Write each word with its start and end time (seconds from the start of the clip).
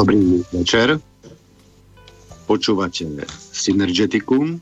Dobrý 0.00 0.40
večer. 0.48 0.96
Počúvate 2.48 3.04
Synergeticum, 3.52 4.56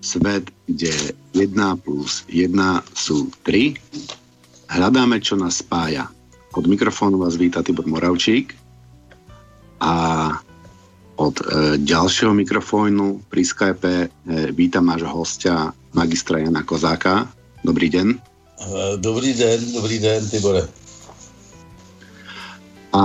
svet, 0.00 0.48
kde 0.64 1.12
1 1.36 1.84
plus 1.84 2.24
1 2.32 2.56
sú 2.96 3.28
3. 3.44 3.76
Hľadáme, 4.72 5.20
čo 5.20 5.36
nás 5.36 5.60
spája. 5.60 6.08
Od 6.56 6.64
mikrofónu 6.64 7.20
vás 7.20 7.36
víta 7.36 7.60
Tibor 7.60 7.84
Moravčík 7.84 8.56
a 9.84 9.92
od 11.20 11.36
e, 11.36 11.76
ďalšieho 11.76 12.32
mikrofónu 12.32 13.28
pri 13.28 13.44
Skype 13.44 14.08
e, 14.08 14.08
vítam 14.56 14.88
nášho 14.88 15.12
hostia, 15.12 15.76
magistra 15.92 16.40
Jana 16.40 16.64
Kozáka. 16.64 17.28
Dobrý 17.60 17.92
den. 17.92 18.16
E, 18.56 18.96
dobrý 19.04 19.36
den, 19.36 19.60
dobrý 19.76 20.00
den, 20.00 20.24
Tibore. 20.24 20.64
A 22.96 23.04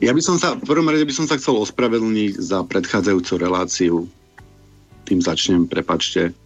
ja 0.00 0.12
by 0.12 0.20
som 0.20 0.36
sa, 0.36 0.52
v 0.52 0.68
prvom 0.68 0.88
rade 0.92 1.08
by 1.08 1.14
som 1.14 1.24
sa 1.24 1.40
chcel 1.40 1.56
ospravedlniť 1.56 2.36
za 2.36 2.60
predchádzajúcu 2.68 3.32
reláciu. 3.40 3.94
Tým 5.08 5.24
začnem, 5.24 5.64
prepačte. 5.64 6.36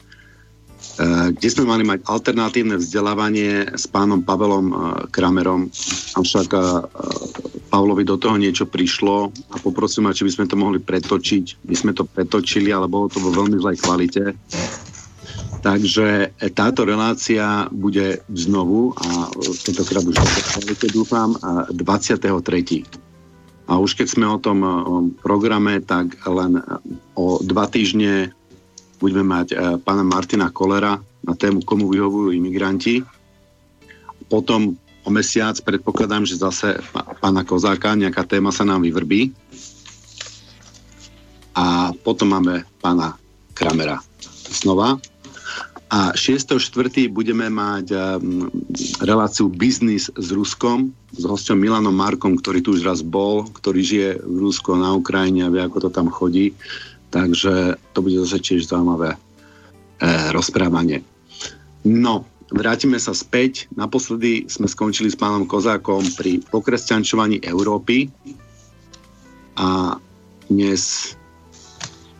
E, 1.00 1.34
kde 1.34 1.48
sme 1.50 1.66
mali 1.66 1.82
mať 1.82 2.06
alternatívne 2.06 2.78
vzdelávanie 2.78 3.74
s 3.74 3.90
pánom 3.90 4.22
Pavelom 4.22 4.66
e, 4.70 4.74
Kramerom, 5.10 5.66
avšak 6.14 6.48
e, 6.54 6.60
Pavlovi 7.74 8.06
do 8.06 8.16
toho 8.16 8.38
niečo 8.38 8.70
prišlo 8.70 9.34
a 9.50 9.56
poprosím 9.58 10.08
či 10.14 10.24
by 10.24 10.32
sme 10.32 10.46
to 10.46 10.56
mohli 10.56 10.78
pretočiť. 10.78 11.66
My 11.66 11.74
sme 11.74 11.92
to 11.96 12.06
pretočili, 12.06 12.70
ale 12.70 12.86
bolo 12.86 13.10
to 13.10 13.18
vo 13.18 13.34
veľmi 13.34 13.58
zlej 13.58 13.76
kvalite. 13.82 14.24
Takže 15.60 16.32
táto 16.56 16.88
relácia 16.88 17.68
bude 17.68 18.24
znovu 18.32 18.96
a 18.96 19.28
tentokrát 19.60 20.00
už 20.08 20.16
dúfam 20.88 21.36
23. 21.68 23.09
A 23.70 23.78
už 23.78 23.94
keď 23.94 24.06
sme 24.10 24.26
o 24.26 24.42
tom 24.42 24.58
programe, 25.22 25.78
tak 25.78 26.18
len 26.26 26.58
o 27.14 27.38
dva 27.38 27.70
týždne 27.70 28.34
budeme 28.98 29.22
mať 29.22 29.48
e, 29.54 29.56
pána 29.80 30.02
Martina 30.02 30.50
Kolera 30.50 30.98
na 31.22 31.34
tému, 31.38 31.62
komu 31.62 31.86
vyhovujú 31.88 32.34
imigranti. 32.34 33.06
Potom 34.26 34.74
o 35.06 35.10
mesiac 35.14 35.56
predpokladám, 35.62 36.26
že 36.26 36.36
zase 36.42 36.82
pána 37.22 37.46
Kozáka, 37.46 37.96
nejaká 37.96 38.26
téma 38.26 38.50
sa 38.50 38.66
nám 38.66 38.84
vyvrbí. 38.84 39.32
A 41.54 41.94
potom 42.04 42.34
máme 42.34 42.66
pána 42.82 43.16
Kramera 43.54 44.02
znova. 44.50 44.98
A 45.90 46.14
6.4. 46.14 47.10
budeme 47.10 47.50
mať 47.50 47.90
um, 47.90 48.46
reláciu 49.02 49.50
Biznis 49.50 50.06
s 50.14 50.28
Ruskom, 50.30 50.94
s 51.10 51.26
hostom 51.26 51.58
Milanom 51.58 51.90
Markom, 51.90 52.38
ktorý 52.38 52.62
tu 52.62 52.78
už 52.78 52.86
raz 52.86 53.02
bol, 53.02 53.50
ktorý 53.50 53.80
žije 53.82 54.10
v 54.22 54.36
Rusko 54.38 54.78
na 54.78 54.94
Ukrajine 54.94 55.50
a 55.50 55.50
vie, 55.50 55.58
ako 55.58 55.86
to 55.86 55.90
tam 55.90 56.06
chodí. 56.06 56.54
Takže 57.10 57.74
to 57.90 57.98
bude 58.06 58.14
zase 58.22 58.38
tiež 58.38 58.70
zaujímavé 58.70 59.18
e, 59.18 59.18
rozprávanie. 60.30 61.02
No, 61.82 62.22
vrátime 62.54 63.02
sa 63.02 63.10
späť. 63.10 63.66
Naposledy 63.74 64.46
sme 64.46 64.70
skončili 64.70 65.10
s 65.10 65.18
pánom 65.18 65.42
Kozákom 65.42 66.06
pri 66.14 66.38
pokresťančovaní 66.54 67.42
Európy 67.42 68.06
a 69.58 69.98
dnes 70.46 71.14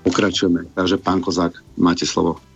pokračujeme. 0.02 0.74
Takže 0.74 0.98
pán 0.98 1.22
Kozák, 1.22 1.54
máte 1.78 2.02
slovo. 2.02 2.49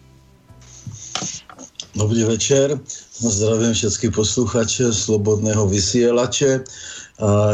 Dobrý 1.97 2.25
večer, 2.25 2.81
zdravím 3.19 3.73
všechny 3.73 4.11
posluchače 4.11 4.93
Slobodného 4.93 5.69
vysílače. 5.69 6.65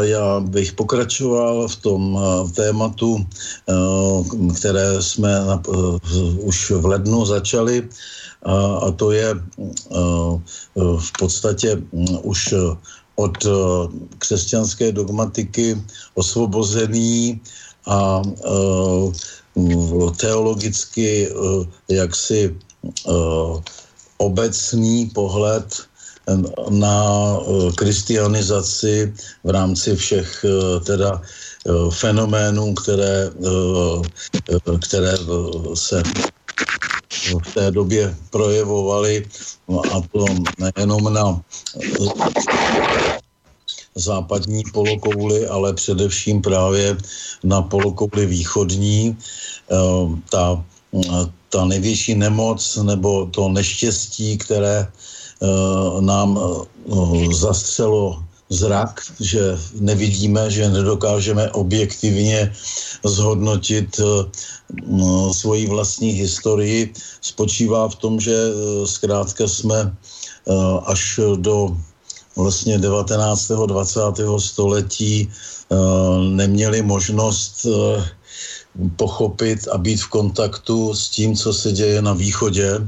Já 0.01 0.39
bych 0.39 0.73
pokračoval 0.73 1.67
v 1.67 1.75
tom 1.75 2.19
tématu, 2.55 3.25
které 4.57 5.01
jsme 5.01 5.29
už 6.41 6.71
v 6.71 6.85
lednu 6.85 7.25
začali, 7.25 7.89
a 8.81 8.91
to 8.91 9.11
je 9.11 9.35
v 10.75 11.11
podstatě 11.19 11.81
už 12.21 12.53
od 13.15 13.37
křesťanské 14.17 14.91
dogmatiky 14.91 15.77
osvobozený 16.13 17.41
a 17.85 18.21
teologicky 20.17 21.29
jaksi 21.89 22.57
obecný 24.21 25.09
pohled 25.17 25.65
na 26.69 26.97
eh, 27.41 27.71
kristianizaci 27.75 29.13
v 29.43 29.49
rámci 29.49 29.95
všech 29.95 30.45
eh, 30.45 30.79
teda 30.85 31.21
eh, 31.21 31.71
fenoménů, 31.91 32.73
které, 32.73 33.29
které 34.87 35.13
se 35.73 36.03
v 37.31 37.53
té 37.53 37.71
době 37.71 38.15
projevovaly 38.29 39.25
no 39.67 39.81
a 39.93 40.01
to 40.11 40.25
nejenom 40.59 41.13
na 41.13 41.41
západní 43.95 44.63
polokouli, 44.73 45.47
ale 45.47 45.73
především 45.73 46.41
právě 46.41 46.97
na 47.43 47.61
polokouli 47.61 48.25
východní. 48.25 49.17
Ta 50.29 50.63
ta 51.49 51.65
největší 51.65 52.15
nemoc 52.15 52.79
nebo 52.83 53.25
to 53.25 53.49
neštěstí, 53.49 54.37
které 54.37 54.87
uh, 54.87 56.01
nám 56.01 56.37
uh, 56.37 57.33
zastřelo 57.33 58.23
zrak, 58.49 59.01
že 59.19 59.57
nevidíme, 59.79 60.51
že 60.51 60.69
nedokážeme 60.69 61.51
objektivně 61.51 62.53
zhodnotit 63.03 63.99
svoji 65.31 65.67
vlastní 65.67 66.09
historii, 66.09 66.93
spočívá 67.21 67.87
v 67.89 67.95
tom, 67.95 68.19
že 68.19 68.35
zkrátka 68.85 69.47
jsme 69.47 69.95
až 70.85 71.19
do 71.35 71.77
vlastně 72.35 72.77
19. 72.77 73.51
20. 73.65 73.99
století 74.37 75.31
neměli 76.35 76.81
možnost 76.81 77.65
pochopit 78.95 79.67
a 79.67 79.77
být 79.77 80.01
v 80.01 80.07
kontaktu 80.09 80.93
s 80.95 81.09
tím, 81.09 81.35
co 81.35 81.53
se 81.53 81.71
děje 81.71 82.01
na 82.01 82.13
východě, 82.13 82.79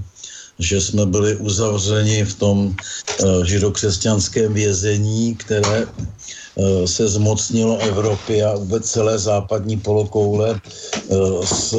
že 0.59 0.81
jsme 0.81 1.05
byli 1.05 1.35
uzavřeni 1.35 2.23
v 2.25 2.35
tom 2.35 2.57
uh, 2.67 3.43
židokřesťanském 3.43 4.53
vězení, 4.53 5.35
které 5.35 5.85
uh, 5.85 6.85
se 6.85 7.09
zmocnilo 7.09 7.77
Evropy 7.77 8.43
a 8.43 8.55
vůbec 8.55 8.91
celé 8.91 9.19
západní 9.19 9.77
polokoule 9.77 10.61
uh, 11.07 11.45
s, 11.45 11.75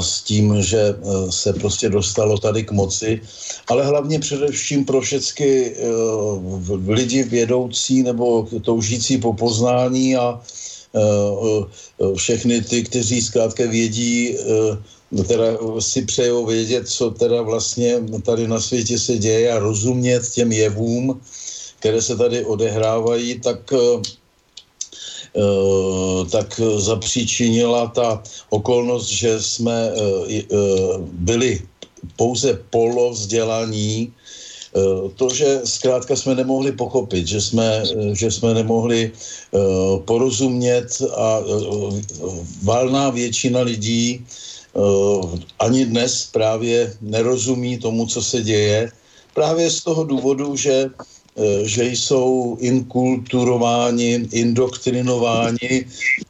s 0.00 0.22
tím, 0.22 0.62
že 0.62 0.94
se 1.30 1.52
prostě 1.52 1.88
dostalo 1.88 2.38
tady 2.38 2.64
k 2.64 2.72
moci, 2.72 3.20
ale 3.68 3.86
hlavně 3.86 4.18
především 4.18 4.84
pro 4.84 5.00
všechny 5.00 5.76
lidi 6.88 7.22
vědoucí 7.22 8.02
nebo 8.02 8.48
toužící 8.60 9.18
po 9.18 9.32
poznání 9.32 10.16
a 10.16 10.40
Eh, 10.40 10.42
eh, 10.42 10.65
všechny 12.16 12.60
ty, 12.60 12.82
kteří 12.82 13.22
zkrátka 13.22 13.66
vědí, 13.66 14.36
eh, 14.38 15.24
teda 15.24 15.46
si 15.78 16.02
přejou 16.02 16.46
vědět, 16.46 16.88
co 16.88 17.10
teda 17.10 17.42
vlastně 17.42 18.00
tady 18.24 18.48
na 18.48 18.60
světě 18.60 18.98
se 18.98 19.18
děje 19.18 19.52
a 19.52 19.58
rozumět 19.58 20.28
těm 20.30 20.52
jevům, 20.52 21.20
které 21.78 22.02
se 22.02 22.16
tady 22.16 22.44
odehrávají, 22.44 23.40
tak 23.40 23.72
tak 26.32 26.60
zapříčinila 26.76 27.86
ta 27.92 28.22
okolnost, 28.50 29.08
že 29.08 29.42
jsme 29.42 29.92
byli 31.12 31.60
pouze 32.16 32.56
polo 32.70 33.12
vzdělaní, 33.12 34.08
Eh, 34.08 34.25
to, 35.16 35.28
že 35.34 35.60
zkrátka 35.64 36.16
jsme 36.16 36.34
nemohli 36.34 36.72
pochopit, 36.72 37.26
že 37.26 37.40
jsme, 37.40 37.82
eh, 37.82 38.14
že 38.14 38.30
jsme 38.30 38.54
nemohli 38.54 39.12
eh, 39.12 39.58
porozumět 40.04 40.88
a 41.16 41.40
valná 42.62 43.10
většina 43.10 43.60
lidí 43.60 44.26
ani 45.58 45.84
dnes 45.88 46.28
právě 46.32 46.92
nerozumí 47.00 47.78
tomu, 47.80 48.06
co 48.06 48.22
se 48.22 48.42
děje, 48.44 48.92
právě 49.34 49.70
z 49.70 49.84
toho 49.84 50.04
důvodu, 50.04 50.56
že 50.56 50.92
že 51.62 51.84
jsou 51.84 52.56
inkulturováni, 52.60 54.28
indoktrinováni 54.32 55.84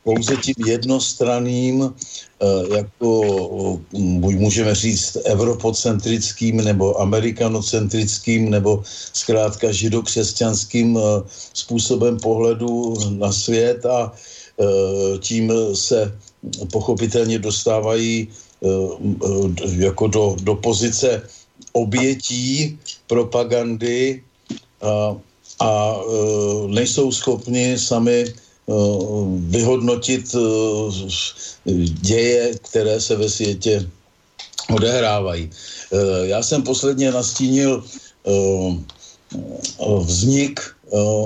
pouze 0.04 0.36
tím 0.36 0.54
jednostranným 0.66 1.94
Eh, 2.36 2.76
jako 2.76 3.80
buď 3.96 4.34
můžeme 4.34 4.74
říct 4.74 5.16
evropocentrickým 5.24 6.56
nebo 6.56 7.00
amerikanocentrickým 7.00 8.50
nebo 8.50 8.82
zkrátka 9.12 9.72
židokřesťanským 9.72 10.98
eh, 11.00 11.00
způsobem 11.54 12.20
pohledu 12.20 12.94
na 13.16 13.32
svět 13.32 13.86
a 13.86 14.12
eh, 14.12 14.64
tím 15.18 15.52
se 15.72 16.18
pochopitelně 16.72 17.38
dostávají 17.38 18.28
jako 19.76 20.06
do, 20.06 20.36
do 20.42 20.54
pozice 20.54 21.22
obětí 21.72 22.78
propagandy 23.06 24.22
a 24.82 25.16
a 25.60 25.96
nejsou 26.66 27.12
schopni 27.12 27.78
sami 27.78 28.34
vyhodnotit 29.38 30.36
děje, 32.00 32.54
které 32.62 33.00
se 33.00 33.16
ve 33.16 33.28
světě 33.30 33.88
odehrávají. 34.74 35.50
Já 36.22 36.42
jsem 36.42 36.62
posledně 36.62 37.12
nastínil 37.12 37.84
vznik 40.00 40.60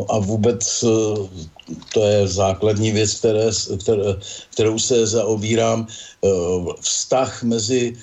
a 0.08 0.18
vůbec 0.18 0.84
to 1.94 2.04
je 2.04 2.28
základní 2.28 2.92
věc, 2.92 3.14
které, 3.14 3.50
které, 3.80 4.02
kterou 4.52 4.78
se 4.78 5.06
zaobírám, 5.06 5.86
vztah 6.80 7.42
mezi 7.42 7.96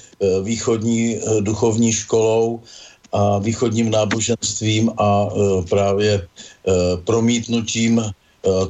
východní 0.43 1.19
duchovní 1.39 1.93
školou 1.93 2.61
a 3.13 3.39
východním 3.39 3.91
náboženstvím 3.91 4.91
a 4.97 5.27
právě 5.69 6.27
promítnutím 7.03 8.01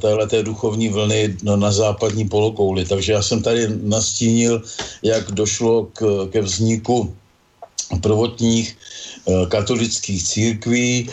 téhleté 0.00 0.42
duchovní 0.42 0.88
vlny 0.88 1.36
na, 1.42 1.72
západní 1.72 2.28
polokouli. 2.28 2.84
Takže 2.84 3.12
já 3.12 3.22
jsem 3.22 3.42
tady 3.42 3.68
nastínil, 3.82 4.62
jak 5.02 5.30
došlo 5.30 5.84
k, 5.92 6.28
ke 6.30 6.40
vzniku 6.42 7.14
prvotních 8.00 8.76
katolických 9.48 10.24
církví. 10.24 11.08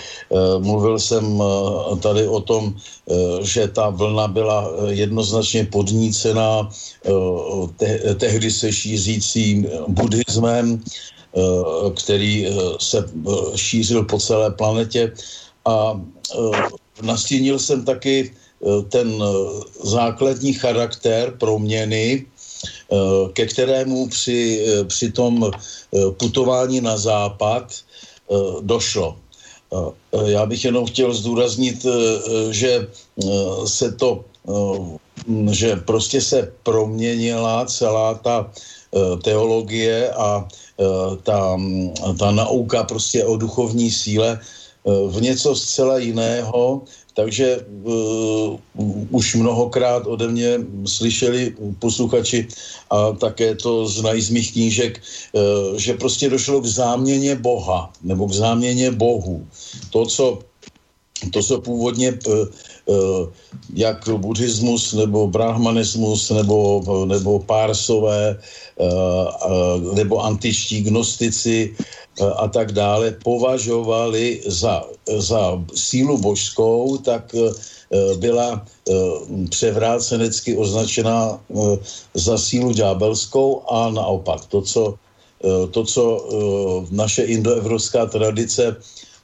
Mluvil 0.59 0.99
jsem 0.99 1.43
tady 1.99 2.27
o 2.27 2.41
tom, 2.41 2.75
že 3.41 3.67
ta 3.67 3.89
vlna 3.89 4.27
byla 4.27 4.71
jednoznačně 4.87 5.65
podnícená 5.65 6.69
te- 7.77 8.15
tehdy 8.15 8.51
se 8.51 8.73
šířícím 8.73 9.67
buddhismem, 9.87 10.83
který 11.95 12.47
se 12.79 13.05
šířil 13.55 14.03
po 14.03 14.19
celé 14.19 14.51
planetě. 14.51 15.11
A 15.65 16.01
nastínil 17.01 17.59
jsem 17.59 17.85
taky 17.85 18.31
ten 18.89 19.23
základní 19.83 20.53
charakter 20.53 21.31
proměny, 21.39 22.25
Eh, 22.91 23.29
ke 23.33 23.45
kterému 23.45 24.07
při, 24.07 24.65
eh, 24.67 24.83
při 24.85 25.11
tom 25.11 25.49
eh, 25.49 26.11
putování 26.17 26.81
na 26.81 26.97
západ 26.97 27.73
došlo. 28.61 29.21
Já 30.25 30.45
bych 30.45 30.65
jenom 30.65 30.85
chtěl 30.85 31.13
zdůraznit, 31.13 31.85
že 32.49 32.87
se 33.65 33.91
to, 33.91 34.25
že 35.51 35.75
prostě 35.85 36.21
se 36.21 36.53
proměnila 36.63 37.65
celá 37.69 38.13
ta 38.17 38.49
teologie 39.23 40.09
a 40.11 40.47
ta, 41.23 41.59
ta 42.19 42.31
nauka 42.31 42.83
prostě 42.83 43.25
o 43.25 43.37
duchovní 43.37 43.91
síle 43.91 44.39
v 44.85 45.21
něco 45.21 45.55
zcela 45.55 45.97
jiného, 45.97 46.81
takže 47.13 47.65
uh, 47.83 48.59
už 49.09 49.35
mnohokrát 49.35 50.07
ode 50.07 50.27
mě 50.27 50.59
slyšeli 50.85 51.55
posluchači 51.79 52.47
a 52.89 53.11
také 53.11 53.55
to 53.55 53.87
znají 53.87 54.21
z 54.21 54.29
mých 54.29 54.51
knížek, 54.51 55.01
uh, 55.01 55.77
že 55.77 55.93
prostě 55.93 56.29
došlo 56.29 56.61
k 56.61 56.65
záměně 56.65 57.35
Boha 57.35 57.93
nebo 58.03 58.27
k 58.27 58.33
záměně 58.33 58.91
Bohu. 58.91 59.47
To, 59.89 60.05
co, 60.05 60.39
to, 61.33 61.43
co 61.43 61.61
původně 61.61 62.19
jak 63.73 64.09
buddhismus 64.09 64.93
nebo 64.93 65.27
brahmanismus 65.27 66.29
nebo, 66.29 66.83
nebo 67.05 67.39
pársové 67.39 68.37
nebo 69.93 70.19
antičtí 70.19 70.81
gnostici 70.81 71.75
a 72.35 72.47
tak 72.47 72.71
dále 72.71 73.15
považovali 73.23 74.41
za, 74.47 74.83
za 75.17 75.63
sílu 75.75 76.17
božskou, 76.17 76.97
tak 76.97 77.35
byla 78.17 78.65
převrácenecky 79.49 80.57
označena 80.57 81.39
za 82.13 82.37
sílu 82.37 82.73
ďábelskou 82.73 83.61
a 83.69 83.89
naopak. 83.89 84.45
To, 84.45 84.61
co, 84.61 84.95
to, 85.71 85.83
co 85.83 86.03
naše 86.91 87.23
indoevropská 87.23 88.05
tradice 88.05 88.75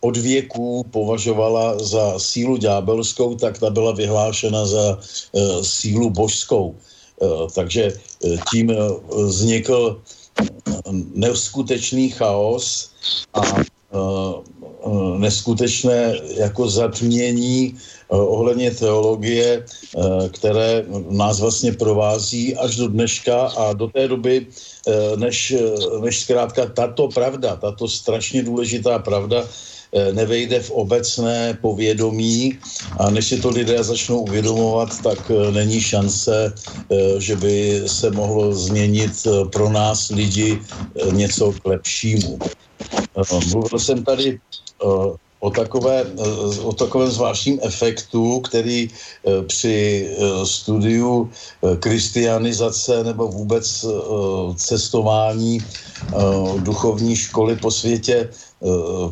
od 0.01 0.17
věků 0.17 0.85
považovala 0.91 1.79
za 1.79 2.19
sílu 2.19 2.57
ďábelskou, 2.57 3.35
tak 3.35 3.59
ta 3.59 3.69
byla 3.69 3.91
vyhlášena 3.91 4.65
za 4.65 4.99
sílu 5.61 6.09
božskou. 6.09 6.75
Takže 7.55 7.93
tím 8.51 8.73
vznikl 9.25 10.01
neskutečný 11.13 12.09
chaos 12.09 12.91
a 13.33 13.41
neskutečné 15.17 16.17
jako 16.37 16.69
zatmění 16.69 17.75
ohledně 18.09 18.71
teologie, 18.71 19.65
které 20.31 20.85
nás 21.09 21.39
vlastně 21.39 21.71
provází 21.71 22.55
až 22.55 22.75
do 22.75 22.87
dneška 22.87 23.47
a 23.47 23.73
do 23.73 23.87
té 23.87 24.07
doby, 24.07 24.47
než, 25.15 25.53
než 26.01 26.19
zkrátka 26.19 26.65
tato 26.65 27.07
pravda, 27.07 27.55
tato 27.55 27.87
strašně 27.87 28.43
důležitá 28.43 28.99
pravda 28.99 29.45
Eh, 29.45 29.70
nevejde 30.11 30.59
v 30.59 30.71
obecné 30.71 31.57
povědomí 31.61 32.57
a 32.99 33.09
než 33.09 33.27
si 33.27 33.37
to 33.41 33.49
lidé 33.49 33.83
začnou 33.83 34.19
uvědomovat, 34.21 34.89
tak 35.03 35.31
eh, 35.31 35.51
není 35.51 35.81
šance, 35.81 36.53
eh, 36.55 36.95
že 37.19 37.35
by 37.35 37.83
se 37.85 38.11
mohlo 38.11 38.53
změnit 38.53 39.27
pro 39.51 39.69
nás 39.69 40.09
lidi 40.09 40.59
něco 41.11 41.51
k 41.51 41.65
lepšímu. 41.65 42.39
Mluvil 43.51 43.79
jsem 43.79 44.03
tady 44.03 44.39
o, 45.39 45.49
takové, 45.49 46.05
o 46.61 46.73
takovém 46.73 47.11
zvláštním 47.11 47.59
efektu, 47.61 48.39
který 48.39 48.89
při 49.47 50.09
studiu 50.43 51.29
kristianizace 51.79 53.03
nebo 53.03 53.27
vůbec 53.27 53.85
cestování 54.55 55.59
duchovní 56.63 57.15
školy 57.15 57.55
po 57.55 57.71
světě 57.71 58.29
Eh, 58.29 58.50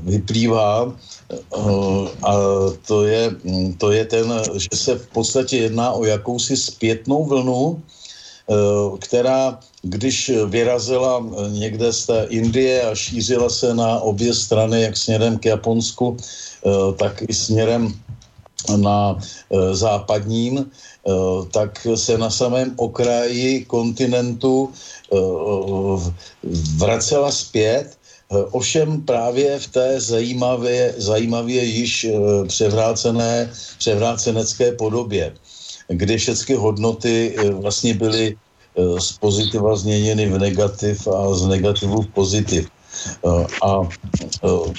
vyplývá, 0.04 0.94
eh, 1.34 1.38
a 2.24 2.34
to 2.88 3.06
je, 3.06 3.32
to 3.78 3.92
je 3.92 4.06
ten, 4.06 4.34
že 4.54 4.70
se 4.74 4.96
v 4.96 5.08
podstatě 5.08 5.58
jedná 5.58 5.92
o 5.92 6.06
jakousi 6.06 6.58
zpětnou 6.58 7.26
vlnu, 7.26 7.82
eh, 7.82 8.54
která, 9.00 9.60
když 9.82 10.32
vyrazila 10.46 11.26
někde 11.50 11.94
z 11.94 12.06
té 12.06 12.20
Indie 12.30 12.82
a 12.82 12.96
šířila 12.96 13.50
se 13.50 13.74
na 13.74 14.00
obě 14.00 14.34
strany, 14.34 14.82
jak 14.82 14.98
směrem 14.98 15.40
k 15.40 15.46
Japonsku, 15.46 16.18
tak 17.00 17.24
i 17.24 17.34
směrem 17.34 17.96
na 18.76 19.16
západním, 19.72 20.68
tak 21.56 21.88
se 21.96 22.18
na 22.18 22.28
samém 22.30 22.76
okraji 22.76 23.66
kontinentu 23.72 24.70
vracela 26.76 27.32
zpět. 27.32 27.96
Eh, 27.96 27.99
ovšem 28.30 29.02
právě 29.02 29.60
v 29.60 29.68
té 29.68 30.02
zajímavě, 30.02 30.94
zajímavě 30.98 31.64
již 31.64 32.04
eh, 32.04 32.12
převrácené, 32.48 33.52
převrácenecké 33.78 34.72
podobě, 34.72 35.34
kdy 35.88 36.18
všechny 36.18 36.56
hodnoty 36.56 37.36
eh, 37.38 37.50
vlastně 37.50 37.94
byly 37.94 38.38
z 39.00 39.12
pozitiva 39.18 39.76
změněny 39.76 40.30
v 40.30 40.40
negativ 40.40 41.08
a 41.08 41.36
z 41.36 41.48
negativu 41.48 42.02
v 42.02 42.08
pozitiv. 42.08 42.70
A 43.64 43.82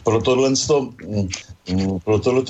pro 0.04 0.23
tohle, 0.23 0.49
mm, 0.49 1.28
pro 2.04 2.19
tohle 2.19 2.42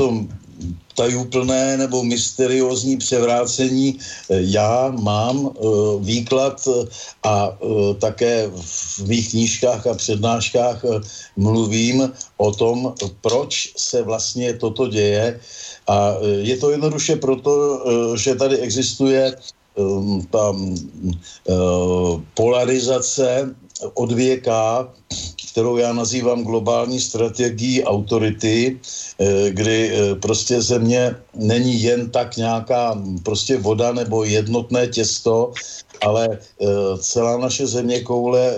tajúplné 0.95 1.76
nebo 1.76 2.05
mysteriózní 2.05 2.97
převrácení 2.97 3.99
eh, 3.99 4.37
já 4.52 4.93
mám 5.00 5.49
eh, 5.49 5.61
výklad 6.00 6.69
eh, 6.69 6.87
a 7.23 7.57
také 7.99 8.50
v 8.55 9.07
mých 9.07 9.31
knížkách 9.31 9.87
a 9.87 9.95
přednáškách 9.95 10.85
mluvím 11.37 12.12
o 12.37 12.52
tom, 12.52 12.95
proč 13.21 13.73
se 13.76 14.02
vlastně 14.02 14.55
toto 14.55 14.88
děje. 14.88 15.40
A 15.88 16.14
je 16.43 16.57
to 16.57 16.71
jednoduše 16.71 17.17
proto, 17.17 17.85
že 18.17 18.35
tady 18.35 18.59
existuje 18.59 19.37
ta 20.31 20.57
polarizace 22.35 23.55
od 23.95 24.13
věka 24.13 24.89
kterou 25.53 25.77
já 25.77 25.93
nazývám 25.93 26.43
globální 26.45 27.01
strategií 27.01 27.85
autority, 27.85 28.79
eh, 29.19 29.51
kdy 29.51 29.79
eh, 29.91 30.15
prostě 30.15 30.63
země 30.63 31.17
není 31.35 31.83
jen 31.83 32.11
tak 32.11 32.37
nějaká 32.37 32.95
prostě 33.23 33.59
voda 33.59 33.93
nebo 33.93 34.25
jednotné 34.25 34.87
těsto, 34.87 35.53
ale 36.01 36.29
eh, 36.39 36.67
celá 36.99 37.37
naše 37.39 37.67
země 37.67 38.01
koule 38.01 38.55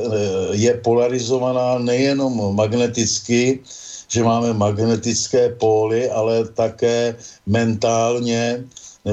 je 0.52 0.74
polarizovaná 0.84 1.78
nejenom 1.78 2.54
magneticky, 2.54 3.60
že 4.08 4.22
máme 4.22 4.52
magnetické 4.52 5.56
póly, 5.56 6.10
ale 6.10 6.44
také 6.52 7.16
mentálně 7.46 8.64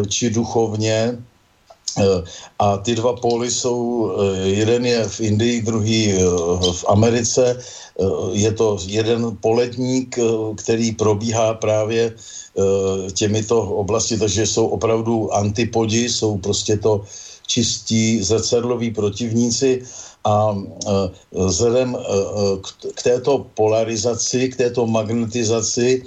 či 0.07 0.29
duchovně 0.29 1.17
a 2.59 2.77
ty 2.77 2.95
dva 2.95 3.13
póly 3.15 3.51
jsou, 3.51 4.11
jeden 4.43 4.85
je 4.85 5.09
v 5.09 5.19
Indii, 5.19 5.61
druhý 5.61 6.13
v 6.73 6.85
Americe. 6.87 7.59
Je 8.31 8.51
to 8.53 8.77
jeden 8.85 9.37
poledník, 9.41 10.19
který 10.55 10.91
probíhá 10.91 11.53
právě 11.53 12.15
těmito 13.13 13.61
oblasti, 13.61 14.17
takže 14.17 14.47
jsou 14.47 14.67
opravdu 14.67 15.33
antipodi, 15.33 16.09
jsou 16.09 16.37
prostě 16.37 16.77
to 16.77 17.03
čistí 17.47 18.23
zrcadloví 18.23 18.91
protivníci 18.91 19.81
a 20.23 20.57
vzhledem 21.31 21.97
k 22.95 23.03
této 23.03 23.45
polarizaci, 23.53 24.49
k 24.49 24.55
této 24.55 24.87
magnetizaci 24.87 26.03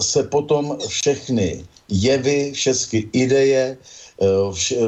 se 0.00 0.22
potom 0.22 0.78
všechny 0.88 1.64
jevy, 1.88 2.52
všechny 2.52 3.08
ideje, 3.12 3.76
Eh, 3.76 4.03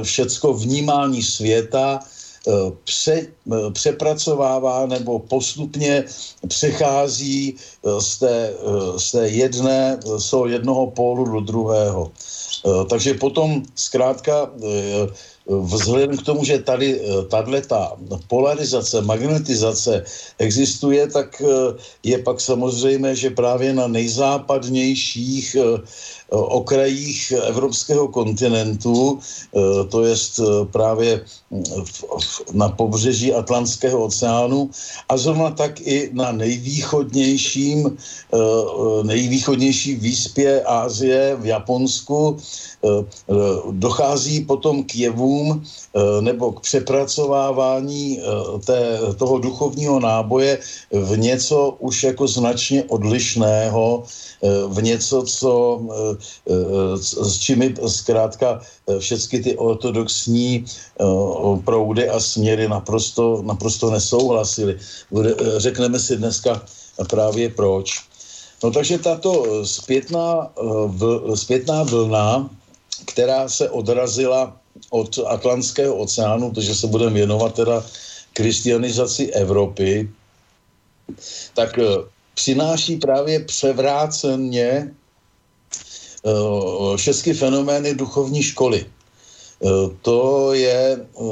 všecko 0.02 0.52
vnímání 0.52 1.22
světa 1.22 2.00
eh, 2.00 2.52
pře, 2.84 3.26
eh, 3.52 3.70
přepracovává 3.72 4.86
nebo 4.86 5.18
postupně 5.18 6.04
přechází 6.48 7.56
z 7.98 8.18
té, 8.18 8.54
z 8.96 9.12
té 9.12 9.28
jedné, 9.28 9.98
z 10.16 10.30
toho 10.30 10.46
jednoho 10.46 10.86
pólu 10.86 11.24
do 11.24 11.40
druhého. 11.40 12.10
Takže 12.90 13.14
potom 13.14 13.62
zkrátka 13.74 14.50
vzhledem 15.46 16.16
k 16.16 16.22
tomu, 16.22 16.44
že 16.44 16.58
tady 16.58 17.00
tahle 17.30 17.62
ta 17.62 17.92
polarizace, 18.26 19.00
magnetizace 19.00 20.04
existuje, 20.38 21.06
tak 21.06 21.42
je 22.02 22.18
pak 22.18 22.40
samozřejmé, 22.40 23.14
že 23.14 23.30
právě 23.30 23.74
na 23.74 23.86
nejzápadnějších 23.86 25.56
okrajích 26.30 27.32
evropského 27.32 28.08
kontinentu, 28.08 29.18
eh, 29.18 29.84
to 29.88 30.04
je 30.04 30.14
eh, 30.14 30.42
právě 30.72 31.24
na 32.52 32.68
pobřeží 32.68 33.32
Atlantského 33.32 34.04
oceánu 34.04 34.70
a 35.08 35.16
zrovna 35.16 35.50
tak 35.50 35.80
i 35.80 36.10
na 36.12 36.32
nejvýchodnějším, 36.32 37.86
eh, 37.86 38.36
nejvýchodnější 39.02 39.94
výspě 39.94 40.62
Ázie 40.66 41.36
v 41.36 41.46
Japonsku. 41.46 42.36
Dochází 43.70 44.44
potom 44.44 44.84
k 44.84 44.94
jevům 44.94 45.64
nebo 46.20 46.52
k 46.52 46.60
přepracovávání 46.60 48.20
té, 48.64 48.98
toho 49.18 49.38
duchovního 49.38 50.00
náboje 50.00 50.58
v 50.92 51.18
něco 51.18 51.76
už 51.78 52.02
jako 52.02 52.28
značně 52.28 52.84
odlišného, 52.84 54.04
v 54.68 54.82
něco, 54.82 55.22
co 55.22 55.80
s 57.00 57.38
čimi 57.38 57.74
zkrátka 57.86 58.60
všechny 58.98 59.42
ty 59.42 59.56
ortodoxní 59.56 60.64
proudy 61.64 62.08
a 62.08 62.20
směry 62.20 62.68
naprosto, 62.68 63.42
naprosto 63.42 63.90
nesouhlasily. 63.90 64.78
Řekneme 65.56 66.00
si 66.00 66.16
dneska 66.16 66.62
právě 67.08 67.48
proč. 67.48 68.02
No 68.64 68.70
takže 68.70 68.98
tato 68.98 69.64
zpětná, 69.64 70.52
zpětná 71.34 71.82
vlna, 71.82 72.50
která 73.04 73.48
se 73.48 73.70
odrazila 73.70 74.56
od 74.90 75.18
Atlantského 75.26 75.96
oceánu, 75.96 76.50
protože 76.50 76.74
se 76.74 76.86
budeme 76.86 77.10
věnovat 77.10 77.54
teda 77.54 77.84
kristianizaci 78.32 79.30
Evropy, 79.32 80.10
tak 81.54 81.78
přináší 82.34 82.96
právě 82.96 83.40
převráceně 83.44 84.90
všechny 86.96 87.34
fenomény 87.34 87.94
duchovní 87.94 88.42
školy. 88.42 88.86
Eh, 89.56 89.88
to 90.02 90.52
je 90.52 91.00
eh, 91.00 91.22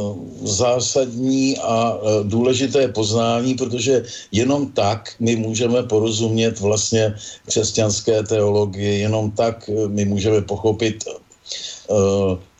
zásadní 0.43 1.59
a 1.59 1.93
eh, 1.93 2.25
důležité 2.25 2.89
poznání, 2.89 3.55
protože 3.55 4.05
jenom 4.33 4.73
tak 4.73 5.13
my 5.21 5.37
můžeme 5.37 5.83
porozumět 5.83 6.61
vlastně 6.61 7.15
křesťanské 7.47 8.23
teologii, 8.23 9.01
jenom 9.01 9.31
tak 9.31 9.71
my 9.89 10.05
můžeme 10.05 10.41
pochopit 10.41 11.05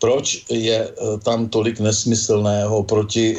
proč 0.01 0.45
je 0.51 0.89
tam 1.25 1.49
tolik 1.49 1.81
nesmyslného 1.81 2.83
proti, 2.83 3.37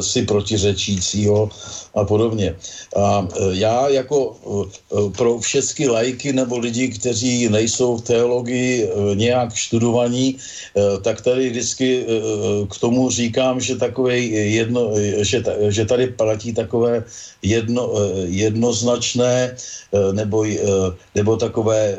si 0.00 0.22
protiřečícího 0.22 1.50
a 1.94 2.04
podobně. 2.04 2.54
A 2.96 3.28
já 3.50 3.88
jako 3.88 4.36
pro 5.16 5.38
všechny 5.38 5.88
lajky 5.88 6.32
nebo 6.32 6.58
lidi, 6.58 6.88
kteří 6.88 7.48
nejsou 7.48 7.96
v 7.96 8.02
teologii 8.02 8.90
nějak 9.14 9.54
študovaní, 9.54 10.36
tak 11.02 11.20
tady 11.20 11.50
vždycky 11.50 12.06
k 12.70 12.74
tomu 12.78 13.10
říkám, 13.10 13.60
že 13.60 13.76
takové 13.76 14.18
jedno, 14.18 14.90
že, 15.20 15.42
že 15.68 15.84
tady 15.84 16.06
platí 16.06 16.52
takové 16.54 17.04
jedno, 17.42 17.90
jednoznačné 18.24 19.56
nebo, 20.12 20.46
nebo 21.14 21.36
takové 21.36 21.98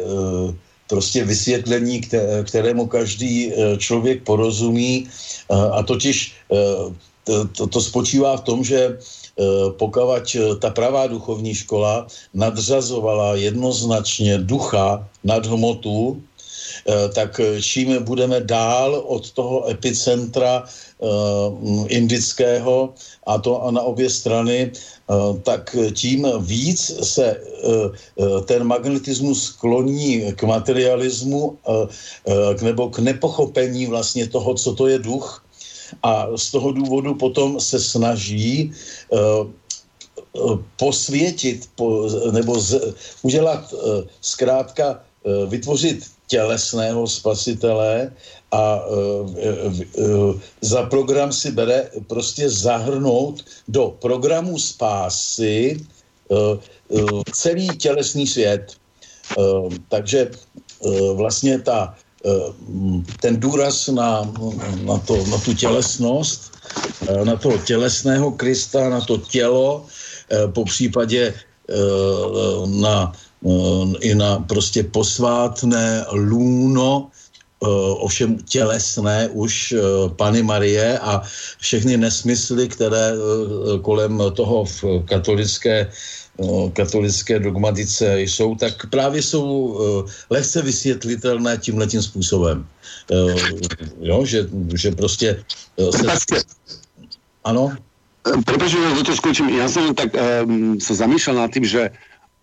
prostě 0.88 1.24
vysvětlení, 1.24 2.02
kterému 2.44 2.88
každý 2.88 3.52
člověk 3.78 4.24
porozumí. 4.24 5.08
A 5.50 5.84
totiž 5.84 6.34
to, 7.58 7.68
to 7.68 7.82
spočívá 7.82 8.38
v 8.38 8.46
tom, 8.46 8.64
že 8.64 8.98
eh, 8.98 10.56
ta 10.60 10.70
pravá 10.70 11.08
duchovní 11.08 11.54
škola 11.56 12.08
nadřazovala 12.34 13.36
jednoznačně 13.36 14.38
ducha 14.38 15.08
nad 15.24 15.46
hmotu, 15.46 16.22
tak 17.14 17.42
čím 17.62 18.04
budeme 18.04 18.42
dál 18.42 19.04
od 19.08 19.32
toho 19.32 19.70
epicentra 19.70 20.64
indického, 21.88 22.94
a 23.28 23.38
to 23.38 23.72
na 23.72 23.82
obě 23.82 24.10
strany, 24.10 24.72
tak 25.44 25.76
tím 25.94 26.28
víc 26.40 26.94
se 27.04 27.42
ten 28.46 28.64
magnetismus 28.64 29.44
skloní 29.44 30.34
k 30.36 30.44
materialismu 30.44 31.58
nebo 32.62 32.90
k 32.90 33.00
nepochopení 33.00 33.86
vlastně 33.86 34.28
toho, 34.28 34.54
co 34.54 34.74
to 34.74 34.88
je 34.88 35.00
duch. 35.00 35.42
A 36.04 36.28
z 36.36 36.52
toho 36.52 36.72
důvodu 36.72 37.14
potom 37.16 37.60
se 37.60 37.80
snaží 37.80 38.72
posvětit 40.78 41.70
po, 41.76 42.10
nebo 42.32 42.62
udělat 43.22 43.74
zkrátka 44.22 45.02
vytvořit 45.48 46.15
tělesného 46.28 47.08
spasitele 47.08 48.12
a 48.52 48.86
uh, 48.86 49.30
uh, 49.98 50.40
za 50.62 50.84
program 50.84 51.34
si 51.34 51.52
bere 51.52 51.90
prostě 52.08 52.50
zahrnout 52.50 53.46
do 53.68 53.96
programu 54.02 54.60
spásy 54.60 55.80
celý 57.32 57.68
tělesný 57.78 58.28
svět. 58.28 58.74
Takže 59.90 60.32
vlastně 61.14 61.60
ta 61.60 61.96
ten 63.22 63.40
důraz 63.40 63.88
na, 63.88 64.34
na, 64.82 64.98
to, 64.98 65.26
na 65.26 65.38
tu 65.38 65.54
tělesnost, 65.54 66.52
na 67.24 67.36
toho 67.36 67.58
tělesného 67.58 68.32
Krista, 68.32 68.90
na 68.90 69.02
to 69.02 69.18
tělo, 69.18 69.86
po 70.54 70.66
případě 70.66 71.34
na, 72.66 73.14
i 74.00 74.16
na 74.16 74.40
prostě 74.40 74.84
posvátné 74.84 76.06
lůno, 76.12 77.08
ovšem 78.00 78.38
tělesné 78.38 79.30
už 79.34 79.74
Pany 80.16 80.44
Marie 80.44 81.00
a 81.00 81.22
všechny 81.60 81.98
nesmysly, 81.98 82.68
které 82.68 83.12
kolem 83.82 84.22
toho 84.34 84.66
v 84.66 84.84
katolické 85.06 85.92
katolické 86.74 87.40
dogmatice 87.40 88.22
jsou, 88.22 88.56
tak 88.56 88.90
právě 88.90 89.22
jsou 89.22 89.44
uh, 89.44 90.10
lehce 90.30 90.62
vysvětlitelné 90.62 91.58
tímhletím 91.58 92.02
způsobem. 92.02 92.68
Uh, 93.12 93.40
jo, 94.02 94.26
že, 94.26 94.48
že 94.76 94.92
prostě 94.92 95.44
uh, 95.76 95.92
se... 95.92 96.44
Ano? 97.44 97.72
Prepač, 98.46 98.72
že 98.74 99.06
to 99.06 99.14
skočím. 99.16 99.54
Ja 99.54 99.70
som 99.70 99.94
tak 99.94 100.10
um, 100.18 100.82
sa 100.82 100.98
zamýšľal 100.98 101.46
nad 101.46 101.54
tým, 101.54 101.62
že 101.62 101.94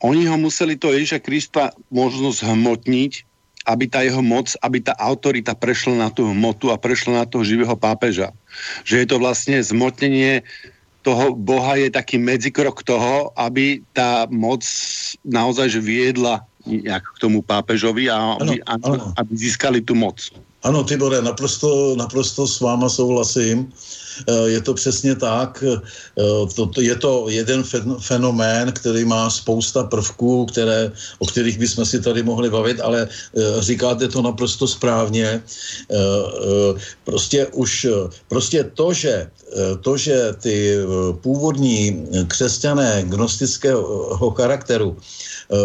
oni 0.02 0.26
ho 0.26 0.36
museli 0.36 0.74
to 0.74 0.90
Ježíša 0.90 1.22
Krista 1.22 1.70
možno 1.88 2.34
zhmotniť, 2.34 3.12
aby 3.62 3.84
tá 3.86 4.02
jeho 4.02 4.18
moc, 4.18 4.58
aby 4.58 4.82
tá 4.82 4.90
autorita 4.98 5.54
prešla 5.54 5.94
na 5.94 6.08
tú 6.10 6.26
hmotu 6.26 6.74
a 6.74 6.80
prešla 6.80 7.22
na 7.22 7.26
toho 7.26 7.46
živého 7.46 7.78
pápeža. 7.78 8.34
Že 8.82 8.94
je 8.98 9.06
to 9.06 9.16
vlastne 9.22 9.56
zmotnenie 9.62 10.42
toho 11.02 11.34
Boha 11.34 11.74
je 11.78 11.90
taký 11.90 12.18
medzikrok 12.18 12.82
toho, 12.86 13.34
aby 13.34 13.82
tá 13.90 14.26
moc 14.30 14.62
naozaj 15.26 15.78
že 15.78 15.80
viedla 15.82 16.46
jak 16.66 17.02
k 17.02 17.18
tomu 17.18 17.42
pápežovi 17.42 18.06
a 18.06 18.38
aby, 18.38 18.62
ano, 18.70 18.86
ano. 18.86 19.06
aby 19.18 19.32
získali 19.34 19.82
tu 19.82 19.98
moc. 19.98 20.30
Ano, 20.62 20.86
Tibore, 20.86 21.18
naprosto, 21.18 21.98
naprosto 21.98 22.46
s 22.46 22.62
váma 22.62 22.86
souhlasím. 22.86 23.66
Je 24.46 24.60
to 24.60 24.74
přesně 24.74 25.14
tak. 25.14 25.64
To, 26.54 26.80
je 26.80 26.96
to 26.96 27.28
jeden 27.28 27.64
fenomén, 27.98 28.72
který 28.72 29.04
má 29.04 29.30
spousta 29.30 29.84
prvků, 29.84 30.46
které, 30.46 30.92
o 31.18 31.26
kterých 31.26 31.58
bychom 31.58 31.84
si 31.84 32.00
tady 32.00 32.22
mohli 32.22 32.50
bavit, 32.50 32.80
ale 32.80 33.08
říkáte 33.58 34.08
to 34.08 34.22
naprosto 34.22 34.68
správně. 34.68 35.42
Prostě 37.04 37.46
už 37.46 37.86
prostě 38.28 38.64
to, 38.64 38.92
že, 38.92 39.30
to, 39.80 39.96
že 39.96 40.32
ty 40.40 40.76
původní 41.20 42.06
křesťané 42.28 43.04
gnostického 43.08 44.30
charakteru 44.30 44.96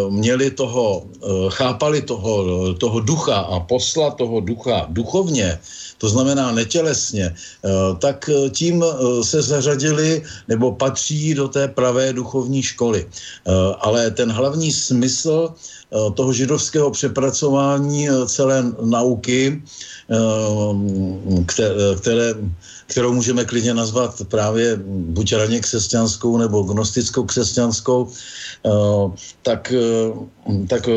měli 0.09 0.51
toho, 0.51 1.07
chápali 1.49 2.01
toho, 2.01 2.73
toho 2.73 2.99
ducha 2.99 3.37
a 3.37 3.59
posla 3.59 4.11
toho 4.11 4.39
ducha 4.39 4.85
duchovně, 4.89 5.59
to 5.97 6.09
znamená 6.09 6.51
netělesně, 6.51 7.25
eh, 7.25 7.69
tak 7.99 8.29
eh, 8.29 8.49
tím 8.49 8.83
eh, 8.83 9.23
se 9.23 9.41
zařadili 9.41 10.23
nebo 10.47 10.71
patří 10.71 11.33
do 11.33 11.47
té 11.47 11.67
pravé 11.67 12.13
duchovní 12.13 12.63
školy. 12.63 13.07
Ale 13.79 14.11
ten 14.11 14.31
hlavní 14.31 14.71
smysl 14.71 15.53
toho 16.13 16.33
židovského 16.33 16.91
přepracování 16.91 18.07
celé 18.25 18.63
nauky, 18.83 19.61
které, 21.95 22.35
kterou 22.87 23.13
můžeme 23.13 23.45
klidně 23.45 23.73
nazvat 23.73 24.21
právě 24.27 24.79
buď 24.85 25.33
raně 25.33 25.59
křesťanskou 25.59 26.37
nebo 26.37 26.63
gnostickou 26.63 27.23
křesťanskou, 27.23 28.11
tak, 29.41 29.73
tak 30.67 30.89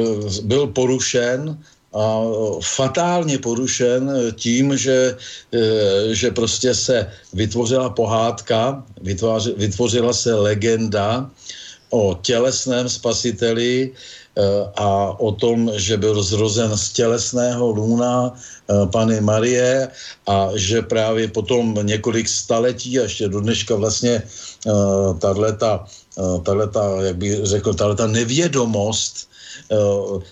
byl 0.43 0.67
porušen 0.67 1.59
a 1.93 2.23
fatálně 2.63 3.39
porušen 3.39 4.11
tím, 4.39 4.77
že, 4.77 5.17
e, 5.53 6.15
že 6.15 6.31
prostě 6.31 6.75
se 6.75 7.11
vytvořila 7.33 7.91
pohádka, 7.91 8.85
vytvořila 9.57 10.13
se 10.13 10.35
legenda 10.35 11.31
o 11.91 12.15
tělesném 12.23 12.89
spasiteli 12.89 13.91
e, 13.91 13.91
a 14.79 15.19
o 15.19 15.33
tom, 15.33 15.73
že 15.75 15.97
byl 15.97 16.23
zrozen 16.23 16.77
z 16.79 16.93
tělesného 16.93 17.71
lůna 17.71 18.31
e, 18.31 18.87
Pany 18.87 19.21
Marie 19.21 19.89
a 20.27 20.49
že 20.55 20.83
právě 20.83 21.29
potom 21.29 21.75
několik 21.83 22.29
staletí 22.29 22.99
a 22.99 23.03
ještě 23.03 23.29
do 23.29 23.41
dneška 23.41 23.75
vlastně 23.75 24.23
tato, 25.19 27.01
jak 27.01 27.17
bych 27.17 27.35
řekl, 27.45 27.75
tato 27.75 28.07
nevědomost 28.07 29.30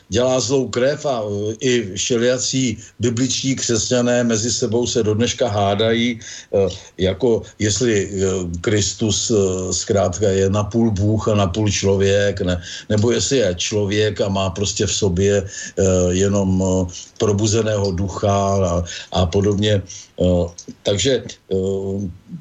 dělá 0.09 0.41
zlou 0.41 0.69
krev 0.69 1.07
a 1.07 1.23
eh, 1.23 1.55
i 1.61 1.73
všelijací 1.95 2.79
bibličtí 2.99 3.57
křesťané 3.57 4.25
mezi 4.25 4.51
sebou 4.51 4.87
se 4.87 5.03
do 5.03 5.15
dneška 5.15 5.49
hádají, 5.49 6.21
eh, 6.21 6.69
jako 6.99 7.43
jestli 7.59 8.11
Kristus 8.61 9.33
zkrátka 9.71 10.29
je 10.29 10.51
napůl 10.51 10.91
Bůh 10.91 11.29
a 11.29 11.35
napůl 11.35 11.71
člověk, 11.71 12.41
ne, 12.41 12.63
nebo 12.89 13.11
jestli 13.11 13.37
je 13.37 13.55
člověk 13.55 14.21
a 14.21 14.29
má 14.29 14.51
prostě 14.51 14.87
v 14.87 14.95
sobě 14.95 15.45
jenom 16.11 16.63
probuzeného 17.19 17.93
ducha 17.93 18.35
a, 18.67 18.85
a 19.13 19.27
podobně. 19.27 19.83
Takže 20.83 21.23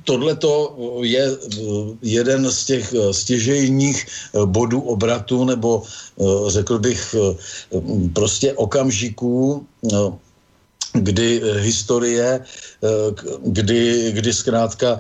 tohle 0.04 0.38
je 1.02 1.38
jeden 2.02 2.52
z 2.52 2.66
těch 2.66 2.94
stěžejních 3.12 4.06
bodů 4.46 4.82
obratu, 4.82 5.46
nebo 5.46 5.84
řekl 6.48 6.80
bych 6.80 7.16
prostě 8.14 8.54
okamžiků, 8.54 9.66
kdy 10.94 11.42
historie, 11.62 12.46
kdy, 13.46 14.12
kdy 14.12 14.34
zkrátka 14.34 15.00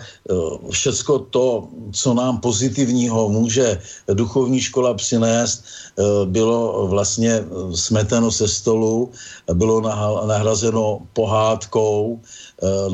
všecko 0.71 1.19
to, 1.19 1.67
co 1.91 2.13
nám 2.13 2.37
pozitivního 2.37 3.29
může 3.29 3.81
duchovní 4.13 4.61
škola 4.61 4.93
přinést, 4.93 5.63
bylo 6.25 6.87
vlastně 6.87 7.43
smeteno 7.75 8.31
se 8.31 8.47
stolu, 8.47 9.11
bylo 9.53 9.81
nahrazeno 10.27 10.99
pohádkou, 11.13 12.21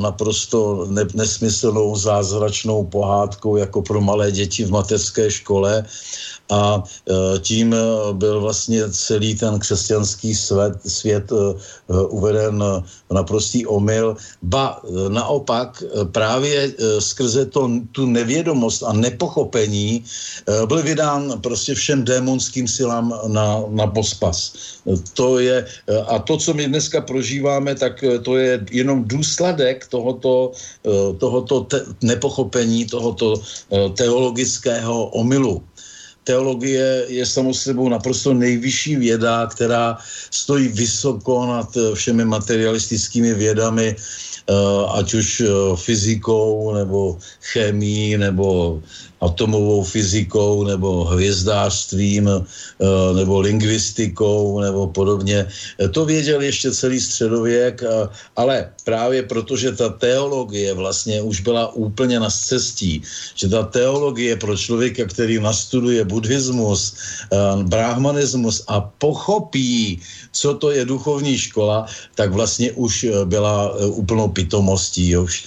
naprosto 0.00 0.86
nesmyslnou 1.14 1.96
zázračnou 1.96 2.84
pohádkou 2.84 3.56
jako 3.56 3.82
pro 3.82 4.00
malé 4.00 4.32
děti 4.32 4.64
v 4.64 4.70
mateřské 4.70 5.30
škole 5.30 5.84
a 6.50 6.82
e, 6.84 7.38
tím 7.38 7.74
e, 7.74 7.78
byl 8.12 8.40
vlastně 8.40 8.90
celý 8.90 9.34
ten 9.34 9.58
křesťanský 9.58 10.34
svět, 10.34 10.72
svět 10.86 11.32
e, 11.32 11.34
uveden 12.08 12.64
v 13.10 13.14
naprostý 13.14 13.66
omyl. 13.66 14.16
Ba 14.42 14.82
naopak 15.08 15.82
právě 16.12 16.72
skrze 16.98 17.46
to, 17.46 17.70
tu 17.92 18.06
nevědomost 18.06 18.82
a 18.82 18.92
nepochopení 18.92 20.04
byl 20.66 20.82
vydán 20.82 21.40
prostě 21.40 21.74
všem 21.74 22.04
démonským 22.04 22.68
silám 22.68 23.14
na, 23.28 23.62
na 23.68 23.86
pospas. 23.86 24.52
To 25.14 25.38
je, 25.38 25.66
a 26.06 26.18
to, 26.18 26.36
co 26.36 26.54
my 26.54 26.66
dneska 26.66 27.00
prožíváme, 27.00 27.74
tak 27.74 28.04
to 28.22 28.36
je 28.36 28.64
jenom 28.70 29.04
důsledek 29.04 29.86
tohoto, 29.86 30.52
tohoto 31.18 31.60
te, 31.60 31.84
nepochopení, 32.02 32.86
tohoto 32.86 33.34
teologického 33.94 35.06
omylu 35.06 35.62
teologie 36.24 37.04
je 37.08 37.26
samozřejmě 37.26 37.90
naprosto 37.90 38.34
nejvyšší 38.34 38.96
věda, 38.96 39.46
která 39.46 39.98
stojí 40.30 40.68
vysoko 40.68 41.46
nad 41.46 41.68
eh, 41.76 41.94
všemi 41.94 42.24
materialistickými 42.24 43.34
vědami, 43.34 43.96
eh, 43.96 44.52
ať 44.94 45.14
už 45.14 45.28
eh, 45.40 45.46
fyzikou, 45.76 46.74
nebo 46.74 47.18
chemií, 47.40 48.16
nebo 48.16 48.80
atomovou 49.24 49.84
fyzikou 49.84 50.64
nebo 50.64 51.04
hvězdářstvím 51.04 52.28
eh, 52.28 52.42
nebo 53.16 53.40
lingvistikou 53.40 54.60
nebo 54.60 54.86
podobně. 54.86 55.48
To 55.90 56.04
věděl 56.04 56.40
ještě 56.40 56.72
celý 56.72 57.00
středověk, 57.00 57.82
eh, 57.82 58.08
ale 58.36 58.70
právě 58.84 59.22
protože 59.24 59.72
ta 59.72 59.88
teologie 59.88 60.74
vlastně 60.74 61.22
už 61.22 61.40
byla 61.40 61.72
úplně 61.72 62.20
na 62.20 62.30
cestí, 62.30 63.02
že 63.34 63.48
ta 63.48 63.62
teologie 63.64 64.36
pro 64.36 64.52
člověka, 64.56 65.08
který 65.08 65.40
nastuduje 65.40 66.04
buddhismus, 66.04 66.94
eh, 67.32 67.36
brahmanismus 67.64 68.62
a 68.68 68.80
pochopí, 69.00 70.00
co 70.32 70.54
to 70.54 70.70
je 70.70 70.84
duchovní 70.84 71.38
škola, 71.38 71.86
tak 72.14 72.32
vlastně 72.34 72.72
už 72.74 73.06
byla 73.24 73.70
úplnou 73.94 74.28
pitomostí. 74.28 75.16
Už 75.16 75.46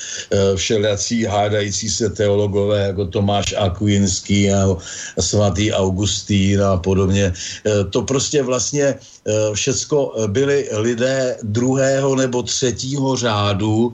všelijací 0.56 1.28
hádající 1.28 1.90
se 1.90 2.10
teologové 2.10 2.88
jako 2.88 3.06
Tomáš 3.12 3.54
Akvinský 3.68 4.52
a 4.52 4.78
svatý 5.20 5.72
Augustín 5.72 6.64
a 6.64 6.78
podobně. 6.78 7.34
E, 7.34 7.84
to 7.92 8.02
prostě 8.02 8.44
vlastně 8.44 8.96
Eh, 9.28 9.52
všecko 9.54 10.16
eh, 10.16 10.28
byli 10.28 10.70
lidé 10.72 11.36
druhého 11.44 12.16
nebo 12.16 12.44
třetího 12.44 13.16
řádu, 13.16 13.94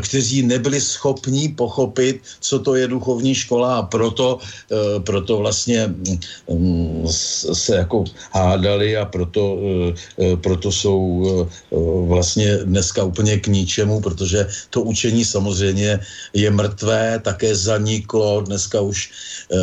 kteří 0.00 0.42
nebyli 0.42 0.80
schopní 0.80 1.48
pochopit, 1.48 2.20
co 2.40 2.58
to 2.58 2.74
je 2.74 2.88
duchovní 2.88 3.34
škola 3.34 3.78
a 3.78 3.82
proto, 3.82 4.38
proto 5.04 5.38
vlastně 5.38 5.94
mm, 6.50 7.06
se 7.52 7.76
jako 7.76 8.04
hádali 8.32 8.96
a 8.96 9.04
proto, 9.04 9.58
proto 10.40 10.72
jsou 10.72 11.24
vlastně 12.08 12.56
dneska 12.56 13.04
úplně 13.04 13.38
k 13.38 13.46
ničemu, 13.46 14.00
protože 14.00 14.46
to 14.70 14.80
učení 14.82 15.24
samozřejmě 15.24 16.00
je 16.34 16.50
mrtvé, 16.50 17.20
také 17.24 17.56
zaniklo, 17.56 18.40
dneska 18.40 18.80
už 18.80 19.05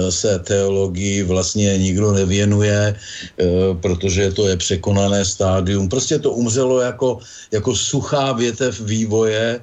se 0.09 0.39
teologii 0.39 1.23
vlastně 1.23 1.77
nikdo 1.77 2.11
nevěnuje, 2.11 2.95
protože 3.81 4.31
to 4.31 4.47
je 4.47 4.57
překonané 4.57 5.25
stádium. 5.25 5.89
Prostě 5.89 6.19
to 6.19 6.31
umřelo 6.31 6.81
jako, 6.81 7.19
jako 7.51 7.75
suchá 7.75 8.31
větev 8.31 8.79
vývoje 8.79 9.59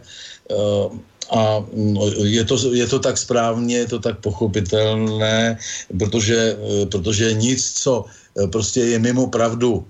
uh, 0.50 0.92
a 1.30 1.64
no, 1.74 2.06
je 2.26 2.44
to, 2.44 2.74
je 2.74 2.86
to 2.86 2.98
tak 2.98 3.18
správně, 3.18 3.76
je 3.76 3.86
to 3.86 3.98
tak 3.98 4.18
pochopitelné, 4.18 5.58
protože, 5.98 6.56
protože 6.90 7.32
nic, 7.32 7.72
co 7.72 8.04
prostě 8.52 8.80
je 8.80 8.98
mimo 8.98 9.26
pravdu, 9.26 9.86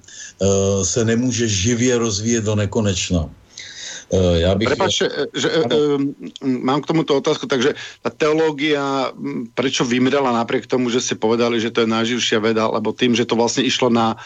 se 0.83 1.05
nemůže 1.05 1.49
živě 1.49 1.99
rozvíjet 1.99 2.45
do 2.45 2.55
nekonečna. 2.55 3.31
Já 4.13 4.55
bych... 4.55 4.69
Prepač, 4.69 4.95
že 5.35 5.49
ano. 5.55 6.11
mám 6.43 6.83
k 6.83 6.87
tomuto 6.91 7.15
otázku, 7.15 7.47
takže 7.47 7.79
ta 8.03 8.11
teológia, 8.11 9.15
prečo 9.55 9.87
vymrela 9.87 10.35
napriek 10.35 10.67
tomu, 10.67 10.91
že 10.91 10.99
si 10.99 11.15
povedali, 11.15 11.63
že 11.63 11.71
to 11.71 11.87
je 11.87 11.95
najživšia 11.95 12.43
veda, 12.43 12.67
lebo 12.67 12.91
tým, 12.91 13.15
že 13.15 13.23
to 13.23 13.39
vlastne 13.39 13.63
išlo 13.63 13.87
na 13.87 14.19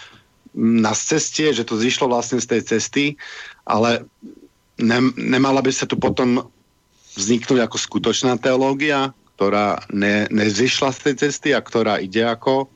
na 0.55 0.94
ceste, 0.94 1.51
že 1.51 1.66
to 1.66 1.75
zišlo 1.75 2.07
vlastne 2.07 2.38
z 2.38 2.47
tej 2.47 2.62
cesty, 2.62 3.05
ale 3.66 4.07
ne, 4.79 5.11
nemala 5.18 5.59
by 5.59 5.75
sa 5.75 5.83
tu 5.83 5.99
potom 5.99 6.47
vzniknúť 7.18 7.66
ako 7.66 7.77
skutočná 7.79 8.38
teológia, 8.38 9.11
ktorá 9.35 9.83
ne, 9.90 10.31
nezišla 10.31 10.94
z 10.94 10.99
tej 11.11 11.14
cesty 11.27 11.49
a 11.51 11.59
ktorá 11.59 11.99
ide 11.99 12.23
ako 12.23 12.70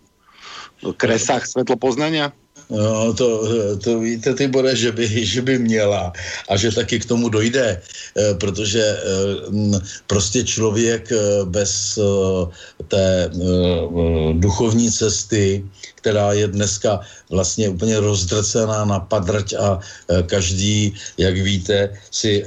kresách 0.99 1.47
svetlo 1.47 1.79
poznania? 1.79 2.35
No, 2.71 3.15
to, 3.15 3.49
to 3.81 3.99
víte, 3.99 4.35
ty 4.35 4.49
bude, 4.49 4.77
že 4.77 4.93
by, 4.93 5.25
že 5.25 5.43
by 5.43 5.59
měla 5.59 6.13
a 6.49 6.57
že 6.57 6.73
taky 6.73 7.01
k 7.01 7.09
tomu 7.09 7.29
dojde, 7.29 7.81
eh, 7.81 8.35
protože 8.35 8.85
eh, 8.85 9.81
prostě 10.07 10.45
člověk 10.45 11.13
eh, 11.13 11.45
bez 11.45 11.99
té 12.89 13.31
duchovní 14.33 14.93
cesty, 14.93 15.65
která 15.99 16.33
je 16.33 16.49
dneska 16.49 17.01
vlastně 17.31 17.69
úplně 17.69 18.01
rozdrcená 18.01 18.85
na 18.85 19.01
padrť 19.01 19.55
a 19.59 19.79
každý, 20.27 20.95
jak 21.19 21.35
víte, 21.39 21.91
si 22.11 22.45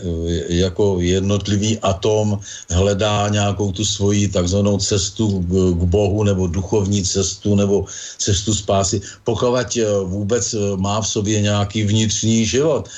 jako 0.49 0.97
jednotlivý 0.99 1.79
atom 1.79 2.39
hledá 2.69 3.27
nějakou 3.29 3.71
tu 3.71 3.85
svoji 3.85 4.27
takzvanou 4.27 4.79
cestu 4.79 5.43
k 5.75 5.83
Bohu 5.83 6.23
nebo 6.23 6.47
duchovní 6.47 7.03
cestu 7.03 7.55
nebo 7.55 7.85
cestu 8.17 8.55
spásy. 8.55 9.01
Pokud 9.23 9.77
vůbec 10.03 10.55
má 10.75 11.01
v 11.01 11.07
sobě 11.07 11.41
nějaký 11.41 11.83
vnitřní 11.83 12.45
život. 12.45 12.89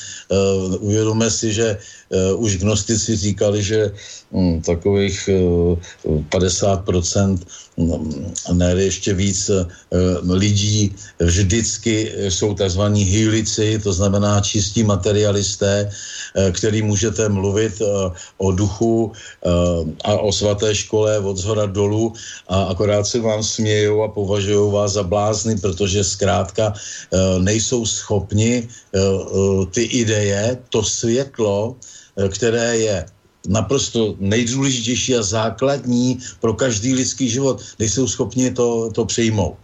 Uvědomme 0.79 1.31
si, 1.31 1.53
že 1.53 1.77
už 2.35 2.57
gnostici 2.57 3.15
říkali, 3.15 3.63
že 3.63 3.91
hm, 4.31 4.61
takových 4.61 5.29
50% 6.29 7.39
hm, 7.77 8.33
ne 8.53 8.71
ještě 8.77 9.13
víc 9.13 9.51
lidí 10.29 10.95
vždycky 11.19 12.11
jsou 12.29 12.53
takzvaní 12.53 13.03
hýlici, 13.03 13.79
to 13.83 13.93
znamená 13.93 14.41
čistí 14.41 14.83
materialisté, 14.83 15.89
který 16.51 16.81
můžete 16.81 17.29
mluvit 17.29 17.81
o 18.37 18.51
duchu 18.51 19.11
a 20.05 20.11
o 20.17 20.31
svaté 20.31 20.75
škole 20.75 21.19
od 21.19 21.37
zhora 21.37 21.65
dolů. 21.65 22.13
A 22.47 22.63
akorát 22.63 23.07
se 23.07 23.19
vám 23.19 23.43
smějou 23.43 24.03
a 24.03 24.07
považují 24.07 24.71
vás 24.71 24.91
za 24.91 25.03
blázny, 25.03 25.57
protože 25.57 26.03
zkrátka 26.03 26.73
nejsou 27.39 27.85
schopni 27.85 28.67
ty 29.71 29.83
ideje, 29.83 30.57
to 30.69 30.83
světlo, 30.83 31.75
Eh, 31.75 32.02
které 32.29 32.77
je 32.77 33.05
naprosto 33.47 34.15
nejdůležitější 34.19 35.15
a 35.15 35.23
základní 35.23 36.19
pro 36.39 36.53
každý 36.53 36.93
lidský 36.93 37.29
život, 37.29 37.61
nejsou 37.79 38.07
schopni 38.07 38.51
to, 38.51 38.91
to 38.93 39.05
přijmout. 39.05 39.57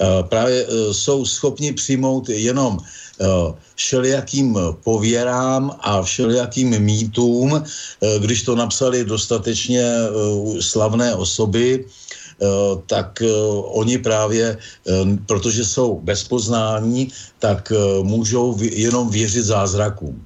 Eh, 0.00 0.22
právě 0.28 0.66
eh, 0.66 0.94
jsou 0.94 1.24
schopni 1.24 1.72
přijmout 1.72 2.28
jenom 2.28 2.78
všelijakým 3.74 4.58
pověrám 4.84 5.72
a 5.80 6.02
všelijakým 6.02 6.76
mýtům, 6.84 7.64
když 8.18 8.42
to 8.42 8.52
napsali 8.52 9.08
dostatečně 9.08 9.88
slavné 10.60 11.14
osoby, 11.16 11.88
tak 12.86 13.22
oni 13.72 13.98
právě, 13.98 14.58
protože 15.26 15.64
jsou 15.64 16.00
bez 16.04 16.28
poznání, 16.28 17.08
tak 17.40 17.72
můžou 18.04 18.52
jenom 18.60 19.08
věřit 19.08 19.48
zázrakům 19.48 20.25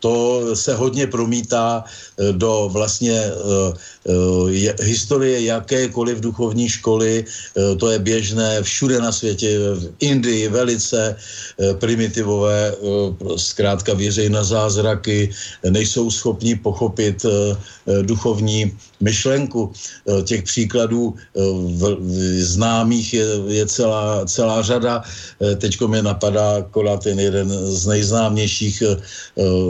to 0.00 0.42
se 0.56 0.74
hodně 0.74 1.06
promítá 1.06 1.84
do 2.32 2.68
vlastně 2.72 3.32
uh, 3.32 3.74
uh, 4.04 4.50
historie 4.82 5.40
jakékoliv 5.40 6.20
duchovní 6.20 6.68
školy. 6.68 7.24
Uh, 7.24 7.76
to 7.78 7.90
je 7.90 7.98
běžné 7.98 8.62
všude 8.62 9.00
na 9.00 9.12
světě, 9.12 9.58
v 9.58 9.92
Indii 10.00 10.48
velice 10.48 11.16
primitivové, 11.78 12.74
zkrátka 13.36 13.94
věřejí 13.94 14.28
na 14.28 14.44
zázraky, 14.44 15.30
nejsou 15.70 16.10
schopni 16.10 16.56
pochopit 16.56 17.26
duchovní 18.02 18.72
myšlenku. 19.00 19.72
Těch 20.24 20.42
příkladů 20.42 21.14
v, 21.34 21.96
v 22.00 22.42
známých 22.42 23.14
je, 23.14 23.26
je 23.48 23.66
celá, 23.66 24.26
celá 24.26 24.62
řada. 24.62 25.02
Teďko 25.58 25.88
mi 25.88 26.02
napadá 26.02 26.62
kola 26.70 26.96
ten 26.96 27.20
jeden 27.20 27.48
z 27.48 27.86
nejznámějších, 27.86 28.82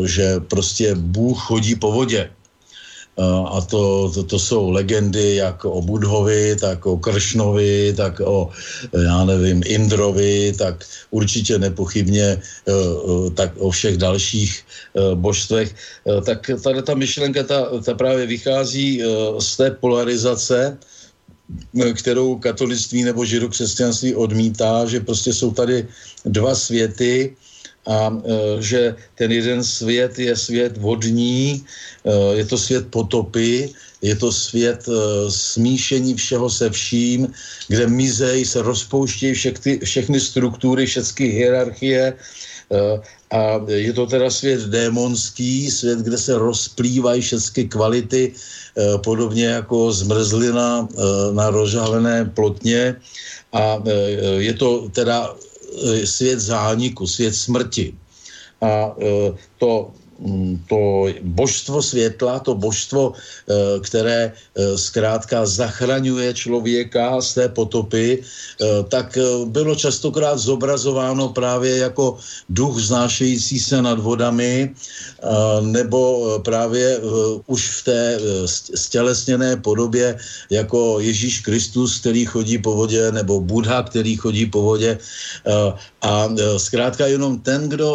že 0.05 0.41
prostě 0.41 0.95
Bůh 0.95 1.39
chodí 1.39 1.75
po 1.75 1.93
vodě. 1.93 2.31
A 3.47 3.61
to, 3.61 4.11
to, 4.15 4.23
to 4.23 4.39
jsou 4.39 4.71
legendy 4.71 5.35
jak 5.37 5.65
o 5.65 5.83
Budhovi, 5.83 6.57
tak 6.57 6.87
o 6.87 6.97
Kršnovi, 6.97 7.93
tak 7.97 8.21
o, 8.21 8.51
já 9.05 9.25
nevím, 9.25 9.63
Indrovi, 9.67 10.53
tak 10.59 10.85
určitě 11.11 11.59
nepochybně 11.59 12.25
e, 12.25 12.39
e, 12.39 13.31
tak 13.31 13.53
o 13.59 13.71
všech 13.71 13.97
dalších 13.97 14.53
e, 14.57 15.15
božstvech. 15.15 15.75
Tak 16.25 16.51
tady 16.65 16.83
ta 16.83 16.95
myšlenka, 16.95 17.43
ta, 17.43 17.69
ta 17.85 17.95
právě 17.95 18.27
vychází 18.27 19.03
z 19.39 19.57
té 19.57 19.71
polarizace, 19.71 20.79
kterou 21.95 22.37
katolictví 22.39 23.03
nebo 23.03 23.25
židokřesťanství 23.25 24.15
odmítá, 24.15 24.87
že 24.87 25.01
prostě 25.01 25.33
jsou 25.33 25.51
tady 25.51 25.87
dva 26.25 26.55
světy, 26.55 27.37
a 27.87 28.13
e, 28.13 28.63
že 28.63 28.95
ten 29.15 29.33
jeden 29.33 29.65
svět 29.65 30.19
je 30.19 30.37
svět 30.37 30.77
vodní, 30.77 31.65
e, 32.05 32.37
je 32.37 32.45
to 32.45 32.59
svět 32.59 32.87
potopy, 32.91 33.73
je 34.03 34.17
to 34.17 34.33
svět 34.33 34.89
e, 34.89 34.93
smíšení 35.31 36.15
všeho 36.15 36.51
se 36.51 36.71
vším, 36.71 37.33
kde 37.69 37.87
mizej 37.87 38.45
se 38.45 38.63
rozpouštějí 38.63 39.35
všechny, 39.35 39.79
všechny 39.85 40.21
struktury, 40.21 40.87
všechny 40.87 41.27
hierarchie. 41.27 42.15
A 43.35 43.59
je 43.67 43.93
to 43.93 44.07
teda 44.07 44.31
svět 44.31 44.71
démonský, 44.71 45.71
svět, 45.71 45.99
kde 46.07 46.19
se 46.19 46.39
rozplývají 46.39 47.19
všechny 47.23 47.67
kvality, 47.67 48.33
podobně 49.03 49.45
jako 49.45 49.93
zmrzlina 49.93 50.89
na 51.35 51.51
rozžálené 51.51 52.31
plotně. 52.31 52.95
A 53.53 53.83
je 54.39 54.55
to 54.55 54.87
teda 54.95 55.35
svět 56.05 56.41
zániku, 56.41 57.07
svět 57.07 57.35
smrti. 57.35 57.95
A 58.61 58.95
eh, 59.01 59.33
to 59.59 59.93
to 60.69 61.07
božstvo 61.23 61.83
světla, 61.83 62.39
to 62.39 62.55
božstvo, 62.55 63.13
eh, 63.17 63.81
které 63.81 64.33
eh, 64.33 64.79
zkrátka 64.79 65.47
zachraňuje 65.47 66.35
člověka 66.35 67.21
z 67.21 67.35
té 67.35 67.45
potopy, 67.49 68.21
eh, 68.21 68.67
tak 68.89 69.19
bylo 69.45 69.75
častokrát 69.75 70.39
zobrazováno 70.39 71.29
právě 71.29 71.77
jako 71.77 72.19
duch 72.49 72.79
znášející 72.81 73.61
se 73.61 73.83
nad 73.83 73.99
vodami, 74.01 74.75
nebo 75.61 76.01
právě 76.45 77.01
už 77.47 77.63
v 77.69 77.81
té 77.85 78.03
stělesněné 78.75 79.57
podobě 79.57 80.17
jako 80.51 81.01
Ježíš 81.01 81.41
Kristus, 81.41 82.01
který 82.01 82.25
chodí 82.25 82.59
po 82.59 82.75
vodě, 82.75 83.13
nebo 83.13 83.41
Buddha, 83.41 83.83
který 83.83 84.17
chodí 84.17 84.47
po 84.47 84.63
vodě. 84.63 84.99
A 86.03 86.29
zkrátka 86.57 87.07
jenom 87.07 87.39
ten, 87.45 87.69
kdo, 87.69 87.91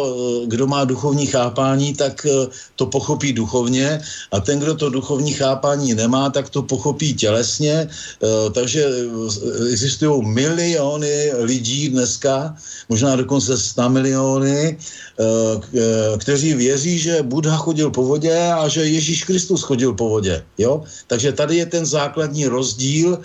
kdo 0.46 0.66
má 0.66 0.84
duchovní 0.84 1.26
chápání, 1.26 1.94
tak 1.94 2.15
tak 2.16 2.26
eh, 2.26 2.48
to 2.76 2.86
pochopí 2.86 3.32
duchovně 3.32 4.00
a 4.32 4.40
ten, 4.40 4.58
kdo 4.58 4.74
to 4.74 4.90
duchovní 4.90 5.32
chápání 5.32 5.94
nemá, 5.94 6.30
tak 6.30 6.48
to 6.48 6.62
pochopí 6.62 7.14
tělesně. 7.14 7.88
Eh, 7.88 8.50
takže 8.50 8.84
eh, 8.88 9.68
existují 9.72 10.24
miliony 10.24 11.32
lidí 11.44 11.88
dneska, 11.88 12.56
možná 12.88 13.16
dokonce 13.16 13.58
100 13.58 13.88
miliony, 13.88 14.78
kteří 16.18 16.54
věří, 16.54 16.98
že 16.98 17.22
Buddha 17.22 17.56
chodil 17.56 17.90
po 17.90 18.04
vodě 18.04 18.36
a 18.52 18.68
že 18.68 18.84
Ježíš 18.84 19.24
Kristus 19.24 19.62
chodil 19.62 19.92
po 19.92 20.08
vodě. 20.08 20.44
Jo? 20.58 20.84
Takže 21.06 21.32
tady 21.32 21.56
je 21.56 21.66
ten 21.66 21.86
základní 21.86 22.46
rozdíl 22.46 23.18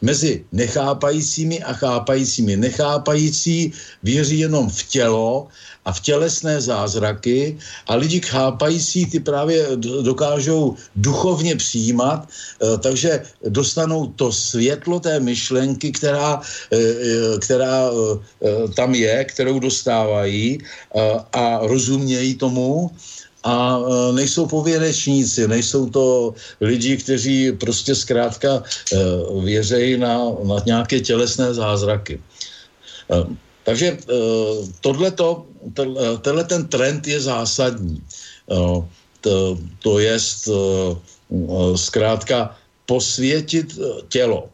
mezi 0.00 0.44
nechápajícími 0.52 1.62
a 1.62 1.72
chápajícími. 1.72 2.56
Nechápající 2.56 3.72
věří 4.02 4.38
jenom 4.38 4.70
v 4.70 4.82
tělo 4.88 5.48
a 5.84 5.92
v 5.92 6.00
tělesné 6.00 6.60
zázraky 6.60 7.58
a 7.86 7.94
lidi 7.94 8.20
chápající 8.20 9.06
ty 9.06 9.20
právě 9.20 9.66
dokážou 10.02 10.76
duchovně 10.96 11.56
přijímat, 11.56 12.28
eh, 12.28 12.78
takže 12.78 13.22
dostanou 13.50 14.06
to 14.14 14.32
světlo 14.32 15.00
té 15.00 15.20
myšlenky, 15.20 15.92
která, 15.92 16.40
eh, 16.72 16.76
eh, 16.78 17.38
která 17.42 17.90
tam 18.74 18.94
je, 18.94 19.24
kterou 19.24 19.58
dostávají 19.58 20.58
a 21.32 21.44
rozumějí 21.66 22.34
tomu 22.34 22.90
a 23.42 23.78
nejsou 24.14 24.46
pověrečníci, 24.46 25.48
nejsou 25.48 25.90
to 25.90 26.34
lidi, 26.60 26.96
kteří 26.96 27.52
prostě 27.58 27.94
zkrátka 27.94 28.62
věřejí 29.42 29.98
na, 29.98 30.18
na 30.46 30.56
nějaké 30.66 31.00
tělesné 31.02 31.54
zázraky. 31.54 32.22
Takže 33.64 33.86
eh, 33.86 33.98
tohleto, 34.80 35.46
eh, 35.78 36.18
tenhle 36.20 36.44
ten 36.44 36.66
trend 36.66 37.06
je 37.06 37.20
zásadní. 37.20 38.02
Eh, 38.50 38.82
to, 39.20 39.58
to 39.78 39.98
je 39.98 40.18
zkrátka 41.76 42.58
posvětit 42.86 43.78
tělo, 44.08 44.50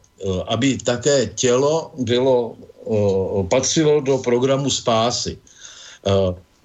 aby 0.47 0.77
také 0.77 1.25
tělo 1.25 1.91
bylo, 2.05 2.55
patřilo 3.49 4.01
do 4.01 4.17
programu 4.17 4.69
spásy. 4.69 5.37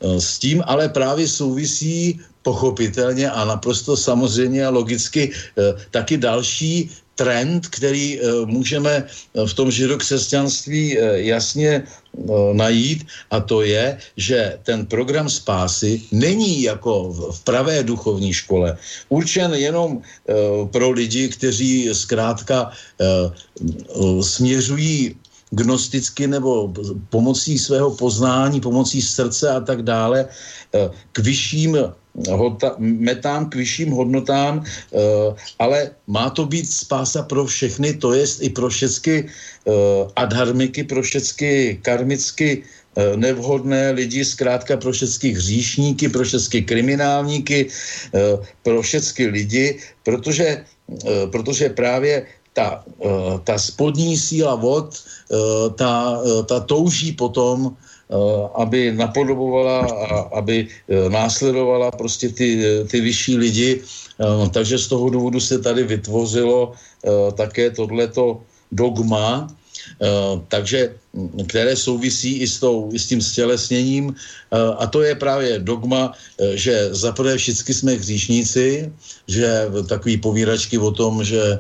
S 0.00 0.38
tím 0.38 0.62
ale 0.68 0.88
právě 0.88 1.28
souvisí 1.28 2.20
pochopitelně 2.42 3.30
a 3.30 3.44
naprosto 3.44 3.96
samozřejmě 3.96 4.66
a 4.66 4.70
logicky 4.70 5.33
taky 5.90 6.20
další 6.20 6.92
trend, 7.14 7.66
který 7.66 8.20
můžeme 8.44 9.07
v 9.46 9.55
tom 9.55 9.70
židokřesťanství 9.70 10.98
jasně 11.12 11.83
najít 12.53 13.07
a 13.31 13.40
to 13.40 13.62
je, 13.62 13.98
že 14.16 14.59
ten 14.62 14.87
program 14.87 15.31
spásy 15.31 16.03
není 16.12 16.62
jako 16.62 17.12
v 17.33 17.40
pravé 17.44 17.83
duchovní 17.83 18.33
škole 18.33 18.79
určen 19.09 19.55
jenom 19.55 20.03
pro 20.72 20.90
lidi, 20.90 21.29
kteří 21.29 21.88
zkrátka 21.92 22.70
směřují 24.22 25.16
gnosticky 25.54 26.26
nebo 26.26 26.72
pomocí 27.08 27.58
svého 27.58 27.90
poznání, 27.90 28.60
pomocí 28.60 29.02
srdce 29.02 29.50
a 29.50 29.60
tak 29.60 29.82
dále 29.82 30.26
eh, 30.74 30.90
k 31.12 31.18
vyšším 31.18 31.78
hota, 32.30 32.74
metám, 32.78 33.50
k 33.50 33.54
vyšším 33.54 33.90
hodnotám, 33.90 34.64
eh, 34.64 34.98
ale 35.58 35.90
má 36.06 36.30
to 36.30 36.46
být 36.46 36.70
spása 36.70 37.22
pro 37.22 37.46
všechny, 37.46 37.94
to 37.94 38.12
jest 38.12 38.42
i 38.42 38.50
pro 38.50 38.68
všechny 38.68 39.26
eh, 39.26 39.72
adharmiky, 40.16 40.84
pro 40.84 41.02
všechny 41.02 41.78
karmicky 41.82 42.62
nevhodné 42.94 43.90
lidi, 43.90 44.22
zkrátka 44.22 44.78
pro 44.78 44.94
všechny 44.94 45.34
hříšníky, 45.34 46.14
pro 46.14 46.22
všechny 46.22 46.62
kriminálníky, 46.62 47.66
pro 48.62 48.82
všechny 48.82 49.26
lidi, 49.34 49.82
protože, 50.06 50.62
protože 51.34 51.74
právě 51.74 52.26
ta, 52.54 52.86
ta 53.44 53.58
spodní 53.58 54.14
síla 54.14 54.54
vod, 54.54 54.94
ta, 55.74 56.20
uh, 56.20 56.44
ta 56.44 56.60
touží 56.60 57.12
potom, 57.12 57.76
aby 58.54 58.92
napodobovala 58.92 59.80
a 59.80 60.38
aby 60.38 60.68
následovala 61.08 61.90
prostě 61.90 62.28
ty, 62.28 62.60
ty 62.90 63.00
vyšší 63.00 63.37
lidi. 63.37 63.70
Takže 64.52 64.78
z 64.78 64.87
toho 64.87 65.08
důvodu 65.10 65.40
se 65.40 65.58
tady 65.58 65.82
vytvořilo 65.82 66.72
také 67.34 67.70
tohleto 67.70 68.44
dogma, 68.72 69.48
takže 70.48 70.94
které 71.48 71.76
souvisí 71.76 72.38
i 72.38 72.46
s, 72.46 72.60
tou, 72.60 72.90
i 72.92 72.98
s 72.98 73.06
tím 73.06 73.20
stělesněním. 73.20 74.14
A 74.78 74.87
to 74.87 75.02
je 75.02 75.14
právě 75.14 75.58
dogma, 75.58 76.12
že 76.54 76.88
zaprvé 76.94 77.37
všichni 77.37 77.74
jsme 77.74 77.92
hříšníci, 77.94 78.92
že 79.28 79.66
takový 79.88 80.16
povíračky 80.16 80.78
o 80.78 80.90
tom, 80.90 81.24
že 81.24 81.40
Eh, 81.40 81.58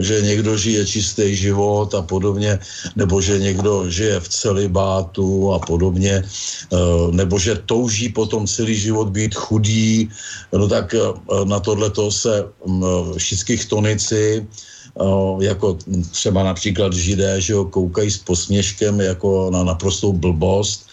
že 0.00 0.22
někdo 0.22 0.56
žije 0.56 0.86
čistý 0.86 1.36
život 1.36 1.94
a 1.94 2.02
podobně, 2.02 2.58
nebo 2.96 3.20
že 3.20 3.38
někdo 3.38 3.90
žije 3.90 4.20
v 4.20 4.28
celibátu 4.28 5.52
a 5.52 5.58
podobně, 5.58 6.22
eh, 6.22 6.76
nebo 7.10 7.38
že 7.38 7.60
touží 7.66 8.08
potom 8.08 8.46
celý 8.46 8.74
život 8.74 9.08
být 9.08 9.34
chudý, 9.34 10.08
no 10.52 10.68
tak 10.68 10.94
eh, 10.94 11.00
na 11.44 11.60
tohle 11.60 11.90
to 11.90 12.10
se 12.10 12.44
mm, 12.66 12.84
všichni 13.18 13.56
tonici, 13.68 14.46
jako 15.40 15.78
třeba 16.10 16.42
například 16.42 16.92
židé, 16.92 17.40
že 17.40 17.54
ho 17.54 17.64
koukají 17.64 18.10
s 18.10 18.18
posměškem 18.18 19.00
jako 19.00 19.50
na 19.50 19.64
naprostou 19.64 20.12
blbost, 20.12 20.86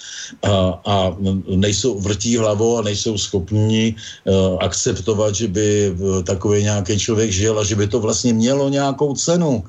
a, 0.43 0.81
a 0.85 1.15
nejsou, 1.55 1.99
vrtí 1.99 2.37
hlavou 2.37 2.77
a 2.77 2.81
nejsou 2.81 3.17
schopni 3.17 3.95
uh, 4.25 4.57
akceptovat, 4.59 5.35
že 5.35 5.47
by 5.47 5.91
uh, 5.91 6.23
takový 6.23 6.63
nějaký 6.63 6.99
člověk 6.99 7.31
žil 7.31 7.59
a 7.59 7.63
že 7.63 7.75
by 7.75 7.87
to 7.87 7.99
vlastně 7.99 8.33
mělo 8.33 8.69
nějakou 8.69 9.15
cenu. 9.15 9.63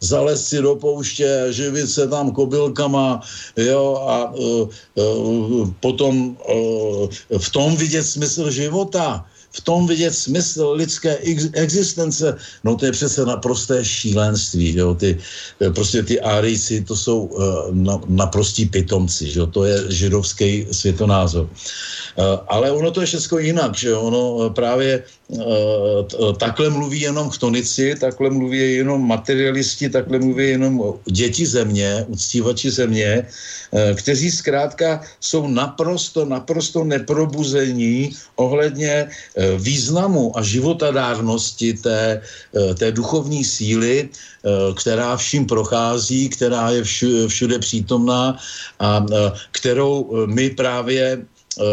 Zalez 0.00 0.46
si 0.46 0.62
do 0.62 0.76
pouště, 0.76 1.46
živit 1.50 1.90
se 1.90 2.08
tam 2.08 2.30
kobylkama, 2.30 3.20
jo, 3.56 3.98
a 4.08 4.30
uh, 4.30 4.68
uh, 4.94 5.70
potom 5.80 6.36
uh, 6.38 7.08
v 7.38 7.48
tom 7.50 7.76
vidět 7.76 8.04
smysl 8.04 8.50
života 8.50 9.26
v 9.52 9.60
tom 9.60 9.86
vidět 9.86 10.14
smysl 10.14 10.72
lidské 10.76 11.16
existence, 11.52 12.36
no 12.64 12.76
to 12.76 12.86
je 12.86 12.92
přece 12.92 13.24
naprosté 13.24 13.84
šílenství, 13.84 14.76
jo, 14.76 14.94
ty, 14.94 15.18
eh, 15.60 15.70
prostě 15.70 16.02
ty 16.02 16.20
árijci, 16.20 16.84
to 16.84 16.96
jsou 16.96 17.18
uh, 17.20 17.74
na, 17.74 18.00
naprostí 18.08 18.66
pitomci, 18.66 19.32
jo, 19.34 19.46
to 19.46 19.64
je 19.64 19.92
židovský 19.92 20.66
světonázor. 20.72 21.48
Uh, 21.48 22.24
ale 22.48 22.70
ono 22.70 22.90
to 22.90 23.00
je 23.00 23.06
všechno 23.06 23.38
jinak, 23.38 23.76
že 23.76 23.94
ono 23.94 24.50
právě 24.50 25.02
takhle 26.38 26.70
mluví 26.70 27.00
jenom 27.00 27.30
chtonici, 27.30 27.94
takhle 28.00 28.30
mluví 28.30 28.74
jenom 28.74 29.08
materialisti, 29.08 29.88
takhle 29.88 30.18
mluví 30.18 30.48
jenom 30.48 30.94
děti 31.04 31.46
země, 31.46 32.04
uctívači 32.08 32.70
země, 32.70 33.26
uh, 33.70 33.80
kteří 33.96 34.30
zkrátka 34.30 35.00
jsou 35.20 35.48
naprosto, 35.48 36.24
naprosto 36.24 36.84
neprobuzení 36.84 38.10
ohledně 38.36 39.08
Eh, 39.38 39.54
významu 39.58 40.34
a 40.34 40.42
životadárnosti 40.42 41.78
té, 41.78 42.22
eh, 42.56 42.74
té 42.74 42.92
duchovní 42.92 43.44
síly, 43.44 44.08
eh, 44.10 44.48
která 44.74 45.16
vším 45.16 45.46
prochází, 45.46 46.28
která 46.28 46.70
je 46.74 46.82
všude 47.28 47.58
přítomná 47.62 48.34
a 48.82 49.06
kterou 49.54 50.26
my 50.26 50.50
právě 50.50 51.22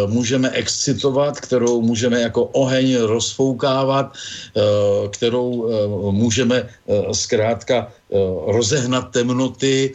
můžeme 0.08 0.50
excitovat, 0.50 1.40
kterou 1.40 1.82
můžeme 1.82 2.22
jako 2.22 2.44
oheň 2.44 2.98
rozfoukávat, 2.98 4.14
kterou 5.12 5.70
můžeme 6.12 6.70
zkrátka 7.12 7.92
rozehnat 8.48 9.12
temnoty 9.12 9.94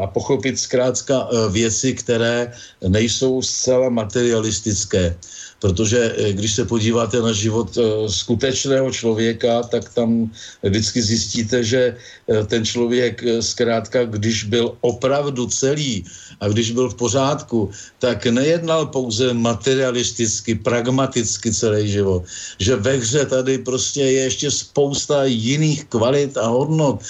a 0.00 0.06
pochopit 0.06 0.58
zkrátka 0.58 1.28
věci, 1.50 1.94
které 1.94 2.52
nejsou 2.88 3.42
zcela 3.42 3.88
materialistické. 3.88 5.16
Protože 5.60 6.00
eh, 6.16 6.32
když 6.32 6.52
se 6.54 6.64
podíváte 6.64 7.20
na 7.20 7.32
život 7.32 7.76
eh, 7.76 8.08
skutečného 8.08 8.90
člověka, 8.90 9.62
tak 9.62 9.92
tam 9.94 10.32
vždycky 10.62 11.02
zjistíte, 11.02 11.64
že 11.64 11.96
eh, 11.96 12.44
ten 12.44 12.64
člověk 12.64 13.22
zkrátka, 13.40 14.04
když 14.04 14.44
byl 14.44 14.76
opravdu 14.80 15.46
celý 15.46 16.04
a 16.40 16.48
když 16.48 16.70
byl 16.70 16.88
v 16.88 16.94
pořádku, 16.94 17.70
tak 17.98 18.26
nejednal 18.26 18.86
pouze 18.86 19.34
materialisticky, 19.34 20.54
pragmaticky 20.54 21.52
celý 21.52 21.88
život. 21.88 22.24
Že 22.58 22.76
ve 22.76 22.96
hře 22.96 23.26
tady 23.26 23.58
prostě 23.58 24.00
je 24.00 24.22
ještě 24.22 24.50
spousta 24.50 25.24
jiných 25.24 25.84
kvalit 25.84 26.36
a 26.36 26.46
hodnot. 26.46 27.00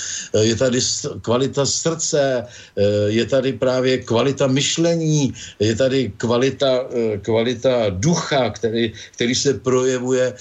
Je 0.40 0.56
tady 0.56 0.80
kvalita 1.22 1.66
srdce, 1.66 2.46
je 3.06 3.26
tady 3.26 3.52
právě 3.52 3.98
kvalita 3.98 4.46
myšlení, 4.46 5.34
je 5.60 5.76
tady 5.76 6.12
kvalita, 6.16 6.84
kvalita 7.22 7.90
ducha, 7.90 8.50
který, 8.50 8.92
který 9.14 9.34
se 9.34 9.54
projevuje 9.54 10.34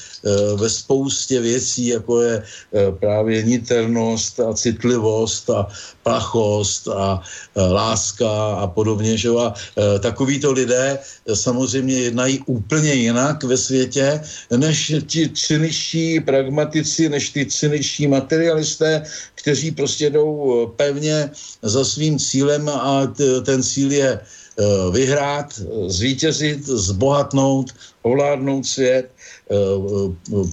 ve 0.56 0.70
spoustě 0.70 1.42
věcí, 1.42 1.88
jako 1.88 2.22
je 2.22 2.44
právě 3.00 3.44
niternost 3.44 4.40
a 4.40 4.54
citlivost 4.54 5.50
a 5.50 5.68
plachost 6.10 6.90
a 6.90 7.22
uh, 7.22 7.72
láska 7.72 8.58
a 8.66 8.68
podobně. 8.68 9.14
Že? 9.14 9.30
A 9.30 9.54
uh, 9.54 9.54
takovýto 10.02 10.52
lidé 10.52 10.98
samozřejmě 11.34 12.10
jednají 12.10 12.42
úplně 12.50 12.94
jinak 12.94 13.44
ve 13.44 13.58
světě, 13.58 14.22
než 14.50 14.94
ti 15.06 15.30
cyničtí 15.30 16.20
pragmatici, 16.20 17.10
než 17.10 17.30
ty 17.30 17.46
cyničtí 17.46 18.08
materialisté, 18.10 19.06
kteří 19.36 19.72
prostě 19.72 20.10
jdou 20.10 20.66
pevně 20.76 21.30
za 21.62 21.86
svým 21.86 22.18
cílem 22.18 22.70
a 22.70 23.14
ten 23.46 23.64
cíl 23.64 23.92
je 23.92 24.20
vyhrát, 24.92 25.56
zvítězit, 25.88 26.66
zbohatnout, 26.68 27.72
ovládnout 28.02 28.66
svět, 28.66 29.08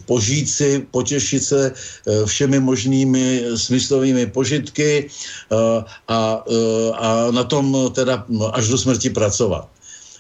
požít 0.05 0.47
si, 0.47 0.87
potěšit 0.91 1.45
se 1.45 1.73
eh, 1.73 2.27
všemi 2.27 2.61
možnými 2.61 3.45
smyslovými 3.55 4.27
požitky 4.27 5.09
a, 6.09 6.45
a 6.95 7.31
na 7.31 7.45
tom 7.45 7.93
teda 7.93 8.27
až 8.53 8.69
do 8.69 8.79
smrti 8.79 9.11
pracovat. 9.11 9.69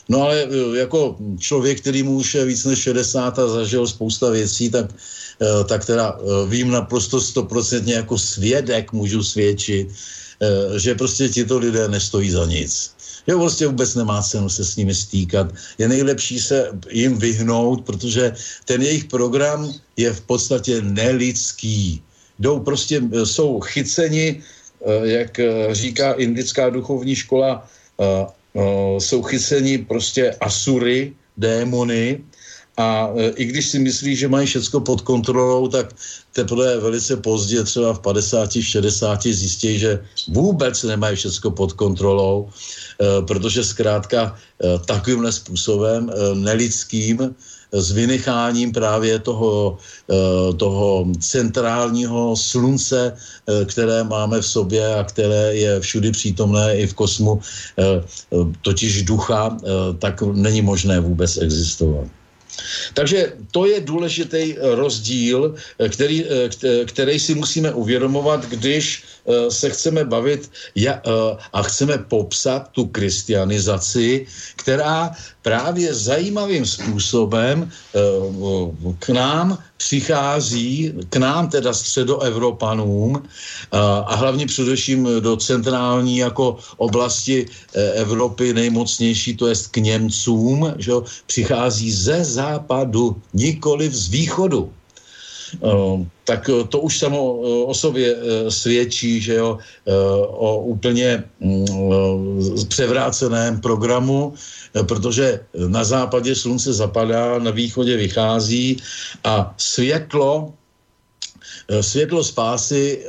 No 0.08 0.22
ale 0.22 0.46
jako 0.74 1.16
člověk, 1.38 1.80
který 1.80 2.02
mu 2.02 2.16
už 2.16 2.34
je 2.34 2.44
víc 2.44 2.64
než 2.64 2.78
60 2.78 3.38
a 3.38 3.48
zažil 3.48 3.86
spousta 3.86 4.30
věcí, 4.30 4.70
tak, 4.70 4.94
tak 5.66 5.86
teda 5.86 6.18
vím 6.46 6.70
naprosto 6.70 7.20
stoprocentně 7.20 7.94
jako 7.94 8.18
svědek 8.18 8.92
můžu 8.92 9.22
svědčit, 9.22 9.88
že 10.76 10.94
prostě 10.94 11.28
tito 11.28 11.58
lidé 11.58 11.88
nestojí 11.88 12.30
za 12.30 12.46
nic 12.46 12.95
že 13.28 13.34
prostě 13.34 13.66
vůbec 13.66 13.94
nemá 13.94 14.22
cenu 14.22 14.48
se 14.48 14.64
s 14.64 14.76
nimi 14.76 14.94
stýkat. 14.94 15.54
Je 15.78 15.88
nejlepší 15.88 16.40
se 16.40 16.70
jim 16.90 17.18
vyhnout, 17.18 17.84
protože 17.84 18.32
ten 18.64 18.82
jejich 18.82 19.04
program 19.04 19.72
je 19.96 20.12
v 20.12 20.20
podstatě 20.20 20.82
nelidský. 20.82 22.02
Jdou 22.38 22.60
prostě, 22.60 23.02
eh, 23.02 23.26
jsou 23.26 23.60
chyceni, 23.60 24.42
eh, 24.42 25.08
jak 25.24 25.38
eh, 25.38 25.74
říká 25.74 26.12
indická 26.12 26.70
duchovní 26.70 27.14
škola, 27.14 27.66
jsou 28.98 29.22
chyceni 29.22 29.88
prostě 29.88 30.36
asury, 30.40 31.12
démony, 31.36 32.20
a 32.76 33.08
i 33.36 33.44
když 33.44 33.66
si 33.66 33.78
myslí, 33.78 34.16
že 34.16 34.28
mají 34.28 34.46
všechno 34.46 34.80
pod 34.80 35.00
kontrolou, 35.00 35.68
tak 35.68 35.96
teprve 36.32 36.80
velice 36.80 37.16
pozdě, 37.16 37.64
třeba 37.64 37.92
v 37.92 38.00
50, 38.00 38.60
60, 38.60 39.22
zjistí, 39.22 39.78
že 39.78 40.04
vůbec 40.28 40.82
nemají 40.82 41.16
všechno 41.16 41.50
pod 41.50 41.72
kontrolou, 41.72 42.48
eh, 42.48 42.52
protože 43.26 43.64
zkrátka 43.64 44.32
eh, 44.32 44.78
takovýmhle 44.86 45.32
způsobem 45.32 46.10
eh, 46.10 46.34
nelidským 46.34 47.34
s 47.72 47.92
vynecháním 47.92 48.72
právě 48.72 49.18
toho, 49.18 49.78
toho 50.56 51.06
centrálního 51.20 52.36
slunce, 52.36 53.12
které 53.66 54.04
máme 54.04 54.40
v 54.40 54.46
sobě 54.46 54.94
a 54.94 55.04
které 55.04 55.56
je 55.56 55.80
všudy 55.80 56.10
přítomné 56.12 56.76
i 56.78 56.86
v 56.86 56.94
kosmu, 56.94 57.40
totiž 58.62 59.02
ducha, 59.02 59.58
tak 59.98 60.22
není 60.22 60.62
možné 60.62 61.00
vůbec 61.00 61.36
existovat. 61.36 62.06
Takže 62.94 63.32
to 63.50 63.66
je 63.66 63.80
důležitý 63.80 64.54
rozdíl, 64.62 65.54
který, 65.88 66.24
který 66.86 67.18
si 67.18 67.34
musíme 67.34 67.74
uvědomovat, 67.74 68.46
když 68.46 69.04
Eh, 69.04 69.15
se 69.48 69.70
chceme 69.70 70.04
bavit 70.04 70.50
eh, 70.86 71.00
a 71.52 71.62
chceme 71.62 71.98
popsat 71.98 72.68
tu 72.72 72.86
kristianizaci, 72.86 74.26
která 74.56 75.10
právě 75.42 75.94
zajímavým 75.94 76.66
způsobem 76.66 77.70
eh, 77.70 77.98
k 78.98 79.08
nám 79.08 79.58
přichází, 79.76 80.92
k 81.08 81.16
nám 81.16 81.48
teda 81.48 81.72
středoevropanům 81.72 83.22
a 84.06 84.14
hlavně 84.14 84.46
především 84.46 85.08
do 85.20 85.36
centrální 85.36 86.18
jako 86.18 86.56
oblasti 86.76 87.46
Evropy 87.94 88.52
nejmocnější, 88.52 89.36
to 89.36 89.46
je 89.46 89.54
k 89.70 89.76
Němcům, 89.76 90.74
že 90.78 90.92
přichází 91.26 91.92
ze 91.92 92.24
západu, 92.24 93.20
nikoli 93.34 93.90
z 93.90 94.08
východu. 94.08 94.72
Eh, 95.54 95.96
tak 96.24 96.50
eh, 96.50 96.64
to 96.68 96.78
už 96.82 96.98
samo 96.98 97.18
eh, 97.18 97.64
o 97.70 97.74
sobě 97.74 98.16
svědčí, 98.48 99.20
že 99.20 99.34
jo, 99.34 99.58
o 100.26 100.60
úplně 100.60 101.24
mm, 101.40 101.66
převráceném 102.68 103.60
programu, 103.60 104.34
protože 104.88 105.40
na 105.54 105.84
západě 105.84 106.34
slunce 106.34 106.72
zapadá, 106.72 107.38
na 107.38 107.50
východě 107.50 107.96
vychází 107.96 108.76
a 109.24 109.54
světlo 109.56 110.52
Světlo 111.80 112.24
spásy 112.24 113.02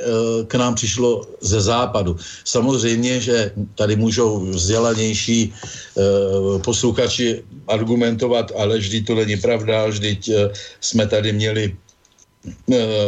k 0.46 0.54
nám 0.54 0.74
přišlo 0.74 1.22
ze 1.40 1.60
západu. 1.60 2.16
Samozřejmě, 2.44 3.20
že 3.20 3.52
tady 3.74 3.96
můžou 3.96 4.50
vzdělanější 4.50 5.54
posluchači 6.64 7.44
argumentovat, 7.68 8.50
ale 8.58 8.78
vždyť 8.78 9.06
to 9.06 9.14
není 9.14 9.36
pravda, 9.36 9.86
vždyť 9.86 10.30
jsme 10.80 11.06
tady 11.06 11.32
měli 11.32 11.70
Eh, 11.70 11.87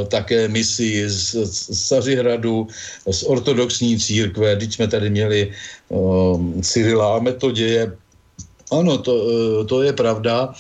také 0.09 0.49
misi 0.49 1.11
z, 1.11 1.47
Sařihradu, 1.73 2.69
z 3.11 3.23
ortodoxní 3.23 3.99
církve, 3.99 4.57
teď 4.57 4.75
jsme 4.75 4.89
tady 4.89 5.11
měli 5.11 5.53
um, 5.89 6.63
Cyrila 6.63 7.17
a 7.17 7.21
Metoděje. 7.21 7.97
Ano, 8.71 8.99
to, 8.99 9.13
eh, 9.13 9.65
to 9.65 9.83
je 9.83 9.93
pravda 9.93 10.55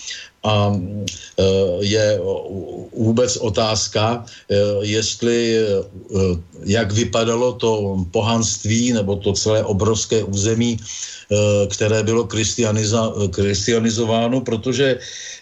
a 0.44 0.72
je 1.80 2.20
vůbec 2.96 3.36
otázka, 3.36 4.24
jestli, 4.80 5.56
jak 6.64 6.92
vypadalo 6.92 7.52
to 7.52 8.04
pohanství 8.10 8.92
nebo 8.92 9.16
to 9.16 9.32
celé 9.32 9.64
obrovské 9.64 10.24
území, 10.24 10.78
které 11.68 12.02
bylo 12.02 12.24
kristianizováno, 13.30 14.40
protože 14.40 14.98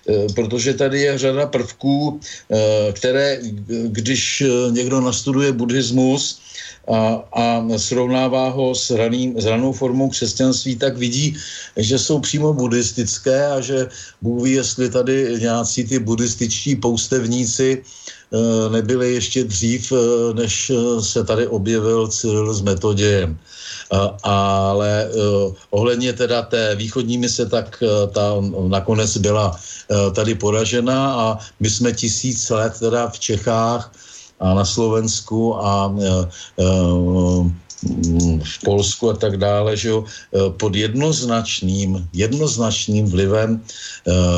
Eh, 0.08 0.26
protože 0.34 0.74
tady 0.74 1.00
je 1.00 1.18
řada 1.18 1.46
prvků, 1.46 2.20
eh, 2.50 2.92
které, 2.92 3.38
když 3.87 4.40
eh, 4.40 4.72
někdo 4.72 5.00
nastuduje 5.00 5.52
buddhismus, 5.52 6.40
a, 6.88 7.24
a 7.33 7.64
srovnává 7.77 8.48
ho 8.48 8.74
s, 8.74 8.90
raným, 8.90 9.40
s 9.40 9.44
ranou 9.44 9.72
formou 9.72 10.09
křesťanství, 10.09 10.77
tak 10.77 10.96
vidí, 10.96 11.37
že 11.77 11.98
jsou 11.98 12.20
přímo 12.20 12.53
buddhistické 12.53 13.46
a 13.46 13.61
že 13.61 13.88
Bůh 14.22 14.44
ví, 14.44 14.53
jestli 14.53 14.90
tady 14.90 15.37
nějací 15.40 15.85
ty 15.85 15.98
buddhističtí 15.98 16.77
poustevníci 16.77 17.83
nebyli 18.70 19.14
ještě 19.14 19.44
dřív, 19.44 19.92
než 20.33 20.72
se 21.01 21.24
tady 21.24 21.46
objevil 21.46 22.09
Cyril 22.09 22.55
s 22.55 22.61
metodějem. 22.61 23.38
Ale 24.22 25.11
ohledně 25.70 26.12
teda 26.12 26.42
té 26.42 26.74
východní 26.77 27.18
mise, 27.18 27.46
tak 27.46 27.83
ta 28.12 28.35
nakonec 28.68 29.16
byla 29.16 29.61
tady 30.14 30.35
poražena 30.35 31.14
a 31.14 31.38
my 31.61 31.70
jsme 31.70 31.92
tisíc 31.92 32.51
let 32.51 32.72
teda 32.79 33.09
v 33.09 33.18
Čechách 33.18 33.92
a 34.40 34.55
na 34.55 34.64
Slovensku 34.64 35.57
a 35.57 35.94
eh, 35.98 36.29
eh, 36.59 37.42
v 38.42 38.57
Polsku 38.64 39.11
a 39.11 39.14
tak 39.14 39.38
dále, 39.38 39.77
že 39.79 39.88
jo, 39.88 40.05
pod 40.59 40.74
jednoznačným, 40.74 42.09
jednoznačným 42.11 43.07
vlivem 43.07 43.62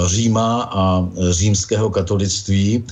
Říma 0.06 0.68
a 0.68 1.08
římského 1.30 1.88
katolictví. 1.90 2.84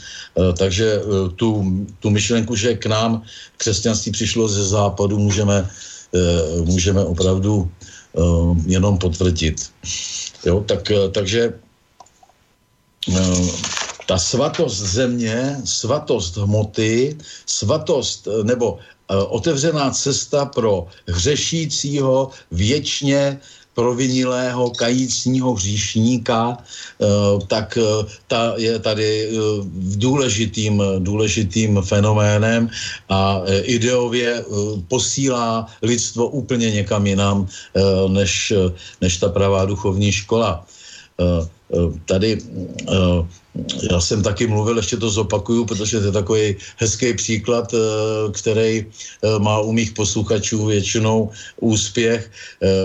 Takže 0.56 1.04
tu, 1.36 1.64
tu 2.00 2.10
myšlenku, 2.10 2.56
že 2.56 2.80
k 2.80 2.86
nám 2.88 3.22
křesťanství 3.60 4.12
přišlo 4.12 4.48
ze 4.48 4.64
západu, 4.72 5.20
můžeme, 5.20 5.68
můžeme 6.64 7.04
opravdu 7.04 7.68
jenom 8.64 8.98
potvrdit. 8.98 9.68
Jo, 10.48 10.64
tak, 10.64 10.88
takže 11.12 11.60
Eh, 13.08 13.50
ta 14.08 14.18
svatost 14.18 14.80
země, 14.80 15.60
svatost 15.64 16.36
hmoty, 16.36 17.16
svatost 17.46 18.28
eh, 18.28 18.44
nebo 18.44 18.78
eh, 18.80 19.14
otevřená 19.16 19.90
cesta 19.90 20.44
pro 20.48 20.88
hřešícího, 21.08 22.30
věčně 22.50 23.40
provinilého, 23.74 24.70
kajícního 24.70 25.54
hříšníka, 25.54 26.58
tak 27.46 27.78
ta 28.26 28.54
je 28.58 28.78
tady 28.78 29.30
důležitým, 30.02 30.82
důležitým 30.98 31.82
fenoménem 31.86 32.70
a 33.08 33.42
ideově 33.62 34.44
posílá 34.88 35.66
lidstvo 35.82 36.26
úplně 36.26 36.70
někam 36.70 37.06
jinam, 37.06 37.46
než, 38.08 38.52
než 39.00 39.18
ta 39.22 39.28
pravá 39.28 39.64
duchovní 39.64 40.12
škola. 40.12 40.66
Eh, 41.18 41.46
tady 42.06 42.38
eh, 42.38 43.20
já 43.90 44.00
jsem 44.00 44.22
taky 44.22 44.46
mluvil, 44.46 44.76
ještě 44.76 44.96
to 44.96 45.10
zopakuju, 45.10 45.64
protože 45.64 46.00
to 46.00 46.06
je 46.06 46.12
takový 46.12 46.56
hezký 46.76 47.14
příklad, 47.14 47.74
eh, 47.74 47.78
který 48.32 48.86
má 49.38 49.60
u 49.60 49.72
mých 49.72 49.92
posluchačů 49.92 50.66
většinou 50.66 51.30
úspěch, 51.60 52.30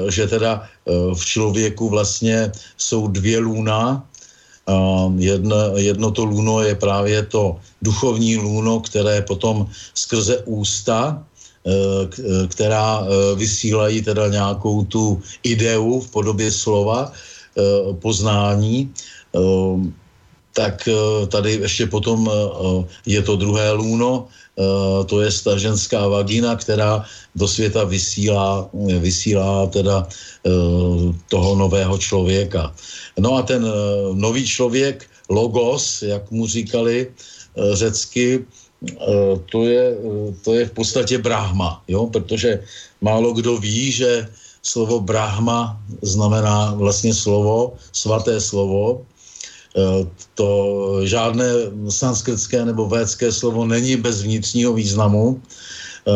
že 0.10 0.28
teda 0.28 0.68
v 1.14 1.22
člověku 1.26 1.90
vlastně 1.90 2.52
jsou 2.78 3.08
dvě 3.08 3.40
lůna, 3.40 4.04
Jedno, 5.18 5.56
jedno 5.76 6.12
to 6.12 6.24
lůno 6.26 6.64
je 6.64 6.76
právě 6.76 7.24
to 7.28 7.60
duchovní 7.82 8.38
lůno, 8.38 8.80
které 8.80 9.22
potom 9.22 9.68
skrze 9.94 10.40
ústa, 10.48 11.20
která 12.48 13.04
vysílají 13.36 14.02
teda 14.02 14.28
nějakou 14.28 14.84
tu 14.88 15.22
ideu 15.44 16.00
v 16.00 16.10
podobě 16.12 16.52
slova, 16.52 17.12
Eh, 17.12 17.33
poznání, 18.00 18.94
eh, 19.36 19.40
tak 20.54 20.88
eh, 20.88 21.28
tady 21.28 21.52
ještě 21.52 21.88
potom 21.88 22.30
je 23.06 23.22
to 23.22 23.36
druhé 23.36 23.72
lůno, 23.72 24.28
to 25.10 25.22
je 25.22 25.30
ta 25.44 25.58
ženská 25.58 26.08
vagina, 26.08 26.56
která 26.56 27.02
do 27.34 27.48
světa 27.50 27.90
vysílá, 27.90 28.70
vysílá 29.02 29.66
teda 29.74 30.06
toho 31.26 31.56
nového 31.58 31.98
člověka. 31.98 32.70
No 33.18 33.34
a 33.34 33.42
ten 33.42 33.66
nový 34.14 34.46
člověk, 34.46 35.10
logos, 35.30 36.06
jak 36.06 36.30
mu 36.30 36.46
říkali 36.46 37.10
řecky, 37.58 38.46
to 39.50 39.66
je, 39.66 39.98
to 40.46 40.54
je 40.54 40.66
v 40.66 40.72
podstatě 40.72 41.18
Brahma, 41.18 41.82
jo? 41.90 42.06
protože 42.14 42.62
málo 43.02 43.34
kdo 43.34 43.58
ví, 43.58 43.92
že 43.92 44.30
slovo 44.64 45.00
Brahma 45.00 45.78
znamená 46.02 46.74
vlastně 46.76 47.14
slovo, 47.14 47.76
svaté 47.92 48.42
slovo. 48.42 49.04
E, 49.76 50.08
to 50.36 50.48
žádné 51.04 51.46
sanskritské 51.90 52.66
nebo 52.66 52.88
védské 52.88 53.32
slovo 53.32 53.66
není 53.66 53.96
bez 53.96 54.22
vnitřního 54.24 54.74
významu, 54.74 55.42
e, 55.42 56.12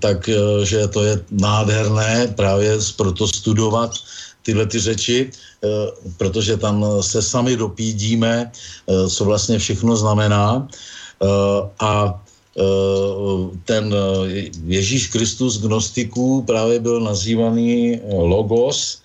takže 0.00 0.80
e, 0.80 0.88
to 0.88 1.04
je 1.04 1.20
nádherné 1.30 2.32
právě 2.36 2.78
proto 2.96 3.28
studovat 3.28 3.92
tyhle 4.42 4.66
ty 4.66 4.80
řeči, 4.80 5.30
protože 6.16 6.56
tam 6.56 6.84
se 7.00 7.22
sami 7.22 7.56
dopídíme, 7.56 8.50
co 8.88 9.24
vlastně 9.24 9.58
všechno 9.58 9.96
znamená. 9.96 10.68
A 11.80 12.20
ten 13.64 13.94
eh, 13.94 14.50
Ježíš 14.66 15.06
Kristus 15.08 15.60
gnostiků 15.60 16.42
právě 16.42 16.80
byl 16.80 17.00
nazývaný 17.00 17.94
eh, 17.94 18.00
logos, 18.14 19.02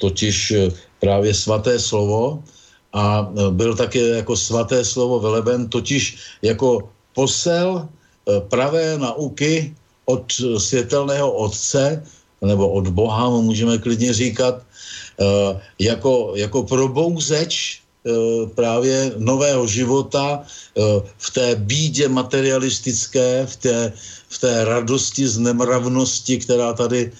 totiž 0.00 0.52
právě 1.00 1.34
svaté 1.34 1.76
slovo. 1.76 2.40
A 2.92 3.28
byl 3.50 3.76
také 3.76 4.24
jako 4.24 4.36
svaté 4.36 4.84
slovo 4.84 5.20
veleben, 5.20 5.68
totiž 5.68 6.16
jako 6.42 6.88
posel 7.14 7.88
pravé 8.48 8.98
nauky 8.98 9.76
od 10.04 10.24
světelného 10.56 11.32
otce, 11.32 12.02
nebo 12.40 12.68
od 12.68 12.88
Boha, 12.88 13.28
můžeme 13.28 13.78
klidně 13.78 14.12
říkat, 14.12 14.64
jako, 15.78 16.32
jako 16.34 16.62
probouzeč 16.62 17.79
právě 18.54 19.12
nového 19.16 19.66
života 19.66 20.42
v 21.18 21.30
té 21.30 21.54
bídě 21.54 22.08
materialistické, 22.08 23.46
v 23.46 23.56
té, 23.56 23.92
v 24.28 24.38
té 24.38 24.64
radosti 24.64 25.28
z 25.28 25.38
nemravnosti, 25.38 26.38
která 26.38 26.72
tady 26.72 27.12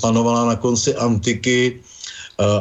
panovala 0.00 0.44
na 0.44 0.56
konci 0.56 0.94
antiky, 0.94 1.80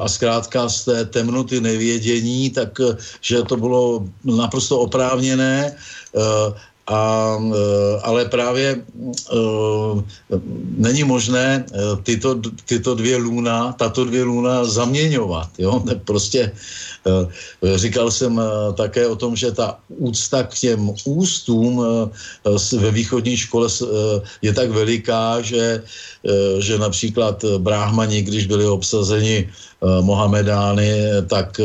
a 0.01 0.07
zkrátka 0.07 0.69
z 0.69 0.85
té 0.85 1.05
temnoty 1.05 1.61
nevědění, 1.61 2.49
tak 2.49 2.81
že 3.21 3.43
to 3.43 3.57
bylo 3.57 4.03
naprosto 4.23 4.79
oprávněné 4.79 5.75
a, 6.89 7.37
e, 7.37 8.01
ale 8.01 8.25
právě 8.25 8.81
uh, 9.29 10.01
není 10.77 11.03
možné 11.03 11.65
e, 11.65 11.79
tyto, 12.03 12.41
tyto 12.65 12.95
dvě 12.95 13.17
lůna, 13.17 13.73
tato 13.77 14.05
dvě 14.05 14.23
lůna 14.23 14.65
zaměňovat. 14.65 15.49
Jo? 15.57 15.83
Prostě 16.05 16.51
uh, 17.05 17.29
říkal 17.77 18.11
jsem 18.11 18.41
také 18.73 19.07
o 19.07 19.15
tom, 19.15 19.35
že 19.35 19.51
ta 19.51 19.77
úcta 19.87 20.43
k 20.43 20.53
těm 20.53 20.91
ústům 21.05 21.77
uh, 21.77 22.09
ve 22.79 22.91
východní 22.91 23.37
škole 23.37 23.69
je 24.41 24.53
tak 24.53 24.71
veliká, 24.71 25.41
že, 25.41 25.83
že 26.59 26.79
například 26.79 27.45
bráhmani, 27.57 28.21
když 28.21 28.47
byli 28.47 28.65
obsazeni 28.65 29.49
Mohamedány, 30.01 30.91
tak 31.27 31.61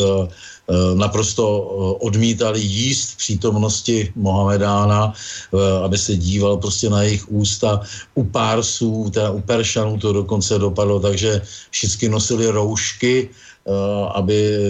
naprosto 0.95 1.45
eh, 1.45 2.07
odmítali 2.07 2.61
jíst 2.61 3.11
v 3.11 3.17
přítomnosti 3.17 4.13
Mohamedána, 4.17 5.13
eh, 5.13 5.85
aby 5.85 5.99
se 5.99 6.17
díval 6.17 6.57
prostě 6.57 6.91
na 6.91 7.03
jejich 7.03 7.29
ústa. 7.29 7.81
U 8.15 8.25
pársů, 8.25 9.11
teda 9.13 9.31
u 9.31 9.41
Peršanů 9.41 9.99
to 9.99 10.13
dokonce 10.13 10.59
dopadlo, 10.59 11.01
takže 11.01 11.43
všichni 11.71 12.09
nosili 12.09 12.51
roušky, 12.51 13.29
aby 14.13 14.61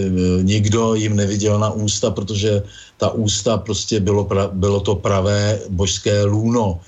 nikdo 0.41 0.95
jim 0.95 1.15
neviděl 1.15 1.59
na 1.59 1.69
ústa, 1.69 2.11
protože 2.11 2.63
ta 2.97 3.11
ústa 3.11 3.57
prostě 3.57 3.99
bylo, 3.99 4.23
pra, 4.23 4.47
bylo 4.55 4.79
to 4.79 4.95
pravé 4.95 5.59
božské 5.69 6.23
lůno. 6.23 6.79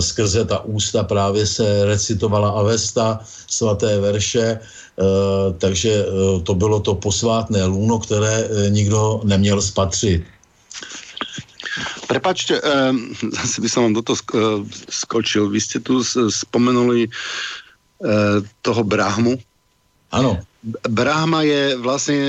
Skrze 0.00 0.44
ta 0.44 0.64
ústa 0.64 1.04
právě 1.04 1.46
se 1.46 1.84
recitovala 1.84 2.56
Avesta, 2.56 3.20
svaté 3.44 4.00
verše, 4.00 4.56
Eh, 4.56 4.81
takže 5.58 5.92
eh, 6.04 6.40
to 6.42 6.54
bylo 6.54 6.80
to 6.80 6.94
posvátné 6.94 7.64
lůno, 7.64 7.98
které 7.98 8.44
eh, 8.44 8.70
nikdo 8.70 9.20
neměl 9.24 9.62
spatřit. 9.62 10.24
Prepačte, 12.06 12.60
zase 13.32 13.60
by 13.64 13.68
som 13.68 13.82
vám 13.88 13.96
do 13.96 14.04
toho 14.04 14.20
skočil. 14.92 15.48
Vy 15.48 15.56
ste 15.56 15.80
tu 15.80 16.04
spomenuli 16.28 17.08
toho 18.60 18.82
Brahmu. 18.84 19.40
Ano. 20.12 20.36
Brahma 20.84 21.40
je 21.40 21.72
vlastne 21.80 22.20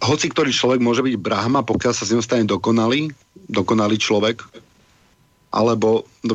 hoci 0.00 0.26
ktorý 0.32 0.48
človek 0.48 0.80
môže 0.80 1.04
byť 1.04 1.20
Brahma, 1.20 1.60
pokiaľ 1.60 1.92
sa 1.92 2.08
z 2.08 2.16
neho 2.16 2.24
stane 2.24 2.48
dokonalý, 2.48 3.12
dokonalý 3.52 4.00
človek 4.00 4.40
alebo 5.52 6.04
no, 6.24 6.34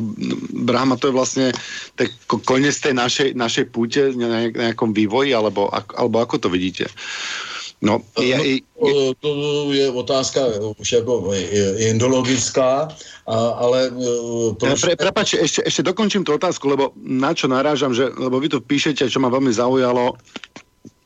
Brahma 0.66 0.98
to 0.98 1.10
je 1.10 1.14
vlastne 1.14 1.46
tak 1.94 2.10
konec 2.26 2.74
tej 2.74 2.94
našej, 2.98 3.28
našej 3.38 3.64
púte 3.70 4.10
na 4.18 4.50
nejakom 4.50 4.90
vývoji, 4.90 5.30
alebo, 5.30 5.70
alebo 5.70 6.16
ako 6.18 6.46
to 6.46 6.48
vidíte? 6.50 6.90
No, 7.84 8.00
je, 8.16 8.64
no, 8.80 9.12
to 9.20 9.28
je 9.76 9.86
otázka 9.92 10.40
už 10.80 10.92
jako 10.92 11.34
indologická, 11.76 12.88
a, 13.28 13.34
ale... 13.60 13.92
E, 13.92 14.56
to 14.56 14.64
ja, 14.66 14.76
pre, 14.80 14.96
prepač, 14.96 15.36
ešte, 15.36 15.60
ešte 15.68 15.82
dokončím 15.84 16.24
tú 16.24 16.32
otázku, 16.32 16.64
lebo 16.64 16.96
na 16.96 17.36
čo 17.36 17.44
narážam, 17.44 17.92
že, 17.92 18.08
lebo 18.16 18.40
vy 18.40 18.48
to 18.48 18.64
píšete, 18.64 19.04
čo 19.12 19.20
ma 19.20 19.28
veľmi 19.28 19.52
zaujalo 19.52 20.16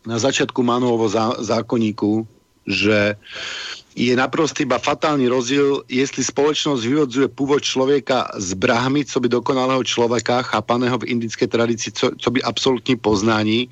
na 0.07 0.17
začiatku 0.23 0.63
Manuovo 0.63 1.11
zá, 1.11 1.35
zákonníku, 1.43 2.23
že 2.69 3.19
uh, 3.19 3.78
je 3.99 4.15
naprosto 4.15 4.63
iba 4.63 4.79
fatálny 4.79 5.27
rozdiel, 5.27 5.83
jestli 5.91 6.23
spoločnosť 6.23 6.83
vyvodzuje 6.87 7.27
pôvod 7.35 7.67
človeka 7.67 8.31
z 8.39 8.55
brahmy, 8.55 9.03
co 9.03 9.19
by 9.19 9.27
dokonalého 9.27 9.83
človeka, 9.83 10.47
chápaného 10.47 11.03
v 11.03 11.11
indické 11.11 11.51
tradícii, 11.51 11.91
co, 11.91 12.07
co 12.15 12.29
by 12.31 12.39
absolútne 12.47 12.95
poznání, 12.95 13.67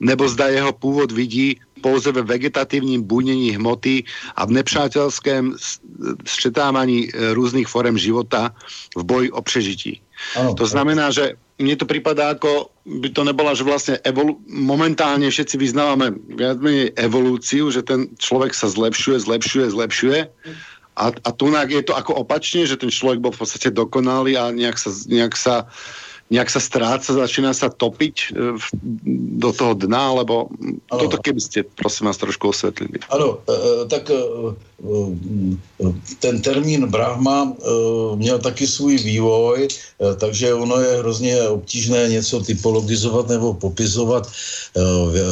nebo 0.00 0.24
zda 0.24 0.48
jeho 0.48 0.72
pôvod 0.72 1.12
vidí 1.12 1.60
pouze 1.84 2.08
ve 2.12 2.24
vegetatívním 2.24 3.04
búnení 3.04 3.52
hmoty 3.60 4.08
a 4.40 4.48
v 4.48 4.50
nepřátelském 4.50 5.54
střetávaní 6.24 7.12
e, 7.12 7.34
různých 7.34 7.68
forem 7.68 7.98
života 7.98 8.50
v 8.96 9.04
boji 9.04 9.30
o 9.30 9.42
přežití. 9.42 10.00
Ano, 10.34 10.54
to 10.54 10.66
znamená, 10.66 11.10
že 11.14 11.38
mne 11.58 11.74
to 11.74 11.86
prípada 11.86 12.34
ako 12.34 12.70
by 12.86 13.08
to 13.10 13.22
nebola, 13.26 13.54
že 13.54 13.66
vlastne 13.66 13.96
evolu- 14.06 14.38
momentálne 14.46 15.26
všetci 15.26 15.58
vyznávame 15.58 16.14
viac 16.38 16.62
menej 16.62 16.94
evolúciu, 16.94 17.68
že 17.74 17.82
ten 17.82 18.14
človek 18.18 18.54
sa 18.54 18.70
zlepšuje, 18.70 19.26
zlepšuje, 19.26 19.66
zlepšuje 19.74 20.18
a, 20.98 21.14
a 21.14 21.28
tu 21.30 21.46
je 21.50 21.86
to 21.86 21.94
ako 21.94 22.26
opačne, 22.26 22.66
že 22.66 22.74
ten 22.74 22.90
človek 22.90 23.22
bol 23.22 23.30
v 23.30 23.40
podstate 23.46 23.70
dokonalý 23.70 24.34
a 24.34 24.50
nejak 24.50 24.74
sa, 24.74 24.90
nejak 25.06 25.34
sa 25.38 25.70
nejak 26.28 26.52
sa 26.52 26.60
stráca, 26.60 27.08
začína 27.08 27.56
sa 27.56 27.72
topiť 27.72 28.36
e, 28.36 28.60
do 29.40 29.48
toho 29.48 29.72
dna, 29.72 30.12
alebo 30.12 30.52
ano. 30.92 31.00
toto 31.00 31.16
keby 31.16 31.40
ste, 31.40 31.64
prosím 31.64 32.12
vás, 32.12 32.20
trošku 32.20 32.52
osvetlili. 32.52 33.00
Ano, 33.08 33.40
e, 33.48 33.52
e, 33.52 33.88
tak 33.88 34.12
ten 36.18 36.40
termín 36.42 36.86
Brahma 36.86 37.52
měl 38.14 38.38
taky 38.38 38.66
svůj 38.66 38.96
vývoj, 38.98 39.68
takže 40.16 40.54
ono 40.54 40.76
je 40.80 40.98
hrozně 40.98 41.42
obtížné 41.48 42.08
něco 42.08 42.40
typologizovat 42.40 43.28
nebo 43.28 43.54
popisovat 43.54 44.30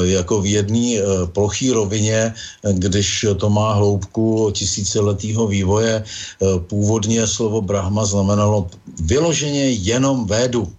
jako 0.05 0.41
v 0.41 0.47
jedné 0.47 0.99
plochý 1.33 1.71
rovině, 1.71 2.35
když 2.73 3.27
to 3.39 3.51
má 3.51 3.73
hloubku 3.73 4.51
tisíciletého 4.51 5.47
vývoje. 5.47 6.05
Původně 6.67 7.27
slovo 7.27 7.63
Brahma 7.63 8.05
znamenalo 8.05 8.67
vyloženě 9.01 9.71
jenom 9.71 10.27
védu 10.27 10.73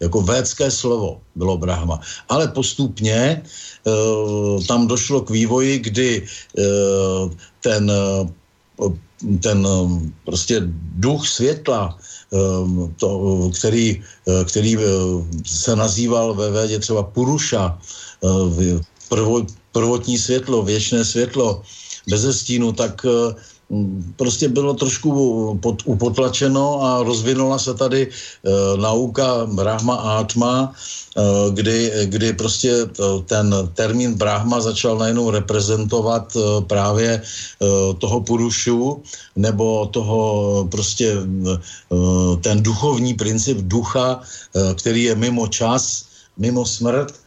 jako 0.00 0.20
védské 0.20 0.70
slovo 0.70 1.20
bylo 1.36 1.56
Brahma. 1.56 2.00
Ale 2.28 2.48
postupně 2.48 3.42
tam 4.68 4.86
došlo 4.86 5.20
k 5.20 5.30
vývoji, 5.30 5.78
kdy 5.78 6.26
ten, 7.60 7.90
e, 7.90 8.28
ten 9.42 9.68
prostě 10.24 10.62
duch 10.96 11.28
světla, 11.28 11.98
to, 12.96 13.50
který, 13.58 14.02
který 14.46 14.76
se 15.46 15.76
nazýval 15.76 16.34
ve 16.34 16.50
védě 16.50 16.78
třeba 16.78 17.02
Puruša, 17.02 17.78
prvo, 19.08 19.46
prvotní 19.72 20.18
světlo, 20.18 20.62
věčné 20.62 21.04
světlo, 21.04 21.62
bez 22.08 22.36
stínu, 22.36 22.72
tak 22.72 23.06
prostě 24.16 24.48
bylo 24.48 24.74
trošku 24.74 25.10
pod, 25.62 25.82
upotlačeno 25.84 26.82
a 26.82 27.02
rozvinula 27.02 27.58
se 27.58 27.74
tady 27.74 28.08
e, 28.08 28.10
nauka 28.76 29.46
Brahma 29.46 29.94
Atma, 29.94 30.74
e, 30.74 31.22
kdy, 31.50 31.92
kdy 32.04 32.32
prostě 32.32 32.86
ten 33.26 33.54
termín 33.74 34.14
Brahma 34.14 34.60
začal 34.60 34.98
najednou 34.98 35.30
reprezentovat 35.30 36.36
e, 36.36 36.40
právě 36.66 37.10
e, 37.14 37.22
toho 37.94 38.20
Purušu 38.20 39.02
nebo 39.36 39.86
toho 39.86 40.20
prostě 40.70 41.14
e, 41.14 41.58
ten 42.40 42.62
duchovní 42.62 43.14
princip 43.14 43.58
ducha, 43.58 44.20
e, 44.20 44.74
který 44.74 45.02
je 45.02 45.14
mimo 45.14 45.46
čas, 45.46 46.04
mimo 46.38 46.66
smrt, 46.66 47.14
Eh, 47.14 47.19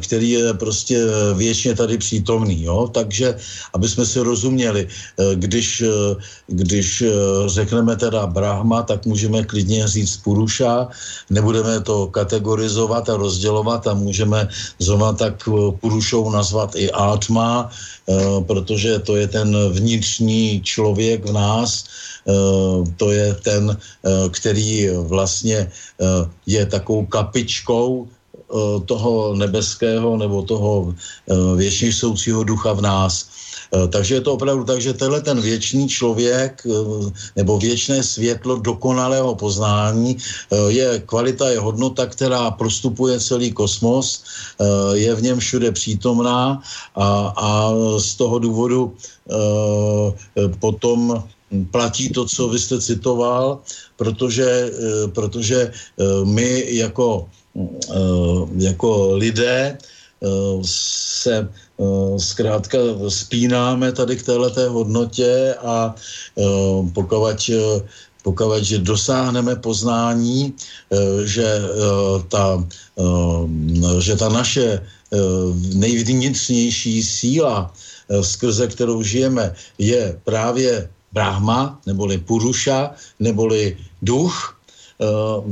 který 0.00 0.30
je 0.30 0.54
prostě 0.54 0.96
eh, 0.96 1.34
věčně 1.34 1.74
tady 1.74 1.98
přítomný. 1.98 2.62
Jo? 2.62 2.88
Takže, 2.94 3.34
aby 3.74 3.88
jsme 3.88 4.06
si 4.06 4.20
rozuměli, 4.20 4.86
eh, 4.86 5.34
když, 5.34 5.84
když 6.46 7.04
řekneme 7.46 7.96
teda 7.96 8.26
Brahma, 8.26 8.82
tak 8.82 9.06
můžeme 9.06 9.44
klidně 9.44 9.88
říct 9.88 10.16
Puruša, 10.16 10.88
nebudeme 11.30 11.80
to 11.80 12.06
kategorizovat 12.06 13.08
a 13.08 13.16
rozdělovat 13.16 13.86
a 13.86 13.94
můžeme 13.94 14.48
zrovna 14.78 15.12
tak 15.12 15.48
Purušou 15.80 16.30
nazvat 16.30 16.76
i 16.76 16.90
Atma, 16.90 17.70
protože 18.46 18.98
to 18.98 19.16
je 19.16 19.28
ten 19.28 19.56
vnitřní 19.72 20.60
člověk 20.64 21.24
v 21.24 21.32
nás, 21.32 21.84
to 22.96 23.06
je 23.10 23.34
ten, 23.34 23.76
který 24.30 24.88
vlastně 25.08 25.70
je 26.46 26.66
takovou 26.66 27.06
kapičkou 27.06 28.08
Eh, 28.08 28.13
toho 28.86 29.34
nebeského 29.34 30.16
nebo 30.16 30.42
toho 30.42 30.94
eh, 30.94 31.34
věčně 31.56 31.92
soucího 31.92 32.44
ducha 32.44 32.72
v 32.72 32.82
nás. 32.82 33.26
Eh, 33.74 33.88
takže 33.88 34.14
je 34.14 34.20
to 34.20 34.32
opravdu 34.38 34.64
tak, 34.64 34.80
že 34.80 34.94
tenhle 34.94 35.20
ten 35.20 35.40
věčný 35.40 35.88
člověk 35.88 36.62
nebo 37.36 37.58
věčné 37.58 38.02
světlo 38.02 38.56
dokonalého 38.62 39.34
poznání 39.34 40.16
je 40.68 41.02
kvalita, 41.06 41.50
je 41.50 41.58
hodnota, 41.58 42.06
která 42.06 42.50
prostupuje 42.50 43.20
celý 43.20 43.52
kosmos, 43.52 44.24
je 44.92 45.14
v 45.14 45.22
něm 45.22 45.38
všude 45.38 45.72
přítomná 45.72 46.62
a, 46.94 47.06
a 47.36 47.50
z 47.98 48.14
toho 48.14 48.38
důvodu 48.38 48.94
potom 50.58 51.24
platí 51.70 52.08
to, 52.08 52.26
co 52.26 52.48
vy 52.48 52.58
jste 52.58 52.80
citoval, 52.80 53.58
protože, 53.96 54.70
protože 55.12 55.72
my 56.24 56.64
jako 56.68 57.26
Eh, 57.26 57.43
jako 58.58 59.14
lidé 59.14 59.78
se 60.64 61.48
zkrátka 62.18 62.78
spínáme 63.08 63.92
tady 63.92 64.16
k 64.16 64.26
této 64.26 64.72
hodnotě 64.72 65.54
a 65.62 65.94
pokud 66.94 67.50
pokud 68.22 68.64
že 68.64 68.78
dosáhneme 68.78 69.56
poznání, 69.56 70.52
že 71.24 71.60
ta, 72.28 72.64
že 73.98 74.16
ta 74.16 74.28
naše 74.28 74.80
nejvnitřnější 75.74 77.02
síla, 77.02 77.72
skrze 78.22 78.66
kterou 78.66 79.02
žijeme, 79.02 79.54
je 79.78 80.20
právě 80.24 80.88
Brahma, 81.12 81.80
neboli 81.86 82.18
Puruša, 82.18 82.90
neboli 83.20 83.76
duch, 84.02 84.54
Eh, 84.63 84.63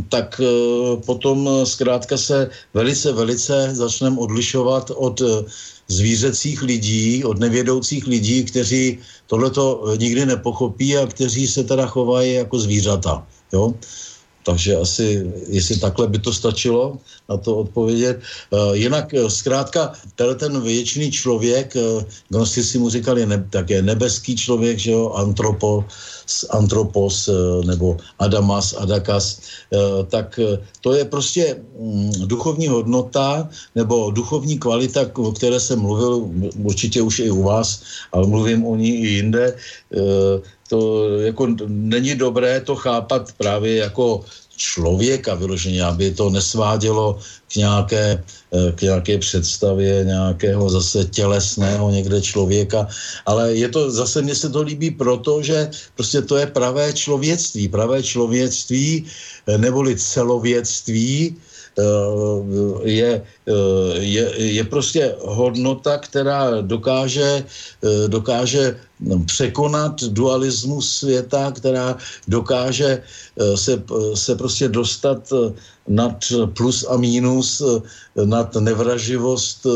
tak 0.09 0.41
eh, 0.41 0.97
potom 1.07 1.49
eh, 1.49 1.67
zkrátka 1.67 2.17
se 2.17 2.51
velice, 2.75 3.13
velice 3.13 3.75
začneme 3.75 4.19
odlišovat 4.19 4.91
od 4.95 5.23
zvířecích 5.89 6.63
lidí, 6.63 7.25
od 7.25 7.39
nevědoucích 7.39 8.07
lidí, 8.07 8.45
kteří 8.45 8.99
tohleto 9.27 9.95
nikdy 9.99 10.27
nepochopí 10.27 10.97
a 10.97 11.07
kteří 11.07 11.47
se 11.47 11.65
teda 11.65 11.87
chovají 11.87 12.35
jako 12.35 12.59
zvířata. 12.59 13.27
Jo? 13.53 13.75
Takže 14.45 14.77
asi, 14.77 15.31
jestli 15.49 15.79
takhle 15.79 16.07
by 16.09 16.19
to 16.19 16.33
stačilo 16.33 16.99
na 17.29 17.37
to 17.37 17.57
odpovědět. 17.57 18.21
Jinak 18.73 19.15
zkrátka, 19.29 19.93
tenhle 20.15 20.35
ten 20.35 20.61
věčný 20.61 21.13
člověk, 21.13 21.75
gnostici 22.29 22.79
mu 22.79 22.91
říkali 22.91 23.27
ne, 23.27 23.39
také 23.51 23.83
nebeský 23.83 24.37
člověk, 24.37 24.79
že 24.79 24.91
jo, 24.91 25.15
antropos, 26.51 26.73
antropos 26.73 27.29
uh, 27.29 27.65
nebo 27.65 27.97
adamas, 28.19 28.75
adakas, 28.79 29.41
uh, 29.71 30.07
tak 30.09 30.39
uh, 30.39 30.57
to 30.81 30.95
je 30.95 31.05
prostě 31.05 31.57
um, 31.77 32.11
duchovní 32.27 32.69
hodnota 32.69 33.49
nebo 33.75 34.11
duchovní 34.11 34.59
kvalita, 34.59 35.07
o 35.15 35.33
které 35.33 35.61
jsem 35.61 35.79
mluvil 35.79 36.31
určitě 36.65 37.03
už 37.03 37.19
i 37.19 37.31
u 37.31 37.43
vás, 37.43 37.83
ale 38.13 38.27
mluvím 38.27 38.67
o 38.67 38.77
ní 38.77 38.91
i 39.03 39.07
jinde. 39.21 39.57
To 40.69 41.09
jako 41.29 41.47
není 41.69 42.15
dobré 42.15 42.61
to 42.61 42.77
chápat 42.77 43.33
právě 43.37 43.77
jako 43.77 44.25
člověka 44.63 45.35
vyloženě, 45.35 45.83
aby 45.83 46.15
to 46.15 46.31
nesvádělo 46.31 47.19
k 47.51 47.57
nějaké, 47.59 48.23
eh, 48.55 48.73
k 48.73 48.79
nějaké 48.83 49.19
představě 49.19 50.07
nějakého 50.07 50.71
zase 50.71 51.05
tělesného 51.11 51.91
někde 51.91 52.23
člověka, 52.23 52.87
ale 53.27 53.59
je 53.59 53.69
to, 53.69 53.91
zase 53.91 54.23
mně 54.23 54.35
se 54.39 54.47
to 54.47 54.63
líbí 54.63 54.95
proto, 54.95 55.43
že 55.43 55.71
prostě 55.99 56.23
to 56.23 56.39
je 56.39 56.47
pravé 56.47 56.95
člověctví, 56.95 57.69
pravé 57.69 58.03
člověctví 58.03 58.87
eh, 59.03 59.59
neboli 59.59 59.99
celověctví, 59.99 61.37
je, 62.85 63.23
eh, 63.23 63.99
je, 63.99 64.25
je 64.37 64.65
prostě 64.65 65.15
hodnota, 65.21 65.99
která 65.99 66.61
dokáže, 66.61 67.45
eh, 67.83 68.09
dokáže 68.09 68.77
překonat 69.27 69.99
dualismus 70.15 71.03
světa, 71.03 71.51
která 71.51 71.99
dokáže 72.29 73.03
se, 73.59 73.83
se 74.15 74.33
prostě 74.39 74.69
dostat 74.69 75.27
nad 75.91 76.23
plus 76.55 76.87
a 76.87 76.95
mínus, 76.95 77.59
nad 78.15 78.55
nevraživost 78.55 79.67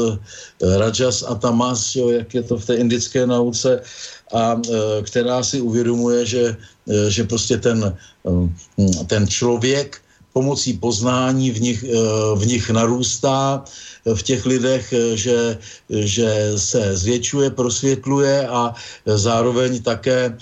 rajas 0.63 1.27
a 1.27 1.35
tamas, 1.35 1.99
jo, 1.99 2.15
jak 2.15 2.35
je 2.35 2.43
to 2.47 2.55
v 2.55 2.67
té 2.67 2.75
indické 2.79 3.27
nauce, 3.27 3.83
a 4.31 4.55
která 5.03 5.43
si 5.43 5.59
uvědomuje, 5.59 6.27
že, 6.27 6.57
že 7.11 7.27
prostě 7.27 7.59
ten, 7.59 7.83
ten 9.11 9.27
člověk 9.27 10.06
pomocí 10.37 10.77
poznání 10.77 11.49
v 11.49 11.59
nich, 11.65 11.81
eh, 11.81 11.97
v 12.37 12.45
nich 12.45 12.69
narůstá 12.69 13.65
eh, 13.65 14.13
v 14.13 14.21
těch 14.21 14.45
lidech, 14.45 14.93
eh, 14.93 15.17
že, 15.17 15.57
že 15.89 16.53
se 16.61 16.93
zvětšuje, 16.93 17.57
prosvětluje 17.57 18.45
a 18.45 18.77
zároveň 19.09 19.81
také 19.81 20.37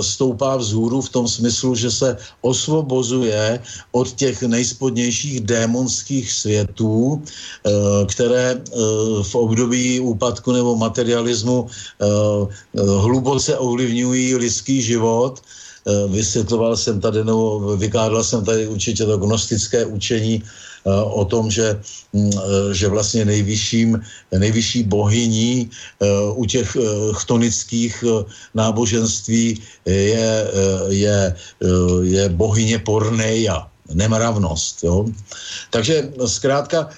stoupá 0.00 0.56
vzhůru 0.56 1.04
v 1.04 1.12
tom 1.12 1.28
smyslu, 1.28 1.76
že 1.76 1.92
se 1.92 2.16
osvobozuje 2.40 3.62
od 3.92 4.08
těch 4.16 4.42
nejspodnějších 4.42 5.44
démonských 5.44 6.24
světů, 6.32 7.20
které 8.08 8.64
v 9.22 9.32
období 9.34 10.00
úpadku 10.00 10.56
nebo 10.56 10.72
materialismu 10.76 11.68
hluboce 12.74 13.60
ovlivňují 13.60 14.40
lidský 14.40 14.80
život 14.80 15.44
vysvětloval 16.08 16.76
jsem 16.76 17.00
tady, 17.00 17.24
nebo 17.24 17.76
vykládal 17.76 18.24
jsem 18.24 18.44
tady 18.44 18.68
určitě 18.68 19.04
to 19.04 19.18
gnostické 19.18 19.86
učení 19.86 20.42
eh, 20.42 20.90
o 21.02 21.24
tom, 21.24 21.50
že, 21.50 21.80
mm, 22.12 22.30
eh, 22.36 22.74
že 22.74 22.88
vlastně 22.88 23.24
nejvyšším, 23.24 24.00
nejvyšší 24.38 24.82
bohyní 24.82 25.70
u 26.34 26.44
těch 26.44 26.76
chtonických 27.12 28.04
náboženství 28.54 29.62
je, 29.84 30.30
je, 30.88 31.34
je 32.02 32.28
bohyně 32.28 32.78
Porneja 32.78 33.68
nemravnost. 33.94 34.84
Jo? 34.84 35.06
Takže 35.70 36.12
zkrátka 36.26 36.88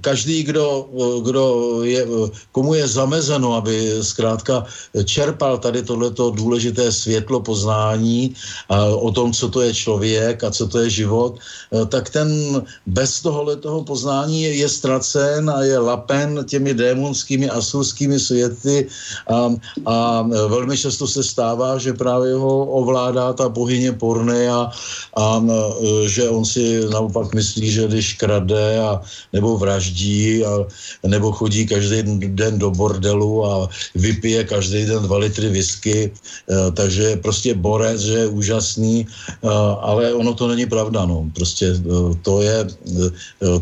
každý, 0.00 0.42
kdo, 0.42 0.88
kdo 1.22 1.44
je, 1.84 2.06
komu 2.52 2.74
je 2.74 2.88
zamezeno, 2.88 3.54
aby 3.54 3.98
zkrátka 4.02 4.64
čerpal 5.04 5.58
tady 5.58 5.82
tohleto 5.82 6.30
důležité 6.30 6.92
světlo 6.92 7.40
poznání 7.40 8.34
a 8.68 8.84
o 8.84 9.10
tom, 9.10 9.32
co 9.32 9.48
to 9.48 9.60
je 9.60 9.74
člověk 9.74 10.44
a 10.44 10.50
co 10.50 10.68
to 10.68 10.78
je 10.78 10.90
život, 10.90 11.38
tak 11.88 12.10
ten 12.10 12.28
bez 12.86 13.20
tohoto 13.20 13.84
poznání 13.84 14.42
je, 14.42 14.54
je 14.54 14.68
ztracen 14.68 15.50
a 15.50 15.62
je 15.62 15.78
lapen 15.78 16.44
těmi 16.44 16.74
démonskými 16.74 17.48
asurskými 17.48 18.20
světy 18.20 18.88
a, 19.28 19.54
a 19.86 20.22
velmi 20.48 20.78
často 20.78 21.06
se 21.06 21.22
stává, 21.24 21.78
že 21.78 21.92
právě 21.92 22.34
ho 22.34 22.66
ovládá 22.66 23.32
ta 23.32 23.48
bohyně 23.48 23.92
Porne 23.92 24.48
a, 24.48 24.70
a 25.16 25.44
že 26.10 26.28
on 26.28 26.44
si 26.44 26.82
naopak 26.90 27.30
myslí, 27.34 27.70
že 27.70 27.86
když 27.86 28.14
krade 28.18 28.78
a 28.82 29.00
nebo 29.32 29.58
vraždí 29.58 30.44
a, 30.44 30.66
nebo 31.06 31.32
chodí 31.32 31.66
každý 31.66 32.02
den 32.34 32.58
do 32.58 32.70
bordelu 32.70 33.46
a 33.46 33.68
vypije 33.94 34.44
každý 34.44 34.86
den 34.86 35.02
dva 35.02 35.18
litry 35.18 35.48
whisky, 35.48 36.10
eh, 36.10 36.70
takže 36.74 37.02
je 37.02 37.16
prostě 37.16 37.54
borec, 37.54 38.00
že 38.00 38.26
je 38.26 38.26
úžasný, 38.26 39.06
eh, 39.06 39.48
ale 39.80 40.14
ono 40.14 40.34
to 40.34 40.48
není 40.48 40.66
pravda, 40.66 41.06
no. 41.06 41.30
Prostě 41.34 41.72
eh, 41.78 42.14
to 42.22 42.42
je, 42.42 42.58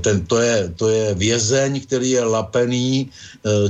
ten, 0.01 0.27
to 0.27 0.37
je, 0.41 0.57
to 0.77 0.87
je 0.89 1.15
vězeň, 1.15 1.81
který 1.85 2.11
je 2.11 2.25
lapený 2.25 3.11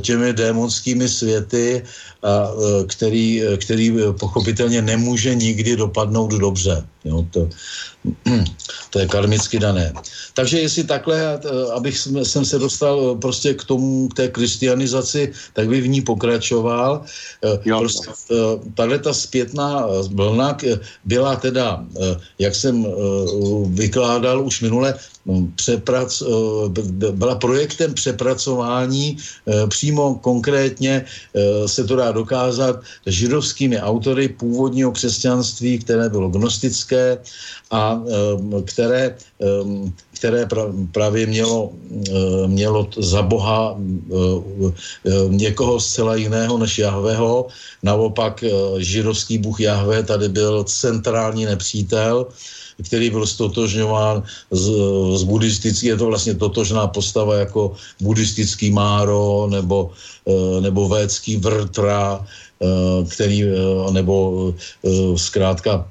těmi 0.00 0.32
démonskými 0.32 1.08
světy 1.08 1.82
a 2.22 2.50
který, 2.86 3.42
který 3.56 3.94
pochopitelně 4.20 4.82
nemůže 4.82 5.34
nikdy 5.34 5.76
dopadnout 5.76 6.32
dobře. 6.32 6.86
Jo, 7.04 7.26
to, 7.30 7.48
to 8.90 8.98
je 8.98 9.06
karmicky 9.06 9.58
dané. 9.58 9.92
Takže 10.34 10.60
jestli 10.60 10.84
takhle, 10.84 11.40
abych 11.74 11.98
jsem 12.22 12.44
se 12.44 12.58
dostal 12.58 13.14
prostě 13.14 13.54
k 13.54 13.64
tomu, 13.64 14.08
k 14.08 14.14
té 14.14 14.28
kristianizaci, 14.28 15.32
tak 15.52 15.68
by 15.68 15.80
v 15.80 15.88
ní 15.88 16.00
pokračoval. 16.02 17.04
Jo. 17.64 17.78
Prostě, 17.78 18.10
tahle 18.74 18.98
ta 18.98 19.12
zpětná 19.14 19.86
vlna 20.10 20.56
byla 21.04 21.36
teda, 21.36 21.84
jak 22.38 22.54
jsem 22.54 22.86
vykládal 23.66 24.46
už 24.46 24.60
minule, 24.60 24.94
přeprac, 25.54 26.22
byla 27.10 27.34
projektem 27.34 27.94
přepracování, 27.94 29.16
přímo 29.68 30.14
konkrétně 30.14 31.04
se 31.66 31.84
to 31.84 31.96
dá 31.96 32.12
dokázat 32.12 32.80
židovskými 33.06 33.80
autory 33.80 34.28
původního 34.28 34.92
křesťanství, 34.92 35.78
které 35.78 36.08
bylo 36.08 36.28
gnostické 36.28 37.18
a 37.70 38.00
které, 38.64 39.16
které 40.14 40.48
právě 40.92 41.26
mělo, 41.26 41.72
mělo 42.46 42.88
za 42.96 43.22
Boha 43.22 43.76
někoho 45.28 45.80
zcela 45.80 46.14
jiného 46.14 46.58
než 46.58 46.78
Jahveho. 46.78 47.46
Naopak 47.82 48.44
židovský 48.78 49.38
bůh 49.38 49.60
Jahve 49.60 50.02
tady 50.02 50.28
byl 50.28 50.64
centrální 50.64 51.44
nepřítel, 51.44 52.26
který 52.86 53.10
byl 53.10 53.26
stotožňován 53.26 54.22
z, 54.50 54.64
z 55.14 55.22
buddhistický, 55.22 55.86
je 55.86 55.96
to 55.96 56.06
vlastně 56.06 56.34
totožná 56.34 56.86
postava 56.86 57.34
jako 57.34 57.74
buddhistický 58.00 58.70
Máro 58.70 59.46
nebo, 59.50 59.90
nebo 60.60 60.88
védský 60.88 61.36
Vrtra, 61.36 62.26
který, 63.08 63.44
nebo 63.92 64.54
zkrátka 65.16 65.90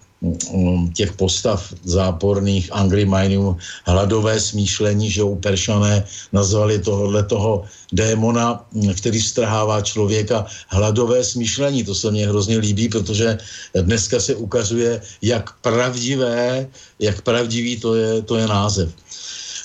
těch 0.93 1.13
postav 1.13 1.73
záporných 1.83 2.73
Angry 2.73 3.05
Minum 3.05 3.57
hladové 3.85 4.39
smýšlení, 4.39 5.11
že 5.11 5.21
Peršané 5.39 6.03
nazvali 6.33 6.79
tohle 6.79 7.23
toho 7.23 7.63
démona, 7.93 8.65
mm, 8.73 8.93
který 8.93 9.21
strhává 9.21 9.81
člověka 9.81 10.45
hladové 10.67 11.23
smýšlení. 11.23 11.83
To 11.83 11.95
se 11.95 12.11
mně 12.11 12.27
hrozně 12.27 12.57
líbí, 12.57 12.89
protože 12.89 13.37
dneska 13.81 14.19
se 14.19 14.35
ukazuje, 14.35 15.01
jak 15.21 15.53
pravdivé, 15.61 16.67
jak 16.99 17.21
pravdivý 17.21 17.77
to 17.77 17.95
je, 17.95 18.21
to 18.21 18.35
je 18.35 18.47
název. 18.47 18.89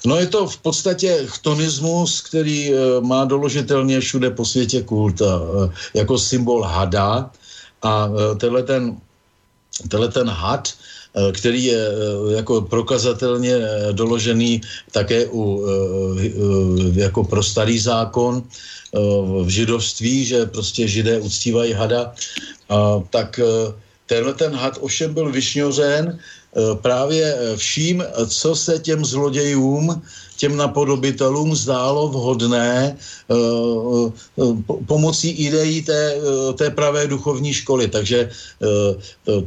No 0.05 0.17
je 0.17 0.27
to 0.27 0.47
v 0.47 0.57
podstatě 0.59 1.25
chtonismus, 1.27 2.21
který 2.21 2.73
má 3.01 3.25
doložitelně 3.25 4.01
všude 4.01 4.31
po 4.31 4.45
světě 4.45 4.83
kult 4.83 5.23
jako 5.95 6.19
symbol 6.19 6.63
hada 6.63 7.31
a 7.83 8.09
tenhle 8.37 8.63
ten, 8.63 8.97
tenhle 9.89 10.09
ten 10.09 10.29
had 10.29 10.75
Eh, 11.13 11.33
který 11.33 11.65
je 11.65 11.77
eh, 11.77 12.35
jako 12.41 12.61
prokazatelně 12.61 13.53
eh, 13.53 13.93
doložený 13.93 14.61
také 14.93 15.27
u, 15.29 15.65
jako 16.95 17.25
pro 17.25 17.43
starý 17.43 17.79
zákon 17.79 18.43
v 19.45 19.49
židovství, 19.49 20.25
že 20.25 20.47
prostě 20.47 20.89
židé 20.89 21.19
uctívají 21.21 21.73
hada, 21.73 22.13
tak 23.11 23.41
tenhle 24.07 24.35
ten 24.35 24.53
had 24.53 24.79
ovšem 24.81 25.15
byl 25.15 25.33
vyšňořen 25.33 26.19
právě 26.83 27.37
vším, 27.57 28.05
co 28.29 28.57
se 28.57 28.79
těm 28.79 29.05
zlodějům 29.05 30.03
těm 30.43 30.59
napodobitelům 30.59 31.55
zdálo 31.55 32.11
vhodné 32.11 32.99
uh, 33.31 34.11
uh, 34.35 34.59
pomocí 34.91 35.31
ideí 35.47 35.87
té, 35.87 36.19
té 36.59 36.71
pravé 36.75 37.07
duchovní 37.07 37.55
školy. 37.55 37.87
Takže 37.89 38.31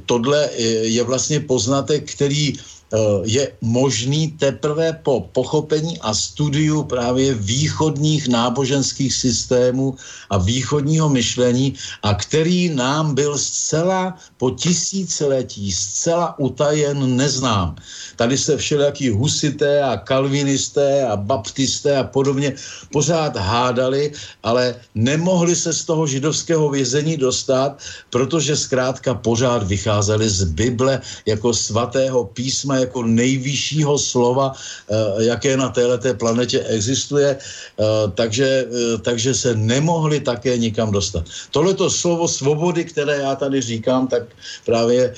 tohle 0.05 0.49
je 0.87 1.03
vlastně 1.03 1.43
poznatek, 1.43 2.07
který 2.15 2.55
Eh, 2.55 2.74
je 3.23 3.51
možný 3.61 4.31
teprve 4.31 4.93
po 5.03 5.21
pochopení 5.31 5.99
a 6.01 6.13
studiu 6.13 6.83
právě 6.83 7.33
východních 7.33 8.27
náboženských 8.27 9.13
systémů 9.13 9.95
a 10.29 10.37
východního 10.37 11.09
myšlení 11.09 11.73
a 12.03 12.13
který 12.13 12.69
nám 12.69 13.15
byl 13.15 13.37
zcela 13.37 14.17
po 14.37 14.51
tisíciletí 14.51 15.71
zcela 15.71 16.39
utajen 16.39 17.15
neznám. 17.15 17.75
Tady 18.15 18.37
se 18.37 18.57
všelijaký 18.57 19.09
husité 19.09 19.83
a 19.83 19.97
kalvinisté 19.97 21.07
a 21.07 21.15
baptisté 21.15 21.97
a 21.97 22.03
podobně 22.03 22.53
pořád 22.91 23.37
hádali, 23.37 24.11
ale 24.43 24.75
nemohli 24.95 25.55
se 25.55 25.73
z 25.73 25.85
toho 25.85 26.07
židovského 26.07 26.69
vězení 26.69 27.17
dostat, 27.17 27.77
protože 28.09 28.55
zkrátka 28.55 29.13
pořád 29.13 29.63
vycházeli 29.67 30.29
z 30.29 30.43
Bible 30.43 31.01
jako 31.25 31.53
svatého 31.53 32.25
písma 32.25 32.84
jako 32.85 33.03
nejvyššího 33.03 33.97
slova, 33.97 34.53
eh, 34.53 35.29
jaké 35.29 35.57
na 35.57 35.69
této 35.69 36.13
planetě 36.13 36.61
existuje, 36.69 37.37
eh, 37.37 37.83
takže, 38.13 38.47
eh, 38.65 38.97
takže 39.01 39.33
se 39.33 39.55
nemohli 39.57 40.21
také 40.21 40.57
nikam 40.57 40.93
dostat. 40.93 41.25
Tohleto 41.51 41.89
slovo 41.89 42.29
svobody, 42.29 42.85
které 42.85 43.25
já 43.25 43.35
tady 43.35 43.61
říkám, 43.61 44.07
tak 44.07 44.23
právě 44.65 45.13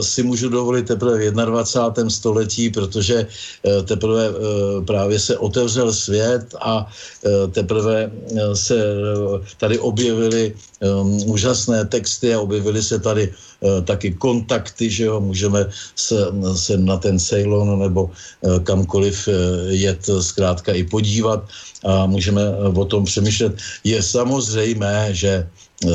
si 0.00 0.22
můžu 0.22 0.48
dovolit 0.48 0.86
teprve 0.86 1.30
v 1.30 1.34
21. 1.34 2.10
století, 2.10 2.70
protože 2.70 3.26
teprve 3.84 4.30
právě 4.86 5.18
se 5.18 5.34
otevřel 5.38 5.92
svět 5.92 6.54
a 6.60 6.86
teprve 7.52 8.10
se 8.54 8.78
tady 9.58 9.78
objevily 9.78 10.54
úžasné 11.26 11.84
texty 11.86 12.34
a 12.34 12.40
objevily 12.40 12.82
se 12.82 12.98
tady 12.98 13.32
taky 13.84 14.14
kontakty, 14.14 14.90
že 14.90 15.04
jo, 15.04 15.20
můžeme 15.20 15.66
se, 15.96 16.16
se 16.54 16.78
na 16.78 16.96
ten 16.96 17.18
Ceylon 17.18 17.78
nebo 17.78 18.10
eh, 18.10 18.60
kamkoliv 18.62 19.28
eh, 19.28 19.32
jet 19.74 20.10
zkrátka 20.20 20.72
i 20.72 20.84
podívat 20.84 21.48
a 21.84 22.06
můžeme 22.06 22.42
eh, 22.42 22.78
o 22.78 22.84
tom 22.84 23.04
přemýšlet. 23.04 23.58
Je 23.84 24.02
samozřejmé, 24.02 25.08
že 25.10 25.48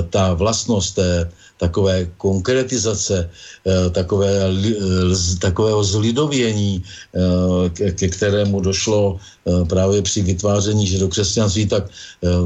ta 0.10 0.34
vlastnost 0.34 0.96
té 0.96 1.30
takové 1.64 2.12
konkretizace, 2.18 3.30
eh, 3.68 3.90
takové, 3.90 4.52
eh, 4.52 5.38
takového 5.40 5.84
zlidovění, 5.84 6.84
eh, 6.84 7.92
ke 7.92 8.08
kterému 8.08 8.60
došlo 8.60 9.20
právě 9.44 10.00
při 10.08 10.24
vytváření 10.24 10.88
židokřesťanství, 10.88 11.68
tak, 11.68 11.92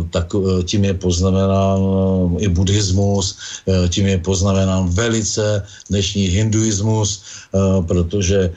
tak 0.09 0.33
tím 0.65 0.81
je 0.81 0.97
poznamenán 0.97 1.77
i 2.41 2.49
buddhismus, 2.49 3.37
tím 3.93 4.09
je 4.09 4.17
poznamenán 4.17 4.89
velice 4.89 5.61
dnešní 5.93 6.33
hinduismus, 6.33 7.21
protože 7.85 8.49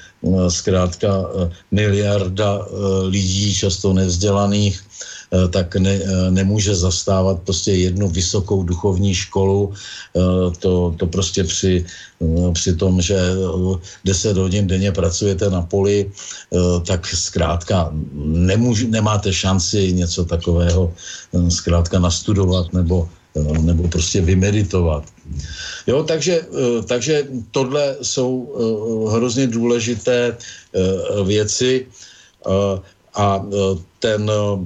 zkrátka 0.48 1.28
miliarda 1.68 2.64
lidí, 3.12 3.52
často 3.52 3.92
nevzdělaných, 3.92 4.80
Eh, 4.80 5.19
tak 5.30 5.76
ne, 5.76 5.94
eh, 5.94 6.30
nemůže 6.30 6.74
zastávat 6.74 7.46
prostě 7.46 7.72
jednu 7.72 8.08
vysokou 8.10 8.62
duchovní 8.62 9.14
školu. 9.14 9.70
Eh, 9.70 10.20
to, 10.58 10.94
to 10.98 11.06
prostě 11.06 11.44
při, 11.44 11.86
při 12.52 12.76
tom, 12.76 13.00
že 13.00 13.16
10 14.04 14.36
hodin 14.36 14.66
denně 14.66 14.92
pracujete 14.92 15.50
na 15.50 15.62
poli, 15.62 16.10
tak 16.84 17.06
zkrátka 17.06 17.88
nemůž, 18.24 18.92
nemáte 18.92 19.32
šanci 19.32 19.92
něco 19.92 20.24
takového 20.24 20.92
zkrátka 21.48 21.98
nastudovat 21.98 22.72
nebo 22.76 23.08
nebo 23.62 23.88
prostě 23.88 24.20
vymeditovat. 24.20 25.04
Jo, 25.86 26.02
takže, 26.04 26.44
takže 26.84 27.24
tohle 27.50 27.96
jsou 28.02 28.52
hrozně 29.14 29.46
důležité 29.46 30.36
věci 31.24 31.86
a 33.14 33.40
ten, 34.00 34.30
eh, 34.30 34.58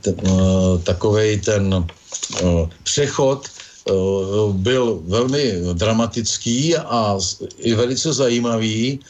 ten 0.00 0.16
eh, 0.24 0.78
takovej 0.84 1.40
ten 1.40 1.64
eh, 1.74 2.68
přechod 2.82 3.48
byl 4.52 5.02
velmi 5.04 5.72
dramatický 5.72 6.76
a 6.76 7.18
i 7.58 7.74
velice 7.74 8.12
zajímavý. 8.12 9.00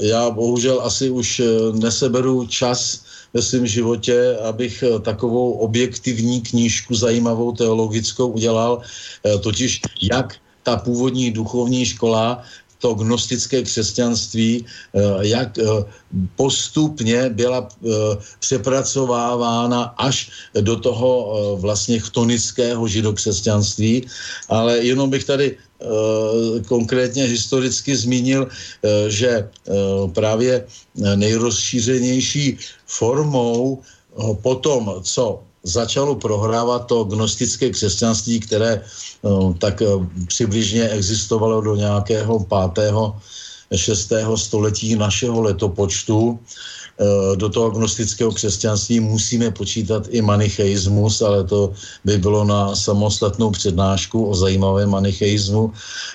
Já 0.00 0.30
bohužel 0.30 0.80
asi 0.82 1.10
už 1.10 1.42
neseberu 1.78 2.46
čas 2.46 3.04
ve 3.34 3.42
svém 3.42 3.66
životě, 3.66 4.36
abych 4.42 4.84
takovou 5.02 5.52
objektivní 5.52 6.40
knížku 6.40 6.94
zajímavou 6.94 7.52
teologickou 7.52 8.28
udělal, 8.34 8.82
totiž 9.42 9.80
jak 10.02 10.34
ta 10.62 10.76
původní 10.76 11.30
duchovní 11.30 11.86
škola 11.86 12.42
to 12.84 13.00
gnostické 13.00 13.64
křesťanství, 13.64 14.52
eh, 14.60 15.00
jak 15.32 15.56
eh, 15.56 15.64
postupně 16.36 17.32
byla 17.32 17.64
eh, 17.64 17.88
přepracovávána 18.44 19.96
až 19.96 20.28
do 20.60 20.76
toho 20.76 21.56
vlastně 21.64 21.96
chtonického 22.04 22.84
židokřesťanství, 22.84 24.04
ale 24.52 24.84
jenom 24.84 25.08
bych 25.08 25.24
tady 25.24 25.56
konkrétně 26.68 27.28
historicky 27.28 27.92
zmínil, 27.92 28.48
že 29.08 29.48
právě 30.16 30.64
nejrozšířenější 30.96 32.56
formou 32.86 33.84
po 34.40 34.54
tom, 34.64 35.02
co 35.02 35.42
začalo 35.64 36.16
prohrávat 36.16 36.86
to 36.86 37.04
gnostické 37.04 37.70
křesťanství, 37.70 38.40
které 38.40 38.80
tak 39.58 39.80
uh, 39.80 40.06
přibližně 40.26 40.88
existovalo 40.88 41.60
do 41.60 41.76
nějakého 41.76 42.44
pátého, 42.44 43.16
šestého 43.76 44.36
století 44.36 44.96
našeho 44.96 45.42
letopočtu. 45.42 46.38
Eh, 46.94 47.36
do 47.36 47.48
toho 47.48 47.66
agnostického 47.66 48.30
křesťanství 48.32 49.00
musíme 49.00 49.50
počítat 49.50 50.06
i 50.10 50.22
manicheismus, 50.22 51.22
ale 51.22 51.44
to 51.44 51.74
by 52.04 52.18
bylo 52.18 52.44
na 52.44 52.76
samostatnou 52.76 53.50
přednášku 53.50 54.26
o 54.30 54.34
zajímavém 54.34 54.90
manicheismu. 54.90 55.72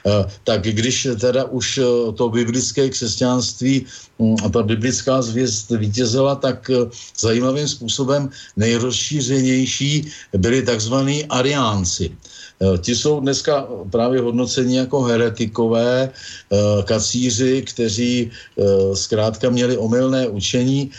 Eh, 0.07 0.26
tak 0.43 0.62
když 0.64 1.07
teda 1.20 1.51
už 1.51 1.78
eh, 1.78 2.12
to 2.16 2.30
biblické 2.30 2.89
křesťanství 2.89 3.86
hm, 4.20 4.36
a 4.45 4.49
ta 4.49 4.64
biblická 4.64 5.22
zvěst 5.22 5.70
vítězila, 5.76 6.36
tak 6.36 6.72
zajímavým 7.20 7.68
způsobem 7.68 8.30
nejrozšířenější 8.55 10.07
byli 10.38 10.64
takzvaní 10.64 11.26
ariánci. 11.26 12.16
Eh, 12.60 12.78
ti 12.78 12.95
jsou 12.95 13.20
dneska 13.20 13.68
právě 13.91 14.22
hodnoceni 14.22 14.78
jako 14.78 15.01
heretikové, 15.01 16.10
eh, 16.12 16.57
kacíři, 16.84 17.62
kteří 17.62 18.32
eh, 18.32 18.64
zkrátka 18.95 19.49
měli 19.49 19.78
omylné 19.78 20.28
učení, 20.28 20.91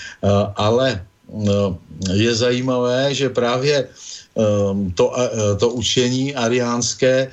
ale 0.57 1.05
je 2.13 2.35
zajímavé, 2.35 3.15
že 3.15 3.31
právě 3.31 3.89
to, 4.95 5.15
to 5.59 5.67
učení 5.79 6.35
ariánské 6.35 7.31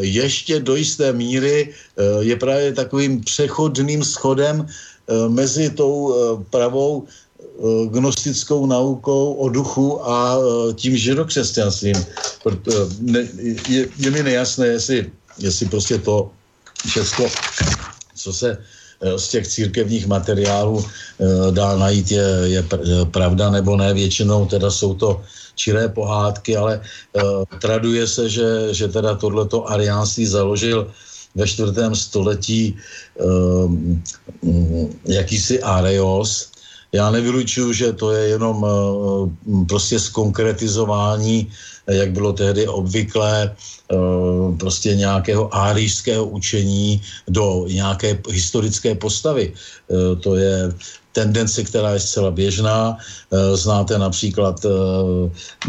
ještě 0.00 0.60
do 0.60 0.76
jisté 0.76 1.12
míry 1.12 1.72
je 2.20 2.36
právě 2.36 2.72
takovým 2.72 3.24
přechodným 3.24 4.04
schodem 4.04 4.66
mezi 5.28 5.70
tou 5.72 6.12
pravou 6.50 7.08
gnostickou 7.86 8.66
naukou 8.66 9.32
o 9.32 9.48
duchu 9.48 10.08
a 10.08 10.36
eh, 10.36 10.72
tím 10.74 10.96
židokřesťanstvím. 10.96 11.96
Je, 13.68 13.88
je 13.98 14.10
mi 14.10 14.22
nejasné, 14.22 14.66
jestli, 14.66 15.10
jestli 15.38 15.66
prostě 15.66 15.98
to 15.98 16.30
všechno, 16.86 17.26
co 18.16 18.32
se 18.32 18.56
eh, 18.56 19.18
z 19.18 19.28
těch 19.28 19.48
církevních 19.48 20.06
materiálů 20.06 20.84
dá 21.50 21.76
najít, 21.76 22.10
je, 22.10 22.24
je 22.48 22.64
pravda 23.10 23.50
nebo 23.50 23.76
ne. 23.76 23.94
Většinou 23.94 24.46
teda 24.46 24.70
jsou 24.70 24.94
to 24.94 25.20
čiré 25.54 25.88
pohádky, 25.88 26.56
ale 26.56 26.80
traduje 27.60 28.06
se, 28.08 28.28
že, 28.28 28.72
že 28.72 28.88
teda 28.88 29.14
tohleto 29.14 29.68
ariánství 29.68 30.26
založil 30.26 30.88
ve 31.34 31.46
čtvrtém 31.46 31.94
století 31.94 32.76
jakýsi 35.04 35.62
Areos, 35.62 36.50
já 36.92 37.10
nevylučuju, 37.10 37.72
že 37.72 37.92
to 37.92 38.12
je 38.12 38.28
jenom 38.28 38.66
prostě 39.68 40.00
zkonkretizování, 40.00 41.50
jak 41.86 42.12
bylo 42.12 42.32
tehdy 42.32 42.68
obvyklé, 42.68 43.54
prostě 44.58 44.94
nějakého 44.94 45.54
árijského 45.54 46.26
učení 46.26 47.02
do 47.28 47.64
nějaké 47.68 48.18
historické 48.30 48.94
postavy. 48.94 49.52
To 50.20 50.36
je 50.36 50.72
tendence, 51.12 51.62
která 51.64 51.90
je 51.90 52.00
zcela 52.00 52.30
běžná. 52.30 52.96
Eh, 53.32 53.56
znáte 53.56 53.98
například 53.98 54.64
eh, 54.64 54.70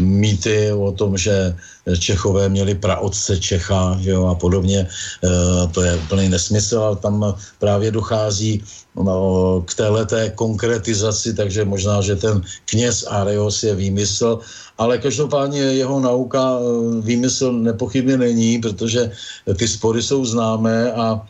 mýty 0.00 0.72
o 0.72 0.92
tom, 0.92 1.16
že 1.16 1.56
Čechové 1.98 2.48
měli 2.48 2.74
praotce 2.74 3.40
Čecha 3.40 3.98
jo, 4.00 4.26
a 4.26 4.34
podobně. 4.34 4.86
Eh, 4.86 5.28
to 5.74 5.82
je 5.82 5.96
úplný 5.96 6.28
nesmysl, 6.28 6.78
ale 6.78 6.96
tam 6.96 7.34
právě 7.58 7.90
dochází 7.90 8.62
no, 8.96 9.64
k 9.66 9.74
téhleté 9.74 10.30
konkretizaci, 10.30 11.34
takže 11.34 11.64
možná, 11.64 12.00
že 12.00 12.16
ten 12.16 12.42
kněz 12.70 13.04
Areos 13.08 13.62
je 13.62 13.74
výmysl, 13.74 14.38
ale 14.78 14.98
každopádně 14.98 15.60
jeho 15.60 16.00
nauka 16.00 16.58
výmysl 17.00 17.52
nepochybně 17.52 18.16
není, 18.16 18.58
protože 18.58 19.10
ty 19.56 19.68
spory 19.68 20.02
jsou 20.02 20.24
známé 20.24 20.92
a 20.92 21.18
eh, 21.18 21.26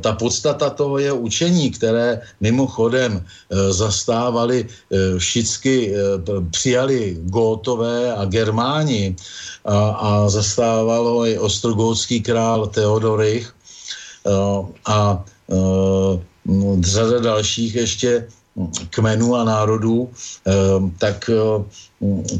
ta 0.00 0.12
podstata 0.12 0.70
toho 0.70 0.98
je 0.98 1.12
učení, 1.12 1.70
které 1.70 2.20
mimochodem 2.40 3.22
eh, 3.22 3.72
zastávali 3.72 4.66
všichni, 5.18 5.92
přijali 6.50 7.16
Gótové 7.30 8.14
a 8.14 8.24
Germáni 8.24 9.16
a, 9.64 9.78
a 9.88 10.28
zastával 10.28 11.04
ho 11.04 11.26
i 11.26 11.38
ostrogótský 11.38 12.20
král 12.20 12.66
Theodorich 12.66 13.54
a 14.86 15.24
řada 16.80 17.18
dalších 17.20 17.74
ještě 17.74 18.28
kmenů 18.90 19.36
a 19.36 19.44
národů, 19.44 20.10
tak 20.98 21.30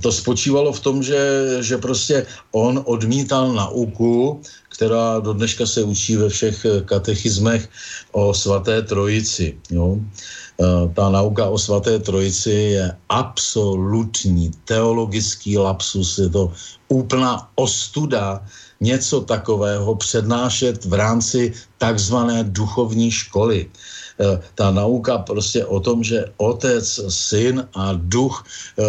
to 0.01 0.13
spočívalo 0.13 0.73
v 0.73 0.81
tom, 0.81 1.03
že, 1.03 1.21
že 1.61 1.79
prostě 1.79 2.27
on 2.53 2.83
odmítal 2.85 3.53
nauku, 3.53 4.41
která 4.79 5.19
do 5.19 5.35
dneška 5.35 5.67
se 5.67 5.83
učí 5.83 6.17
ve 6.17 6.29
všech 6.31 6.65
eh, 6.65 6.81
katechismech 6.87 7.69
o 8.15 8.31
svaté 8.31 8.83
trojici. 8.83 9.59
Jo. 9.75 9.99
Eh, 9.99 10.87
ta 10.95 11.11
nauka 11.11 11.51
o 11.51 11.59
svaté 11.59 11.99
trojici 11.99 12.79
je 12.79 12.87
absolutní 13.11 14.55
teologický 14.71 15.59
lapsus, 15.59 16.19
je 16.19 16.31
to 16.31 16.55
úplná 16.95 17.51
ostuda 17.59 18.39
něco 18.79 19.21
takového 19.27 19.99
přednášet 19.99 20.87
v 20.87 20.95
rámci 20.95 21.53
takzvané 21.83 22.47
duchovní 22.47 23.11
školy. 23.11 23.67
Eh, 24.19 24.41
ta 24.55 24.71
nauka 24.71 25.19
prostě 25.19 25.65
o 25.65 25.81
tom, 25.81 26.03
že 26.03 26.27
otec, 26.37 27.01
syn 27.09 27.63
a 27.75 27.95
duch 27.95 28.45
eh, 28.79 28.83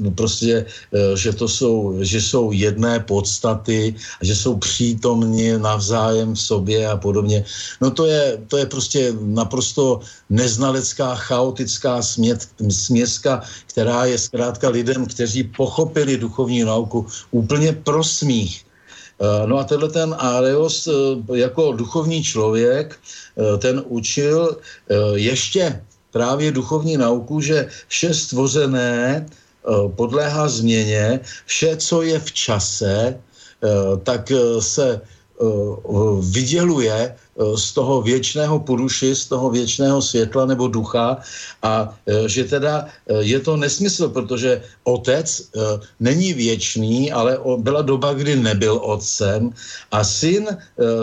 no 0.00 0.10
prostě, 0.10 0.66
eh, 0.94 1.16
že 1.16 1.32
to 1.32 1.48
jsou, 1.48 1.98
že 2.06 2.22
jsou 2.22 2.52
jedné 2.52 3.00
podstaty, 3.00 3.94
že 4.22 4.36
jsou 4.36 4.56
přítomni 4.56 5.58
navzájem 5.58 6.34
v 6.34 6.40
sobě 6.40 6.86
a 6.86 6.96
podobně. 6.96 7.44
No 7.82 7.90
to 7.90 8.06
je, 8.06 8.38
to 8.46 8.56
je 8.56 8.66
prostě 8.66 9.12
naprosto 9.18 10.00
neznalecká, 10.30 11.14
chaotická 11.14 11.98
směska, 12.70 13.42
která 13.66 14.04
je 14.04 14.18
zkrátka 14.18 14.68
lidem, 14.68 15.06
kteří 15.06 15.44
pochopili 15.58 16.16
duchovní 16.16 16.62
nauku, 16.62 17.06
úplně 17.30 17.72
prosmích. 17.72 18.67
Eh, 19.20 19.46
no 19.46 19.58
a 19.58 19.64
tenhle 19.64 19.88
ten 19.88 20.14
Areos 20.18 20.86
eh, 20.86 20.92
jako 21.38 21.72
duchovní 21.72 22.22
člověk, 22.22 22.94
eh, 22.94 23.58
ten 23.58 23.82
učil 23.86 24.56
ještě 25.14 25.82
právě 26.10 26.52
duchovní 26.52 26.96
nauku, 26.96 27.40
že 27.40 27.68
vše 27.88 28.14
stvořené 28.14 29.26
podléhá 29.96 30.48
změně, 30.48 31.20
vše, 31.46 31.76
co 31.76 32.02
je 32.02 32.18
v 32.18 32.32
čase, 32.32 33.20
tak 34.02 34.32
se 34.60 35.00
vyděluje 36.20 37.14
z 37.38 37.72
toho 37.72 38.02
věčného 38.02 38.58
puruši, 38.58 39.14
z 39.14 39.26
toho 39.26 39.50
věčného 39.50 40.02
světla 40.02 40.46
nebo 40.46 40.68
ducha 40.68 41.18
a 41.62 41.94
eh, 42.06 42.28
že 42.28 42.44
teda 42.44 42.86
eh, 42.86 43.22
je 43.22 43.38
to 43.40 43.56
nesmysl, 43.56 44.08
protože 44.08 44.62
otec 44.84 45.28
není 46.00 46.32
věčný, 46.32 47.12
ale 47.12 47.38
byla 47.60 47.82
doba, 47.82 48.12
kdy 48.12 48.36
nebyl 48.36 48.80
otcem 48.80 49.52
a 49.92 50.04
syn 50.04 50.48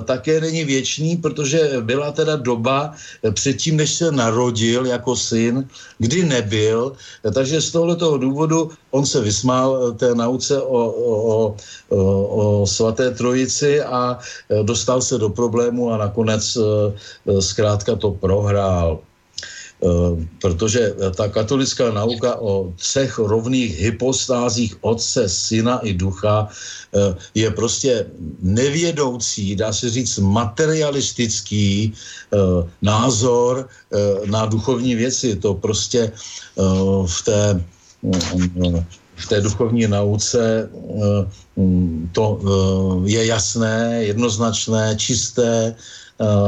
také 0.05 0.41
není 0.41 0.63
věčný, 0.63 1.17
protože 1.17 1.81
byla 1.86 2.11
teda 2.11 2.36
doba 2.36 2.93
předtím, 3.33 3.77
než 3.77 3.93
se 3.93 4.11
narodil 4.11 4.86
jako 4.86 5.15
syn, 5.15 5.69
kdy 5.97 6.25
nebyl, 6.25 6.97
takže 7.33 7.61
z 7.61 7.71
tohoto 7.71 8.17
důvodu 8.17 8.71
on 8.91 9.05
se 9.05 9.21
vysmál 9.21 9.93
té 9.93 10.15
nauce 10.15 10.61
o, 10.61 10.81
o, 10.89 11.13
o, 11.21 11.55
o 11.91 12.67
svaté 12.67 13.11
trojici 13.11 13.81
a 13.81 14.17
dostal 14.63 15.01
se 15.01 15.17
do 15.17 15.29
problému 15.29 15.93
a 15.93 15.97
nakonec 15.97 16.24
nakonec 16.26 16.57
eh, 16.57 16.61
eh, 17.30 17.41
zkrátka 17.41 17.95
to 17.95 18.11
prohrál 18.11 18.99
eh, 19.84 20.26
protože 20.41 20.95
ta 21.15 21.28
katolická 21.28 21.91
nauka 21.91 22.41
o 22.41 22.73
třech 22.76 23.19
rovných 23.19 23.80
hypostázích 23.80 24.76
Otce, 24.82 25.30
Syna 25.30 25.80
i 25.86 25.93
Ducha 25.93 26.47
je 27.36 27.51
prostě 27.51 28.07
nevědoucí, 28.39 29.55
dá 29.55 29.73
se 29.73 29.89
říct 29.89 30.23
materialistický 30.23 31.91
názor 32.82 33.67
na 34.26 34.45
duchovní 34.47 34.95
věci. 34.95 35.36
To 35.36 35.59
prostě 35.59 36.11
v 37.05 37.19
té 37.26 37.59
v 39.15 39.28
té 39.28 39.41
duchovní 39.41 39.88
nauce 39.88 40.69
to 42.11 42.39
je 43.05 43.26
jasné, 43.26 44.03
jednoznačné, 44.03 44.95
čisté, 44.95 45.76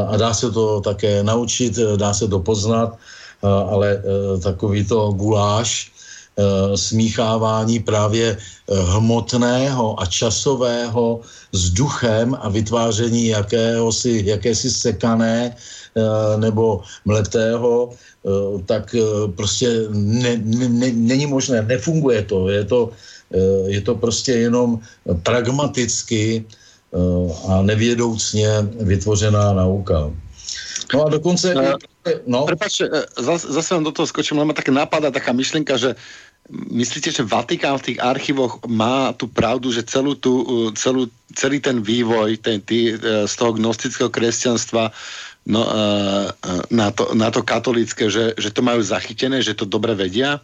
a 0.07 0.17
dá 0.17 0.33
se 0.33 0.51
to 0.51 0.81
také 0.81 1.23
naučit, 1.23 1.79
dá 1.95 2.13
se 2.13 2.27
to 2.27 2.39
poznat, 2.39 2.97
ale 3.43 3.99
e, 3.99 4.01
takový 4.39 4.85
to 4.85 5.11
guláš, 5.11 5.91
smíchávání 6.75 7.79
právě 7.79 8.37
hmotného 8.69 10.01
a 10.01 10.05
časového 10.05 11.21
s 11.51 11.69
duchem 11.73 12.37
a 12.41 12.49
vytváření 12.49 13.27
jakéhosi, 13.27 14.21
jakési 14.25 14.69
sekané 14.69 15.55
nebo 16.37 16.81
mletého, 17.05 17.89
tak 18.65 18.95
prostě 19.35 19.89
ne, 19.89 20.37
ne, 20.45 20.91
není 20.93 21.25
možné, 21.25 21.61
nefunguje 21.61 22.21
to. 22.29 22.49
Je 22.49 22.65
to, 22.65 22.89
je 23.65 23.81
to 23.81 23.95
prostě 23.95 24.31
jenom 24.31 24.79
pragmaticky 25.25 26.45
Eh, 26.45 26.66
a 27.47 27.61
nevědoucně 27.61 28.49
vytvořená 28.81 29.53
nauka. 29.53 30.11
No 30.93 31.05
a 31.05 31.09
dokonce... 31.09 31.55
Uh, 31.55 31.75
no. 32.27 32.45
Prepač, 32.45 32.81
eh, 32.81 32.87
zase, 33.19 33.51
zase 33.51 33.75
do 33.83 33.91
toho 33.91 34.07
skočím, 34.07 34.39
ma 34.39 34.53
také 34.53 34.71
napadá 34.71 35.11
taká 35.11 35.35
myšlenka, 35.35 35.77
že 35.77 35.95
myslíte, 36.71 37.11
že 37.11 37.27
Vatikán 37.27 37.75
v 37.77 37.91
tých 37.91 37.99
archívoch 37.99 38.63
má 38.67 39.11
tu 39.13 39.27
pravdu, 39.27 39.71
že 39.71 39.83
celú 39.83 40.15
tu, 40.15 40.47
celú, 40.79 41.11
celý 41.35 41.59
ten 41.59 41.83
vývoj 41.83 42.39
ten, 42.39 42.63
tý, 42.63 42.95
z 43.27 43.33
toho 43.35 43.51
gnostického 43.59 44.07
kresťanstva 44.07 44.95
no, 45.43 45.67
na, 46.71 46.87
to, 46.95 47.11
na 47.11 47.27
to 47.35 47.43
katolické, 47.43 48.07
že, 48.07 48.31
že 48.39 48.47
to 48.47 48.63
majú 48.63 48.79
zachytené, 48.79 49.43
že 49.43 49.59
to 49.59 49.67
dobre 49.67 49.91
vedia? 49.91 50.39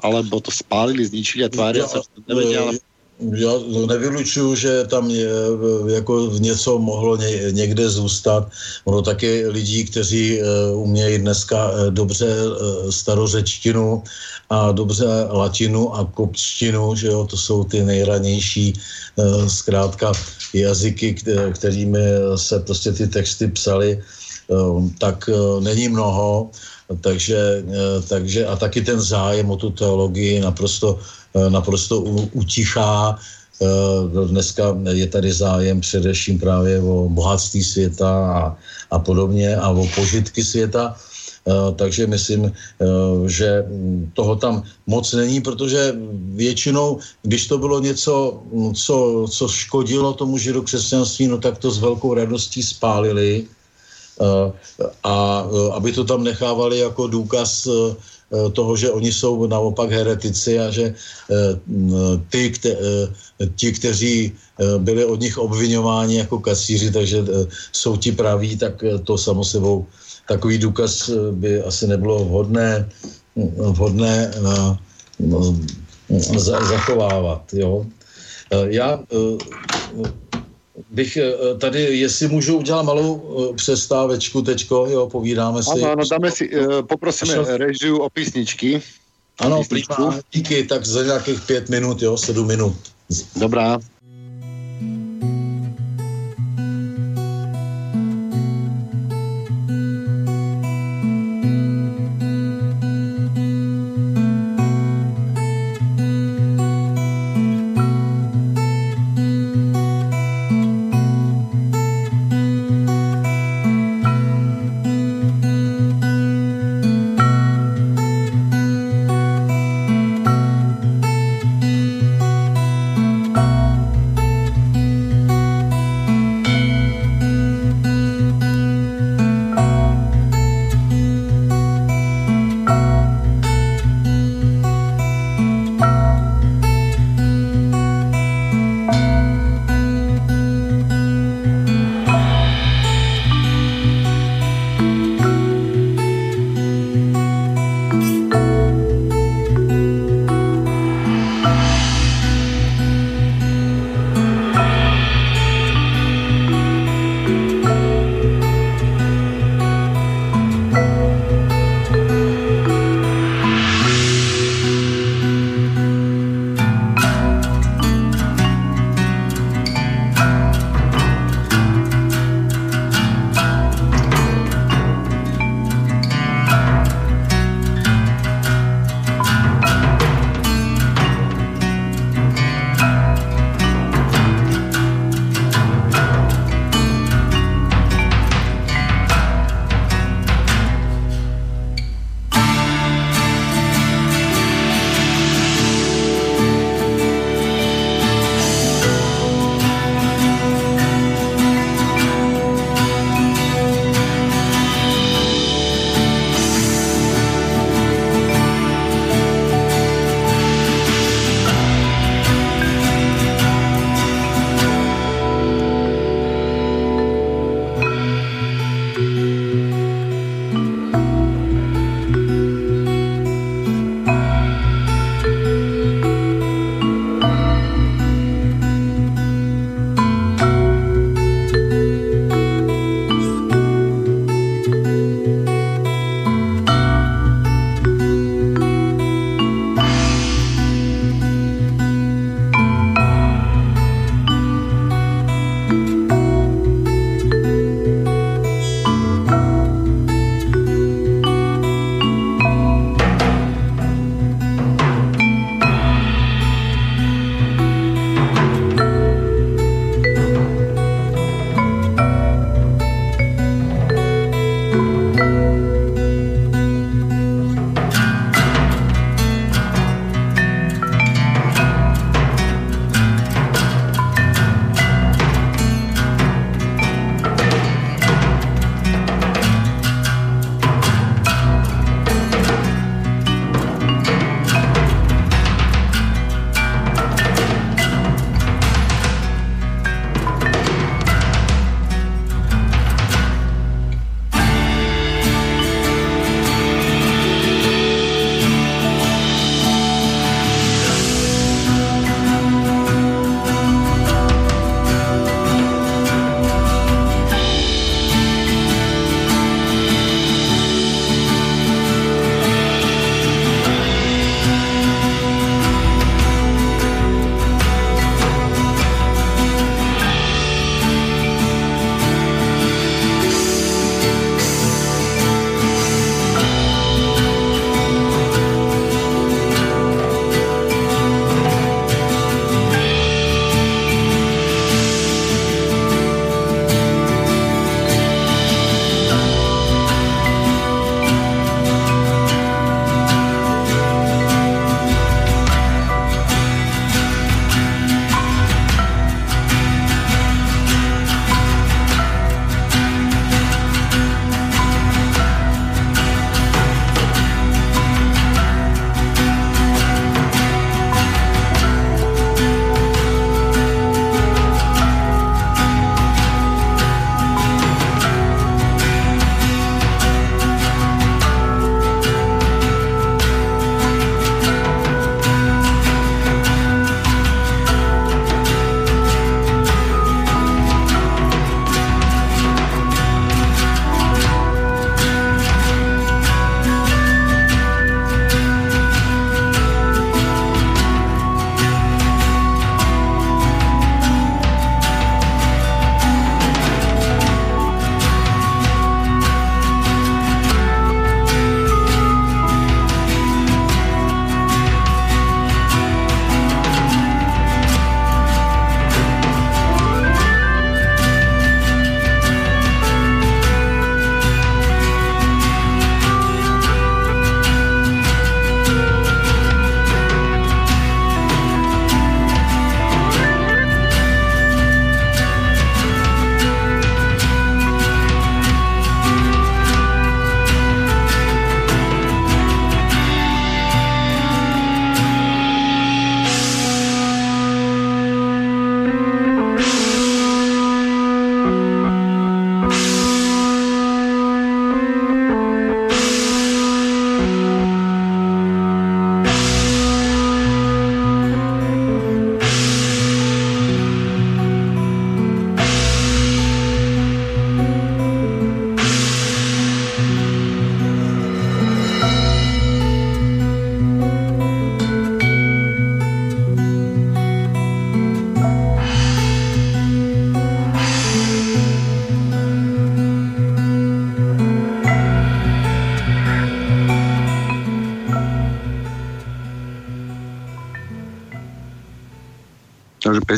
Alebo 0.00 0.40
to 0.40 0.48
spálili, 0.48 1.04
zničili 1.04 1.44
a 1.44 1.52
tvária 1.52 1.84
sa, 1.84 2.00
že 2.00 2.08
to 2.08 2.20
nevedia? 2.24 2.64
Ale 2.64 2.80
já 3.20 3.50
nevylučuju, 3.86 4.54
že 4.54 4.84
tam 4.84 5.10
je, 5.10 5.30
jako 5.94 6.30
něco 6.38 6.78
mohlo 6.78 7.16
ně, 7.16 7.52
někde 7.52 7.90
zůstat. 7.90 8.50
Ono 8.84 9.02
taky 9.02 9.46
lidí, 9.48 9.84
kteří 9.84 10.42
uh, 10.42 10.82
umějí 10.82 11.18
dneska 11.18 11.70
uh, 11.70 11.90
dobře 11.90 12.26
uh, 12.26 12.90
starořečtinu 12.90 14.02
a 14.50 14.72
dobře 14.72 15.06
latinu 15.30 15.94
a 15.94 16.04
kopčtinu, 16.14 16.94
že 16.94 17.06
jo, 17.06 17.26
to 17.30 17.36
jsou 17.36 17.64
ty 17.64 17.84
nejranější 17.84 18.72
zkrátka 19.48 20.12
jazyky, 20.54 21.14
kterými 21.52 22.00
se 22.36 22.60
prostě 22.60 22.92
ty 22.92 23.06
texty 23.06 23.48
psaly, 23.48 24.02
tak 24.98 25.30
není 25.60 25.88
mnoho. 25.88 26.50
Takže, 27.00 27.64
takže 28.08 28.46
a 28.46 28.56
taky 28.56 28.82
ten 28.82 29.00
zájem 29.00 29.50
o 29.50 29.56
tu 29.56 29.70
teologii 29.70 30.40
naprosto 30.40 30.98
Eh, 30.98 31.23
naprosto 31.34 32.00
utichá. 32.32 33.18
Eh, 33.62 34.26
dneska 34.26 34.76
je 34.90 35.06
tady 35.06 35.32
zájem 35.32 35.80
především 35.80 36.38
právě 36.38 36.80
o 36.82 37.08
bohatství 37.08 37.64
světa 37.64 38.10
a, 38.10 38.56
a 38.90 38.98
podobně 38.98 39.56
a 39.56 39.70
o 39.70 39.86
požitky 39.94 40.44
světa. 40.44 40.96
Eh, 41.46 41.52
takže 41.76 42.06
myslím, 42.06 42.52
že 43.26 43.64
toho 44.14 44.36
tam 44.36 44.62
moc 44.86 45.12
není, 45.12 45.40
protože 45.40 45.94
většinou, 46.34 46.98
když 47.22 47.46
to 47.46 47.58
bylo 47.58 47.80
něco, 47.80 48.42
co, 48.74 49.26
co 49.30 49.44
škodilo 49.48 50.12
tomu 50.12 50.38
židokřesťanství, 50.38 51.28
no 51.28 51.38
tak 51.38 51.58
to 51.58 51.70
s 51.70 51.78
velkou 51.78 52.14
radostí 52.14 52.62
spálili 52.62 53.44
a 55.04 55.44
aby 55.74 55.92
to 55.92 56.04
tam 56.04 56.24
nechávali 56.24 56.78
jako 56.78 57.06
důkaz 57.06 57.68
toho, 58.52 58.76
že 58.76 58.90
oni 58.90 59.12
jsou 59.12 59.46
naopak 59.46 59.90
heretici 59.90 60.58
a 60.58 60.70
že 60.70 60.94
ty, 62.30 62.50
kte, 62.50 62.76
ti, 63.56 63.72
kteří 63.72 64.32
byli 64.78 65.04
od 65.04 65.20
nich 65.20 65.38
obvinováni 65.38 66.16
jako 66.16 66.38
kasíři, 66.38 66.90
takže 66.90 67.24
jsou 67.72 67.96
ti 67.96 68.12
praví, 68.12 68.56
tak 68.56 68.84
to 69.04 69.18
samo 69.18 69.44
sebou 69.44 69.86
takový 70.28 70.58
důkaz 70.58 71.10
by 71.30 71.62
asi 71.62 71.86
nebylo 71.86 72.24
vhodné, 72.24 72.88
vhodné 73.56 74.34
no, 75.20 75.56
zachovávat. 76.40 77.42
Jo. 77.52 77.86
Já 78.64 79.00
bych 80.90 81.16
eh, 81.16 81.58
tady, 81.58 81.98
jestli 81.98 82.28
můžu 82.28 82.58
udělat 82.58 82.82
malou 82.82 83.22
eh, 83.50 83.54
přestávečku 83.54 84.42
teďko, 84.42 84.86
jo, 84.90 85.08
povídáme 85.08 85.62
si. 85.62 85.70
Ano, 85.70 85.92
ano, 85.92 86.02
dáme 86.10 86.30
si, 86.30 86.50
uh, 86.50 86.82
poprosíme 86.82 87.56
režiu 87.56 87.98
o 87.98 88.10
písničky. 88.10 88.82
Ano, 89.38 89.62
prima, 89.68 90.18
díky, 90.32 90.64
tak 90.64 90.86
za 90.86 91.02
nějakých 91.02 91.40
pět 91.40 91.68
minut, 91.68 92.02
jo, 92.02 92.16
sedm 92.16 92.46
minut. 92.46 92.76
Dobrá. 93.36 93.78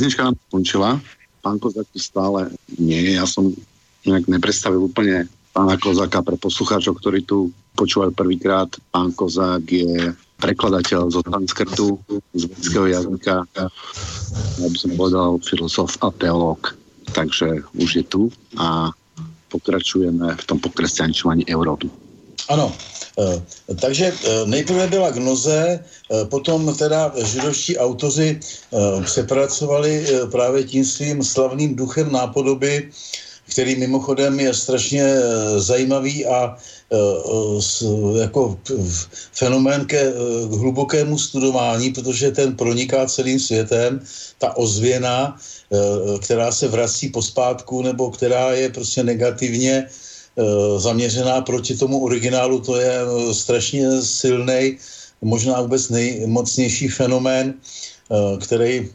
Pesnička 0.07 0.31
nám 0.31 0.39
skončila. 0.47 0.91
Pán 1.43 1.59
Kozák 1.59 1.91
tu 1.91 1.99
stále 1.99 2.55
nie. 2.79 3.19
Ja 3.19 3.27
som 3.27 3.51
nejak 4.07 4.31
nepredstavil 4.31 4.87
úplne 4.87 5.27
pána 5.51 5.75
Kozáka 5.75 6.23
pre 6.23 6.39
poslucháčov, 6.39 7.03
ktorí 7.03 7.27
tu 7.27 7.51
počúvajú 7.75 8.15
prvýkrát. 8.15 8.71
Pán 8.95 9.11
Kozák 9.11 9.67
je 9.67 10.15
prekladateľ 10.39 11.11
zo 11.11 11.27
sanskrtu, 11.27 11.99
z 12.39 12.47
vedského 12.47 12.87
jazyka, 12.87 13.51
aby 14.63 14.77
som 14.79 14.95
povedal 14.95 15.43
filozof 15.43 15.99
a 15.99 16.15
teológ. 16.15 16.79
Takže 17.11 17.67
už 17.75 17.91
je 17.99 18.05
tu 18.07 18.31
a 18.55 18.95
pokračujeme 19.51 20.39
v 20.39 20.45
tom 20.47 20.63
pokresťančovaní 20.63 21.51
Európy. 21.51 21.91
Ano, 22.47 22.71
takže 23.81 24.13
e, 24.13 24.47
nejprve 24.47 24.87
byla 24.87 25.11
gnoze, 25.11 25.81
e, 25.81 26.25
potom 26.25 26.77
teda 26.77 27.13
židovští 27.25 27.79
autoři 27.79 28.41
přepracovali 29.05 30.07
právě 30.31 30.65
tím 30.65 30.85
svým 30.85 31.25
slavným 31.25 31.77
duchem 31.77 32.13
nápodoby, 32.13 32.91
který 33.51 33.77
mimochodem 33.77 34.41
je 34.41 34.55
strašně 34.55 35.05
zajímavý 35.59 36.27
a 36.27 36.57
jako 38.21 38.59
fenomén 39.33 39.87
ke 39.87 40.13
hlubokému 40.51 41.19
studování, 41.19 41.91
protože 41.91 42.31
ten 42.31 42.55
proniká 42.55 43.07
celým 43.07 43.41
světem, 43.41 44.01
ta 44.39 44.57
ozvěna, 44.57 45.39
která 46.21 46.53
se 46.53 46.69
vrací 46.69 47.09
pospátku 47.09 47.83
nebo 47.83 48.11
která 48.11 48.53
je 48.53 48.69
prostě 48.71 49.03
negativně 49.03 49.87
Eh, 49.87 50.06
zaměřená 50.79 51.41
proti 51.41 51.77
tomu 51.77 52.05
originálu, 52.05 52.61
to 52.61 52.77
je 52.77 52.93
eh, 52.93 53.35
strašně 53.35 54.03
silný, 54.03 54.77
možná 55.23 55.61
vůbec 55.61 55.89
nejmocnější 55.89 56.89
fenomén, 56.89 57.55
eh, 58.11 58.37
který 58.39 58.89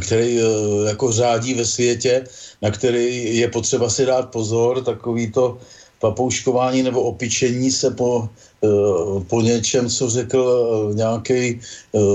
který 0.00 0.38
jako 0.86 1.12
řádí 1.12 1.54
ve 1.54 1.64
světě, 1.64 2.24
na 2.62 2.70
který 2.70 3.36
je 3.36 3.48
potřeba 3.48 3.90
si 3.90 4.06
dát 4.06 4.30
pozor, 4.30 4.84
takový 4.84 5.32
to 5.32 5.58
papouškování 5.98 6.82
nebo 6.82 7.02
opičení 7.02 7.70
se 7.70 7.90
po, 7.90 8.28
po 9.26 9.40
něčem, 9.40 9.90
co 9.90 10.10
řekl 10.10 10.42
nějaký 10.94 11.60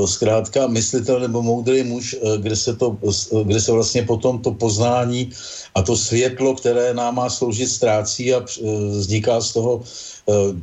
zkrátka 0.05 0.67
myslitel 0.67 1.19
nebo 1.19 1.41
moudrý 1.41 1.83
muž, 1.83 2.15
kde 2.37 2.55
se, 2.55 2.75
to, 2.75 2.97
kde 3.43 3.59
se 3.59 3.71
vlastně 3.71 4.03
potom 4.03 4.39
to 4.39 4.51
poznání 4.51 5.29
a 5.75 5.81
to 5.81 5.97
světlo, 5.97 6.55
které 6.55 6.93
nám 6.93 7.15
má 7.15 7.29
sloužit, 7.29 7.67
ztrácí 7.69 8.33
a 8.33 8.45
vzniká 8.89 9.41
z 9.41 9.53
toho 9.53 9.83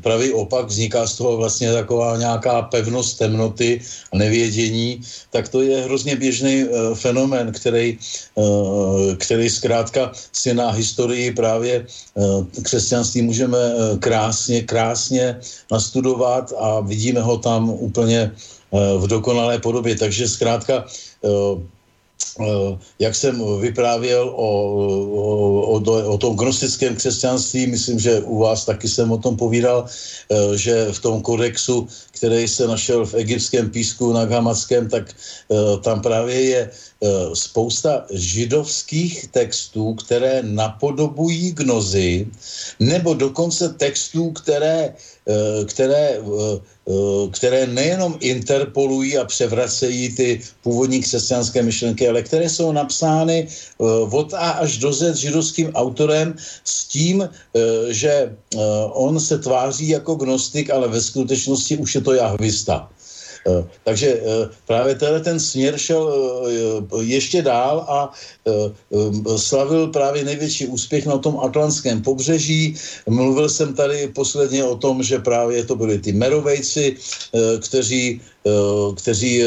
pravý 0.01 0.33
opak, 0.33 0.67
vzniká 0.67 1.07
z 1.07 1.17
toho 1.17 1.37
vlastně 1.37 1.73
taková 1.73 2.17
nějaká 2.17 2.62
pevnost 2.62 3.19
temnoty 3.19 3.81
a 4.12 4.17
nevědění, 4.17 5.01
tak 5.31 5.49
to 5.49 5.62
je 5.62 5.85
hrozně 5.85 6.17
běžný 6.17 6.55
e, 6.62 6.95
fenomén, 6.95 7.53
který, 7.53 7.99
který 9.19 9.51
zkrátka 9.51 10.12
si 10.33 10.55
na 10.55 10.71
historii 10.71 11.33
právě 11.33 11.87
křesťanství 12.62 13.23
můžeme 13.23 13.59
krásně, 14.01 14.62
krásně 14.62 15.41
nastudovat 15.73 16.53
a 16.59 16.81
vidíme 16.81 17.21
ho 17.21 17.37
tam 17.39 17.71
úplně 17.71 18.31
v 18.73 19.07
dokonalé 19.07 19.59
podobě. 19.59 19.97
Takže 19.97 20.29
zkrátka 20.29 20.85
jak 22.99 23.14
jsem 23.14 23.61
vyprávěl 23.61 24.32
o, 24.35 24.51
o, 25.14 25.78
o, 25.78 26.12
o 26.14 26.18
tom 26.18 26.37
gnostickém 26.37 26.97
křesťanství, 26.97 27.66
myslím, 27.66 27.99
že 27.99 28.20
u 28.20 28.39
vás 28.39 28.64
taky 28.64 28.89
jsem 28.89 29.12
o 29.12 29.18
tom 29.18 29.37
povídal, 29.37 29.87
eh, 29.87 30.59
že 30.59 30.93
v 30.93 30.99
tom 31.01 31.22
kodexu, 31.22 31.89
který 32.11 32.49
se 32.49 32.66
našel 32.66 33.07
v 33.07 33.14
egyptském 33.14 33.70
písku 33.70 34.12
na 34.12 34.24
Gamackém, 34.24 34.89
tak 34.89 35.11
eh, 35.11 35.78
tam 35.80 36.03
právě 36.03 36.41
je 36.41 36.70
spousta 37.35 38.07
židovských 38.11 39.27
textů, 39.27 39.95
které 39.95 40.43
napodobují 40.43 41.53
gnozy, 41.53 42.27
nebo 42.81 43.15
dokonce 43.15 43.69
textů, 43.69 44.31
které, 44.31 44.95
které 45.67 46.21
Eh, 46.85 47.31
které 47.33 47.67
nejenom 47.67 48.17
interpolují 48.21 49.19
a 49.19 49.25
převracejí 49.25 50.13
ty 50.17 50.41
původní 50.63 51.01
křesťanské 51.01 51.63
myšlenky, 51.63 52.09
ale 52.09 52.23
které 52.23 52.49
jsou 52.49 52.73
napsány 52.73 53.49
eh, 53.49 53.85
od 54.13 54.35
A 54.35 54.51
až 54.61 54.79
do 54.79 54.93
Z 54.93 55.17
židovským 55.17 55.73
autorem 55.73 56.37
s 56.65 56.85
tím, 56.85 57.25
eh, 57.25 57.29
že 57.89 58.37
on 58.93 59.21
se 59.21 59.39
tváří 59.39 59.89
jako 59.89 60.15
gnostik, 60.15 60.71
ale 60.71 60.89
ve 60.89 61.01
skutečnosti 61.01 61.77
už 61.77 61.95
je 61.95 62.01
to 62.01 62.13
jahvista. 62.13 62.89
Eh, 63.45 63.65
takže 63.85 64.09
eh, 64.09 64.49
právě 64.67 64.95
tenhle 64.95 65.21
ten 65.21 65.41
směr 65.41 65.77
šel 65.79 66.03
eh, 66.09 67.05
ještě 67.05 67.43
dál 67.43 67.85
a 67.89 68.13
slavil 69.37 69.89
právě 69.89 70.25
největší 70.25 70.67
úspěch 70.67 71.07
na 71.07 71.19
tom 71.19 71.41
atlantském 71.41 72.03
pobřeží. 72.03 72.77
Mluvil 73.09 73.49
jsem 73.49 73.75
tady 73.75 74.09
posledně 74.09 74.65
o 74.65 74.77
tom, 74.77 75.03
že 75.03 75.19
právě 75.19 75.65
to 75.65 75.77
byli 75.77 75.99
ty 75.99 76.13
merovejci, 76.13 76.97
kteří, 77.61 78.21
kteří 78.97 79.43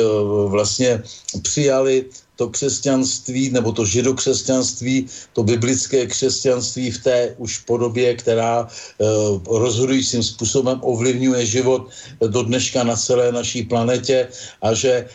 vlastně 0.47 1.03
přijali 1.41 2.05
to 2.37 2.49
křesťanství 2.49 3.49
nebo 3.49 3.71
to 3.71 3.85
židokřesťanství, 3.85 5.05
to 5.33 5.43
biblické 5.43 6.05
křesťanství 6.05 6.91
v 6.91 7.03
té 7.03 7.35
už 7.37 7.57
podobě, 7.65 8.15
která 8.15 8.63
uh, 8.63 9.41
rozhodujícím 9.45 10.23
způsobem 10.23 10.79
ovlivňuje 10.81 11.45
život 11.45 11.89
do 12.21 12.41
dneška 12.43 12.83
na 12.83 12.95
celé 12.95 13.31
naší 13.31 13.65
planetě 13.65 14.27
a 14.61 14.73
že 14.73 15.05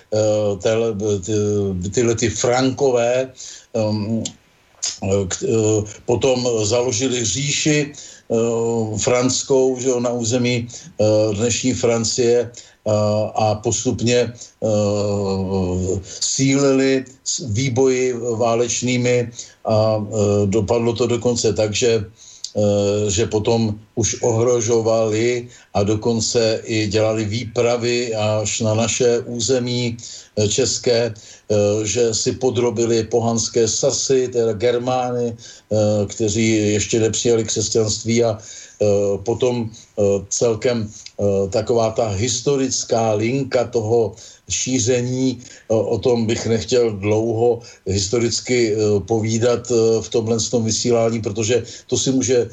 ty, 0.63 1.91
tyhle 1.91 2.15
ty 2.15 2.29
frankové 2.31 3.33
um, 3.73 4.23
uh, 5.03 5.85
potom 6.05 6.49
založili 6.67 7.25
říši 7.25 7.93
franskou 8.97 9.77
že 9.81 9.91
na 10.01 10.11
území 10.11 10.69
dnešní 11.37 11.75
Francie 11.75 12.51
a 13.35 13.55
postupně 13.55 14.33
sílili 16.21 17.05
výboji 17.47 18.13
válečnými 18.37 19.31
a 19.65 20.07
dopadlo 20.47 20.93
to 20.93 21.07
dokonce 21.07 21.53
tak, 21.53 21.75
že 21.75 22.05
že 23.09 23.27
potom 23.27 23.81
už 23.95 24.23
ohrožovali 24.23 25.49
a 25.75 25.83
dokonce 25.83 26.61
i 26.65 26.87
dělali 26.87 27.25
výpravy 27.25 28.15
až 28.15 28.61
na 28.61 28.75
naše 28.75 29.19
území 29.25 29.97
české, 30.49 31.15
že 31.85 32.15
si 32.15 32.33
podrobili 32.33 33.05
pohanské 33.05 33.69
sasy, 33.69 34.29
teda 34.29 34.53
Germány, 34.53 35.37
kteří 36.09 36.73
ještě 36.73 37.01
nepřijali 37.01 37.45
křesťanství 37.45 38.25
a 38.25 38.39
potom 39.25 39.71
celkem 40.29 40.91
taková 41.51 41.91
ta 41.91 42.09
historická 42.09 43.13
linka 43.13 43.65
toho 43.65 44.15
šíření, 44.49 45.41
o 45.69 45.99
tom 45.99 46.27
bych 46.27 46.47
nechtěl 46.47 46.91
dlouho 46.91 47.61
historicky 47.87 48.75
povídat 49.07 49.73
v 50.01 50.09
tomhle 50.09 50.41
tom 50.51 50.65
vysílání, 50.65 51.21
protože 51.21 51.63
to 51.87 51.99
si 51.99 52.11
může 52.13 52.51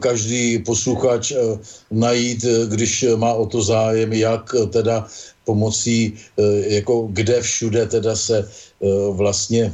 každý 0.00 0.58
posluchač 0.58 1.32
najít, 1.90 2.44
když 2.68 3.04
má 3.16 3.32
o 3.32 3.46
to 3.46 3.62
zájem, 3.62 4.12
jak 4.12 4.54
teda 4.70 5.06
pomocí, 5.44 6.14
jako 6.66 7.08
kde 7.10 7.40
všude 7.40 7.86
teda 7.86 8.16
se 8.16 8.48
vlastně 9.10 9.72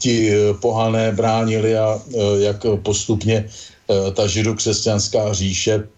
ti 0.00 0.32
pohané 0.60 1.12
bránili 1.12 1.76
a 1.76 2.02
jak 2.38 2.66
postupně 2.82 3.48
ta 4.14 4.26
židokřesťanská 4.26 5.32
říše 5.32 5.88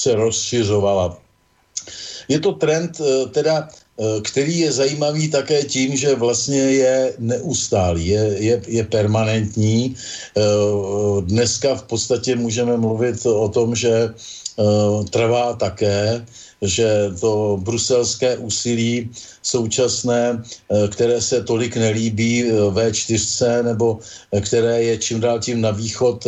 se 0.00 0.14
rozšiřovala. 0.14 1.20
Je 2.28 2.40
to 2.40 2.52
trend 2.52 3.00
eh, 3.00 3.26
teda, 3.34 3.68
eh, 3.68 4.20
který 4.22 4.58
je 4.58 4.72
zajímavý 4.72 5.28
také 5.28 5.64
tím, 5.64 5.96
že 5.96 6.14
vlastně 6.14 6.60
je 6.60 6.96
neustálý, 7.18 8.06
je, 8.06 8.24
je, 8.38 8.56
je 8.66 8.84
permanentní. 8.84 9.92
Eh, 9.92 10.40
dneska 11.26 11.74
v 11.74 11.84
podstatě 11.90 12.36
můžeme 12.36 12.76
mluvit 12.76 13.26
o 13.26 13.48
tom, 13.48 13.74
že 13.74 14.14
trvá 15.10 15.56
také 15.56 16.20
že 16.62 17.10
to 17.20 17.58
bruselské 17.60 18.36
úsilí 18.36 19.10
současné, 19.42 20.42
eh, 20.42 20.88
které 20.88 21.20
se 21.20 21.42
tolik 21.42 21.76
nelíbí 21.76 22.44
eh, 22.44 22.52
V4 22.52 23.64
nebo 23.64 23.98
eh, 24.32 24.40
které 24.40 24.82
je 24.82 24.98
čím 24.98 25.20
dál 25.20 25.40
tím 25.40 25.60
na 25.60 25.70
východ 25.70 26.26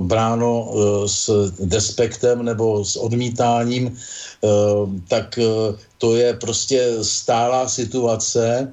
bráno 0.00 0.74
s 1.06 1.30
despektem 1.60 2.44
nebo 2.44 2.84
s 2.84 2.96
odmítáním, 2.96 3.96
tak 5.08 5.38
to 5.98 6.14
je 6.14 6.34
prostě 6.34 6.98
stálá 7.02 7.68
situace, 7.68 8.72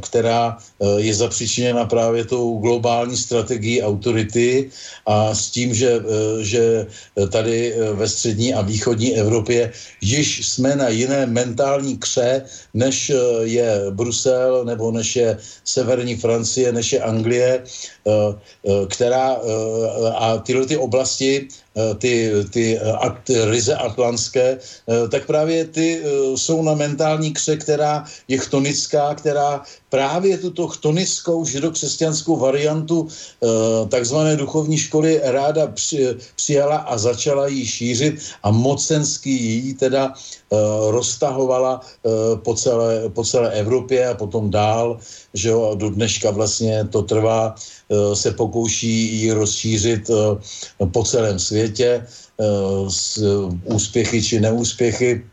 která 0.00 0.58
eh, 0.58 0.86
je 1.00 1.14
zapříčiněna 1.14 1.84
právě 1.84 2.24
tou 2.24 2.58
globální 2.58 3.16
strategií 3.16 3.82
autority 3.82 4.70
a 5.06 5.34
s 5.34 5.50
tím, 5.50 5.74
že, 5.74 5.90
eh, 5.96 6.44
že 6.44 6.86
tady 7.32 7.74
ve 7.92 8.08
střední 8.08 8.54
a 8.54 8.60
východní 8.60 9.16
Evropě 9.16 9.72
již 10.00 10.48
jsme 10.48 10.76
na 10.76 10.88
jiné 10.88 11.26
mentální 11.26 11.96
kře, 11.96 12.42
než 12.74 13.12
je 13.42 13.80
Brusel 13.90 14.64
nebo 14.64 14.92
než 14.92 15.16
je 15.16 15.38
severní 15.64 16.16
Francie, 16.16 16.72
než 16.72 16.92
je 16.92 17.00
Anglie, 17.00 17.62
která 18.88 19.36
a 20.14 20.38
tyhle 20.38 20.66
ty 20.66 20.76
oblasti 20.76 21.48
ty, 21.98 22.32
ty, 22.50 22.80
ty 23.24 23.44
ryze 23.44 23.74
atlantské, 23.74 24.58
tak 25.10 25.26
právě 25.26 25.64
ty 25.64 26.02
jsou 26.34 26.62
na 26.62 26.74
mentální 26.74 27.32
kře, 27.32 27.56
která 27.56 28.04
je 28.28 28.38
chtonická, 28.38 29.14
která 29.14 29.62
právě 29.96 30.38
tuto 30.38 30.68
chtonickou 30.68 31.44
židokřesťanskou 31.44 32.36
variantu 32.36 33.08
eh, 33.08 33.46
takzvané 33.88 34.36
duchovní 34.36 34.78
školy 34.78 35.20
ráda 35.24 35.66
při, 35.66 36.16
přijala 36.36 36.76
a 36.76 36.98
začala 36.98 37.46
ji 37.46 37.66
šířit 37.66 38.14
a 38.42 38.50
mocensky 38.50 39.30
ji 39.30 39.74
teda 39.74 40.12
eh, 40.12 40.56
roztahovala 40.90 41.80
eh, 41.80 42.36
po 42.44 42.54
celé, 42.54 43.08
po 43.08 43.24
celé 43.24 43.50
Evropě 43.56 44.08
a 44.08 44.14
potom 44.14 44.50
dál, 44.50 44.98
že 45.36 45.48
jo, 45.48 45.74
do 45.74 45.90
dneška 45.90 46.30
vlastně 46.30 46.84
to 46.90 47.02
trvá, 47.02 47.54
se 48.14 48.30
pokouší 48.32 49.20
ji 49.20 49.32
rozšířit 49.32 50.10
po 50.92 51.04
celém 51.04 51.38
světě 51.38 52.06
s 52.88 53.20
úspěchy 53.64 54.22
či 54.22 54.40
neúspěchy 54.40 55.24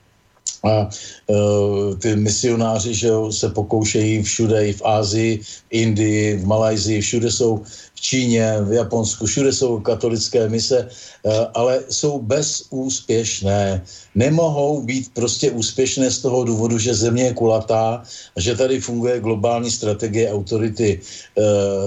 a 0.63 0.87
uh, 1.27 1.95
ty 1.99 2.15
misionáři 2.15 2.93
že 2.93 3.07
jo, 3.07 3.31
se 3.31 3.49
pokoušejí 3.49 4.23
všude, 4.23 4.67
i 4.67 4.73
v 4.73 4.81
Ázii, 4.85 5.37
v 5.37 5.63
Indii, 5.69 6.35
v 6.37 6.47
Malajzii, 6.47 7.01
všude 7.01 7.31
jsou 7.31 7.61
v 7.95 8.01
Číně, 8.01 8.57
v 8.61 8.71
Japonsku, 8.73 9.25
všude 9.25 9.53
jsou 9.53 9.79
katolické 9.79 10.49
mise, 10.49 10.87
uh, 11.23 11.31
ale 11.53 11.83
jsou 11.89 12.19
bezúspěšné. 12.19 13.83
Nemohou 14.15 14.81
být 14.81 15.11
prostě 15.13 15.51
úspěšné 15.51 16.11
z 16.11 16.19
toho 16.19 16.43
důvodu, 16.43 16.77
že 16.77 16.95
země 16.95 17.23
je 17.23 17.33
kulatá 17.33 18.03
a 18.35 18.39
že 18.39 18.55
tady 18.55 18.79
funguje 18.79 19.19
globální 19.19 19.71
strategie 19.71 20.31
autority. 20.31 20.99
Uh, 21.35 21.43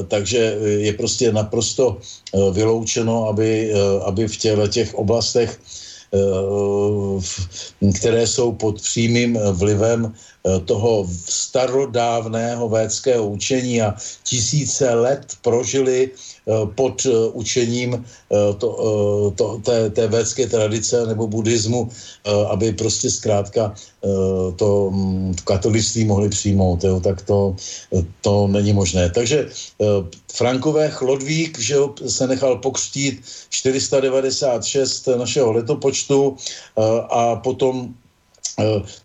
takže 0.08 0.56
je 0.60 0.92
prostě 0.92 1.32
naprosto 1.32 1.96
vyloučeno, 2.52 3.28
aby, 3.28 3.72
aby 4.04 4.28
v 4.28 4.36
těchto 4.36 4.68
těch 4.68 4.94
oblastech 4.94 5.60
které 7.98 8.26
jsou 8.26 8.52
pod 8.52 8.82
přímým 8.82 9.38
vlivem 9.52 10.06
eh, 10.06 10.10
toho 10.64 11.08
starodávného 11.28 12.68
védského 12.68 13.26
učení 13.26 13.82
a 13.82 13.94
tisíce 14.22 14.94
let 14.94 15.34
prožili 15.42 16.10
Eh, 16.46 16.66
pod 16.78 17.02
eh, 17.06 17.10
učením 17.34 17.98
eh, 17.98 18.54
to, 18.62 18.70
to, 19.34 19.58
té, 19.66 19.90
té 19.90 20.06
védské 20.06 20.46
tradice 20.46 21.06
nebo 21.06 21.26
buddhismu, 21.26 21.88
aby 22.50 22.72
prostě 22.72 23.10
zkrátka 23.10 23.74
to 24.56 24.90
mm, 24.90 25.34
katolictví 25.44 26.04
mohli 26.04 26.28
přijmout, 26.28 26.84
jo, 26.84 27.00
tak 27.00 27.22
to, 27.22 27.56
to 28.20 28.46
není 28.46 28.72
možné. 28.72 29.10
Takže 29.10 29.48
Frankové 30.32 30.90
Chlodvík 30.90 31.58
že 31.58 31.76
se 32.06 32.26
nechal 32.26 32.58
pokřtít 32.58 33.22
496 33.50 35.08
našeho 35.18 35.52
letopočtu 35.52 36.36
a 37.10 37.36
potom 37.36 37.94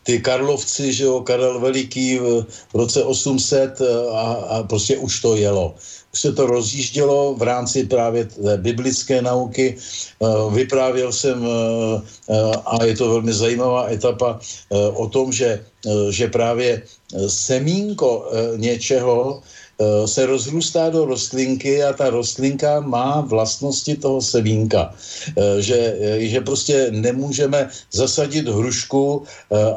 ty 0.03 0.19
Karlovci, 0.19 0.93
že 0.93 1.03
jo, 1.03 1.21
Karel 1.21 1.59
Veliký 1.59 2.19
v 2.19 2.45
roce 2.73 3.03
800 3.03 3.81
a, 4.11 4.21
a 4.31 4.63
prostě 4.63 4.97
už 4.97 5.21
to 5.21 5.35
jelo 5.35 5.75
se 6.13 6.31
to 6.31 6.45
rozjíždělo 6.45 7.35
v 7.35 7.41
rámci 7.41 7.83
právě 7.87 8.25
té 8.25 8.57
biblické 8.57 9.21
nauky. 9.21 9.75
Eh, 9.75 10.27
vyprávěl 10.51 11.11
jsem, 11.11 11.45
eh, 11.45 12.01
eh, 12.29 12.51
a 12.65 12.83
je 12.83 12.95
to 12.95 13.09
velmi 13.09 13.33
zajímavá 13.33 13.91
etapa, 13.91 14.39
o 14.71 15.07
tom, 15.07 15.31
že, 15.31 15.65
že 16.09 16.27
právě 16.27 16.81
semínko 17.27 18.29
něčeho 18.55 19.41
Eh, 19.41 19.60
se 20.05 20.25
rozrůstá 20.25 20.89
do 20.89 21.05
rostlinky 21.05 21.83
a 21.83 21.93
ta 21.93 22.09
rostlinka 22.09 22.79
má 22.79 23.21
vlastnosti 23.21 23.95
toho 23.97 24.21
semínka. 24.21 24.93
Eh, 25.37 25.61
že, 25.61 25.79
eh, 25.99 26.25
že 26.29 26.41
prostě 26.41 26.87
nemůžeme 26.91 27.69
zasadit 27.91 28.47
hrušku, 28.47 29.23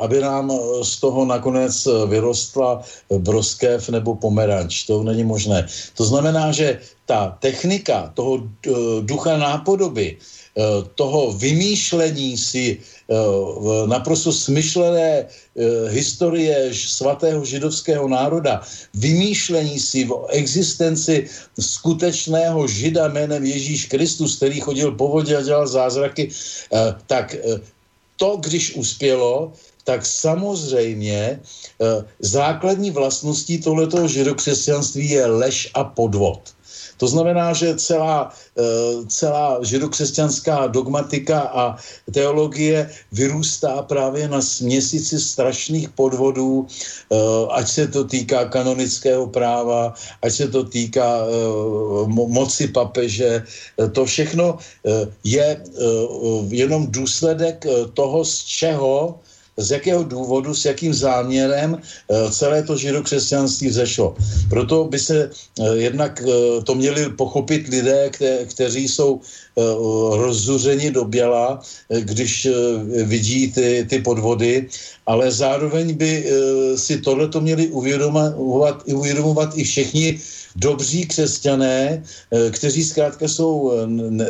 aby 0.01 0.21
nám 0.21 0.53
z 0.83 1.01
toho 1.01 1.25
nakonec 1.25 1.89
vyrostla 2.07 2.83
broskev 3.19 3.89
nebo 3.89 4.15
pomeranč. 4.15 4.87
To 4.87 5.03
není 5.03 5.25
možné. 5.25 5.67
To 5.97 6.05
znamená, 6.05 6.53
že 6.53 6.81
ta 7.07 7.37
technika 7.41 8.13
toho 8.15 8.49
ducha 9.03 9.37
nápodoby, 9.37 10.17
toho 10.95 11.33
vymýšlení 11.35 12.39
si 12.39 12.79
naprosto 13.87 14.33
smyšlené 14.33 15.29
Eh, 15.55 15.87
historie 15.95 16.75
svatého 16.75 17.39
židovského 17.47 18.03
národa, 18.11 18.59
vymýšlení 18.99 19.79
si 19.79 20.03
v 20.03 20.11
existenci 20.35 21.31
skutečného 21.55 22.59
žida 22.67 23.07
jménem 23.07 23.39
Ježíš 23.39 23.87
Kristus, 23.87 24.43
který 24.43 24.59
chodil 24.59 24.99
po 24.99 25.09
vodě 25.15 25.39
a 25.39 25.47
dělal 25.47 25.71
zázraky, 25.71 26.27
eh, 26.27 26.95
tak 27.07 27.39
eh, 27.39 27.63
to, 28.19 28.43
když 28.43 28.75
uspělo, 28.75 29.53
tak 29.85 30.07
samozřejmě 30.07 31.41
základní 32.19 32.91
vlastností 32.91 33.59
tohletoho 33.59 34.09
židokřesťanství 34.09 35.11
je 35.11 35.27
lež 35.27 35.71
a 35.75 35.85
podvod. 35.85 36.41
To 36.99 37.07
znamená, 37.09 37.53
že 37.53 37.77
celá, 37.77 38.31
eh, 38.57 38.63
celá 39.09 39.59
židokřesťanská 39.63 40.67
dogmatika 40.67 41.41
a 41.41 41.65
teologie 42.13 42.91
vyrůstá 43.13 43.83
právě 43.83 44.29
na 44.29 44.43
směsici 44.43 45.21
strašných 45.21 45.89
podvodů, 45.99 46.67
eh, 46.67 47.17
ať 47.51 47.67
se 47.69 47.85
to 47.89 48.05
týká 48.05 48.45
kanonického 48.49 49.27
práva, 49.27 49.95
ať 50.23 50.33
se 50.33 50.47
to 50.49 50.65
týká 50.65 51.27
eh, 51.27 51.33
moci 52.09 52.69
papeže. 52.69 53.43
To 53.93 54.05
všechno 54.05 54.59
je 55.25 55.49
jenom 56.49 56.87
důsledek 56.91 57.67
toho, 57.95 58.25
z 58.25 58.45
čeho 58.45 59.21
z 59.57 59.71
jakého 59.71 60.03
důvodu, 60.03 60.55
s 60.55 60.65
jakým 60.65 60.95
záměrem 60.95 61.79
eh, 61.79 62.31
celé 62.31 62.63
to 62.63 62.77
židokřesťanství 62.77 63.71
zešlo. 63.71 64.15
Proto 64.49 64.85
by 64.85 64.99
se 64.99 65.31
eh, 65.31 65.77
jednak 65.77 66.23
eh, 66.23 66.63
to 66.63 66.75
měli 66.75 67.11
pochopit 67.11 67.69
lidé, 67.69 68.11
kte, 68.11 68.45
kteří 68.47 68.89
jsou 68.89 69.21
rozzuřeni 70.11 70.91
do 70.91 71.05
běla, 71.05 71.63
když 72.01 72.49
vidí 73.07 73.53
ty, 73.55 73.87
ty 73.87 74.03
podvody, 74.03 74.67
ale 75.07 75.31
zároveň 75.31 75.95
by 75.95 76.27
si 76.75 76.99
tohleto 76.99 77.41
měli 77.41 77.71
uvědomovat, 77.71 78.83
uvědomovat 78.91 79.55
i 79.55 79.65
všichni 79.65 80.19
dobří 80.57 81.07
křesťané, 81.07 82.03
kteří 82.51 82.83
zkrátka 82.83 83.29
jsou 83.31 83.73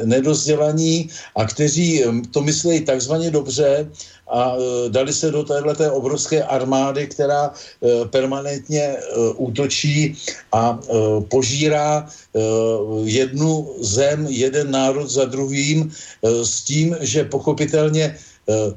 nedozdělaní 0.04 1.08
a 1.36 1.44
kteří 1.48 2.04
to 2.30 2.44
myslejí 2.44 2.84
takzvaně 2.84 3.30
dobře 3.30 3.88
a 4.28 4.56
e, 4.56 4.90
dali 4.90 5.12
se 5.12 5.30
do 5.30 5.44
téhle 5.44 5.90
obrovské 5.90 6.42
armády, 6.42 7.06
která 7.06 7.52
e, 7.52 8.08
permanentně 8.08 8.82
e, 8.82 8.98
útočí 9.36 10.16
a 10.52 10.78
požírá 11.28 12.08
jednu 13.04 13.74
zem, 13.80 14.26
jeden 14.30 14.70
národ 14.70 15.10
za 15.10 15.24
druhým 15.24 15.90
s 16.22 16.62
tím, 16.62 16.96
že 17.00 17.24
pochopitelně 17.24 18.16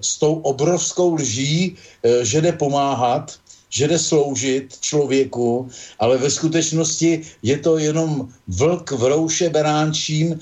s 0.01 0.17
tou 0.17 0.33
obrovskou 0.33 1.13
lží, 1.13 1.75
že 2.21 2.41
jde 2.41 2.51
pomáhat, 2.51 3.33
že 3.69 3.87
jde 3.87 3.99
sloužit 3.99 4.77
člověku, 4.81 5.69
ale 5.99 6.17
ve 6.17 6.29
skutečnosti 6.29 7.21
je 7.43 7.57
to 7.57 7.77
jenom 7.77 8.29
vlk 8.47 8.91
v 8.91 9.03
rouše 9.03 9.49
beránčím, 9.49 10.39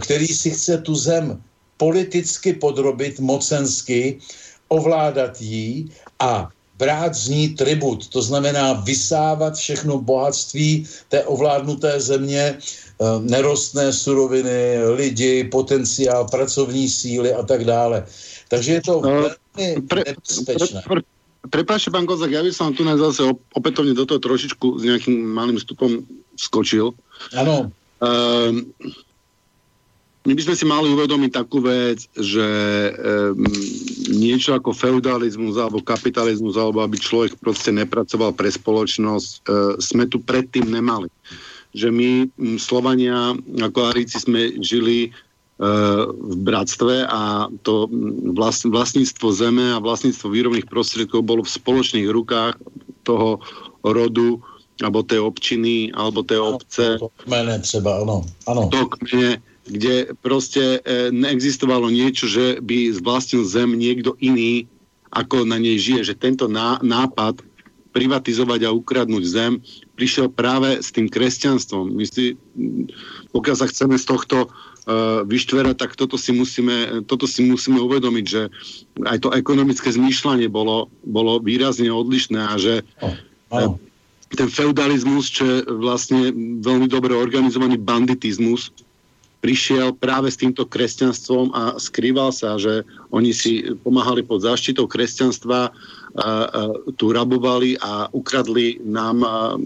který 0.00 0.26
si 0.26 0.50
chce 0.50 0.78
tu 0.78 0.94
zem 0.94 1.40
politicky 1.76 2.52
podrobit 2.52 3.20
mocensky 3.20 4.18
ovládat 4.74 5.38
jí 5.40 5.90
a 6.18 6.50
brát 6.78 7.14
z 7.14 7.28
ní 7.28 7.44
tribut, 7.54 8.08
to 8.10 8.22
znamená 8.22 8.72
vysávat 8.82 9.54
všechno 9.54 10.02
bohatství 10.02 10.86
té 11.08 11.24
ovládnuté 11.24 12.00
země, 12.00 12.58
eh, 12.58 13.04
nerostné 13.22 13.92
suroviny, 13.92 14.82
lidi, 14.98 15.44
potenciál, 15.46 16.26
pracovní 16.26 16.90
síly 16.90 17.30
a 17.30 17.42
tak 17.46 17.64
dále. 17.64 18.06
Takže 18.50 18.72
je 18.72 18.82
to 18.82 18.94
no, 19.00 19.10
velmi 19.10 19.66
nebezpečné. 19.86 20.82
Pre, 20.82 21.00
pre, 21.00 21.14
Prepáčte, 21.44 21.92
pán 21.92 22.08
Kozak, 22.08 22.32
ja 22.32 22.40
by 22.40 22.48
som 22.56 22.72
tu 22.72 22.88
zase 22.88 23.20
opätovne 23.52 23.92
do 23.92 24.08
toho 24.08 24.16
trošičku 24.16 24.80
s 24.80 24.82
nejakým 24.88 25.28
malým 25.28 25.60
vstupom 25.60 26.00
skočil. 26.40 26.96
Áno. 27.36 27.68
Um, 28.00 28.72
my 30.24 30.32
by 30.32 30.42
sme 30.42 30.56
si 30.56 30.64
mali 30.64 30.88
uvedomiť 30.88 31.30
takú 31.36 31.60
vec, 31.60 32.08
že 32.16 32.48
um, 32.96 33.44
niečo 34.08 34.56
ako 34.56 34.72
feudalizmus 34.72 35.60
alebo 35.60 35.84
kapitalizmus, 35.84 36.56
alebo 36.56 36.80
aby 36.80 36.96
človek 36.96 37.36
proste 37.36 37.68
nepracoval 37.76 38.32
pre 38.32 38.48
spoločnosť, 38.48 39.30
uh, 39.44 39.76
sme 39.76 40.08
tu 40.08 40.24
predtým 40.24 40.64
nemali. 40.64 41.12
Že 41.76 41.88
my, 41.92 42.10
um, 42.40 42.56
Slovania, 42.56 43.36
ako 43.60 43.92
Aríci, 43.92 44.16
sme 44.16 44.56
žili 44.64 45.12
uh, 45.60 46.08
v 46.08 46.36
bratstve 46.40 47.04
a 47.04 47.52
to 47.60 47.92
vlast, 48.32 48.64
vlastníctvo 48.64 49.28
zeme 49.28 49.76
a 49.76 49.82
vlastníctvo 49.84 50.32
výrobných 50.32 50.70
prostriedkov 50.72 51.20
bolo 51.20 51.44
v 51.44 51.52
spoločných 51.52 52.08
rukách 52.08 52.56
toho 53.04 53.44
rodu 53.84 54.40
alebo 54.82 55.06
tej 55.06 55.22
občiny, 55.22 55.94
alebo 55.94 56.26
tej 56.26 56.40
obce. 56.42 56.98
To 56.98 57.12
kmene 57.22 57.62
třeba, 57.62 58.02
ano. 58.02 58.26
ano. 58.50 58.66
To 58.74 58.90
kmene, 58.90 59.38
kde 59.64 60.12
proste 60.20 60.78
e, 60.84 61.08
neexistovalo 61.08 61.88
niečo, 61.88 62.28
že 62.28 62.60
by 62.60 62.92
zvlastnil 62.92 63.48
zem 63.48 63.72
niekto 63.72 64.12
iný, 64.20 64.68
ako 65.08 65.48
na 65.48 65.56
nej 65.56 65.80
žije. 65.80 66.12
Že 66.12 66.20
tento 66.20 66.44
ná, 66.52 66.82
nápad 66.84 67.40
privatizovať 67.94 68.66
a 68.66 68.74
ukradnúť 68.74 69.24
zem 69.24 69.52
prišiel 69.94 70.26
práve 70.28 70.82
s 70.82 70.90
tým 70.90 71.06
kresťanstvom. 71.06 71.94
My 71.94 72.04
si, 72.04 72.34
pokiaľ 73.30 73.56
sa 73.56 73.70
chceme 73.70 73.94
z 73.94 74.04
tohto 74.10 74.50
uh, 74.50 75.22
vyštverať, 75.22 75.78
tak 75.78 75.94
toto 75.94 76.18
si, 76.18 76.34
musíme, 76.34 77.06
toto 77.06 77.30
si 77.30 77.46
musíme 77.46 77.78
uvedomiť, 77.78 78.24
že 78.26 78.50
aj 79.06 79.18
to 79.22 79.30
ekonomické 79.30 79.94
zmýšľanie 79.94 80.50
bolo, 80.50 80.90
bolo 81.06 81.38
výrazne 81.38 81.86
odlišné 81.94 82.40
a 82.42 82.58
že 82.58 82.82
oh, 82.98 83.14
oh. 83.54 83.78
ten 84.34 84.50
feudalizmus, 84.50 85.30
čo 85.30 85.42
je 85.46 85.56
vlastne 85.78 86.34
veľmi 86.66 86.90
dobre 86.90 87.14
organizovaný 87.14 87.78
banditizmus, 87.78 88.74
prišiel 89.44 89.92
práve 89.92 90.32
s 90.32 90.40
týmto 90.40 90.64
kresťanstvom 90.64 91.52
a 91.52 91.76
skrýval 91.76 92.32
sa, 92.32 92.56
že 92.56 92.80
oni 93.12 93.36
si 93.36 93.60
pomáhali 93.84 94.24
pod 94.24 94.40
záštitou 94.40 94.88
kresťanstva, 94.88 95.68
a, 95.68 95.76
a, 96.16 96.28
tu 96.96 97.12
rabovali 97.12 97.76
a 97.76 98.08
ukradli 98.08 98.80
nám 98.80 99.20
a, 99.20 99.60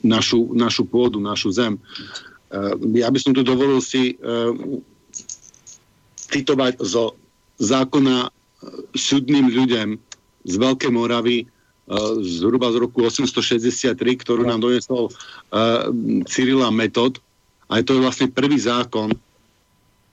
našu, 0.00 0.48
našu 0.56 0.88
pôdu, 0.88 1.20
našu 1.20 1.52
zem. 1.52 1.76
A, 1.76 2.72
ja 2.96 3.12
by 3.12 3.18
som 3.20 3.36
tu 3.36 3.44
dovolil 3.44 3.84
si 3.84 4.16
a, 4.16 4.56
citovať 6.32 6.80
zo 6.80 7.20
zákona 7.60 8.32
súdnym 8.96 9.52
ľuďom 9.52 10.00
z 10.48 10.54
Veľkej 10.56 10.90
Moravy, 10.90 11.46
zhruba 12.18 12.74
z 12.74 12.82
roku 12.82 13.06
863, 13.06 13.94
ktorú 13.94 14.42
nám 14.42 14.58
donesol 14.58 15.06
Cyrila 16.26 16.74
Metod, 16.74 17.22
a 17.66 17.82
to 17.82 17.98
je 17.98 18.04
vlastne 18.04 18.28
prvý 18.30 18.58
zákon. 18.58 19.10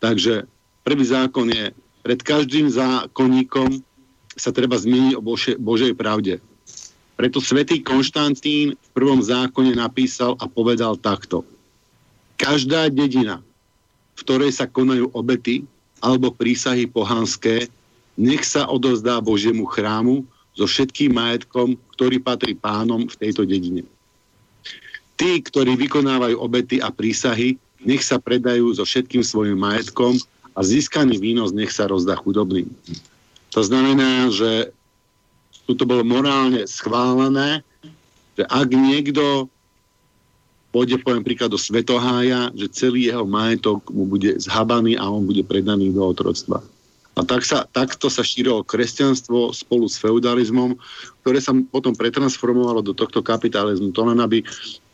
Takže 0.02 0.50
prvý 0.84 1.06
zákon 1.06 1.48
je, 1.50 1.72
pred 2.04 2.20
každým 2.20 2.68
zákonníkom 2.68 3.80
sa 4.36 4.52
treba 4.52 4.76
zmeniť 4.76 5.14
o 5.16 5.22
Bože, 5.22 5.56
Božej 5.56 5.94
pravde. 5.94 6.42
Preto 7.14 7.38
svätý 7.38 7.80
Konštantín 7.80 8.74
v 8.74 8.90
prvom 8.92 9.22
zákone 9.22 9.78
napísal 9.78 10.34
a 10.42 10.50
povedal 10.50 10.98
takto. 10.98 11.46
Každá 12.42 12.90
dedina, 12.90 13.46
v 14.18 14.20
ktorej 14.26 14.52
sa 14.52 14.66
konajú 14.66 15.14
obety 15.14 15.64
alebo 16.02 16.34
prísahy 16.34 16.90
pohanské, 16.90 17.70
nech 18.18 18.44
sa 18.44 18.68
odozdá 18.68 19.22
Božiemu 19.22 19.70
chrámu 19.70 20.26
so 20.58 20.66
všetkým 20.66 21.14
majetkom, 21.14 21.78
ktorý 21.96 22.20
patrí 22.22 22.54
pánom 22.58 23.06
v 23.10 23.16
tejto 23.16 23.46
dedine. 23.46 23.86
Tí, 25.14 25.41
ktorí 25.45 25.77
vykonávajú 25.77 26.35
obety 26.41 26.81
a 26.81 26.90
prísahy, 26.90 27.56
nech 27.84 28.02
sa 28.02 28.18
predajú 28.18 28.73
so 28.73 28.84
všetkým 28.88 29.22
svojim 29.22 29.60
majetkom 29.60 30.18
a 30.56 30.60
získaný 30.64 31.19
výnos 31.19 31.52
nech 31.52 31.69
sa 31.69 31.85
rozdá 31.85 32.18
chudobným. 32.18 32.69
To 33.53 33.61
znamená, 33.61 34.34
že 34.34 34.73
to 35.69 35.84
bolo 35.85 36.02
morálne 36.02 36.65
schválené, 36.65 37.61
že 38.34 38.44
ak 38.49 38.68
niekto 38.73 39.48
pôjde, 40.73 40.98
poviem 41.06 41.22
príklad, 41.22 41.53
do 41.53 41.60
Svetohája, 41.61 42.49
že 42.57 42.73
celý 42.73 43.14
jeho 43.14 43.30
majetok 43.30 43.85
mu 43.94 44.10
bude 44.10 44.41
zhabaný 44.41 44.98
a 44.98 45.06
on 45.06 45.30
bude 45.30 45.45
predaný 45.45 45.94
do 45.94 46.02
otroctva. 46.02 46.65
A 47.14 47.22
tak 47.22 47.45
sa, 47.45 47.69
takto 47.69 48.10
sa 48.10 48.26
šírilo 48.26 48.65
kresťanstvo 48.65 49.53
spolu 49.53 49.85
s 49.85 50.02
feudalizmom, 50.02 50.73
ktoré 51.22 51.38
sa 51.38 51.53
potom 51.69 51.94
pretransformovalo 51.94 52.81
do 52.81 52.98
tohto 52.98 53.22
kapitalizmu. 53.22 53.94
To 53.94 54.02
len, 54.10 54.18
aby, 54.18 54.41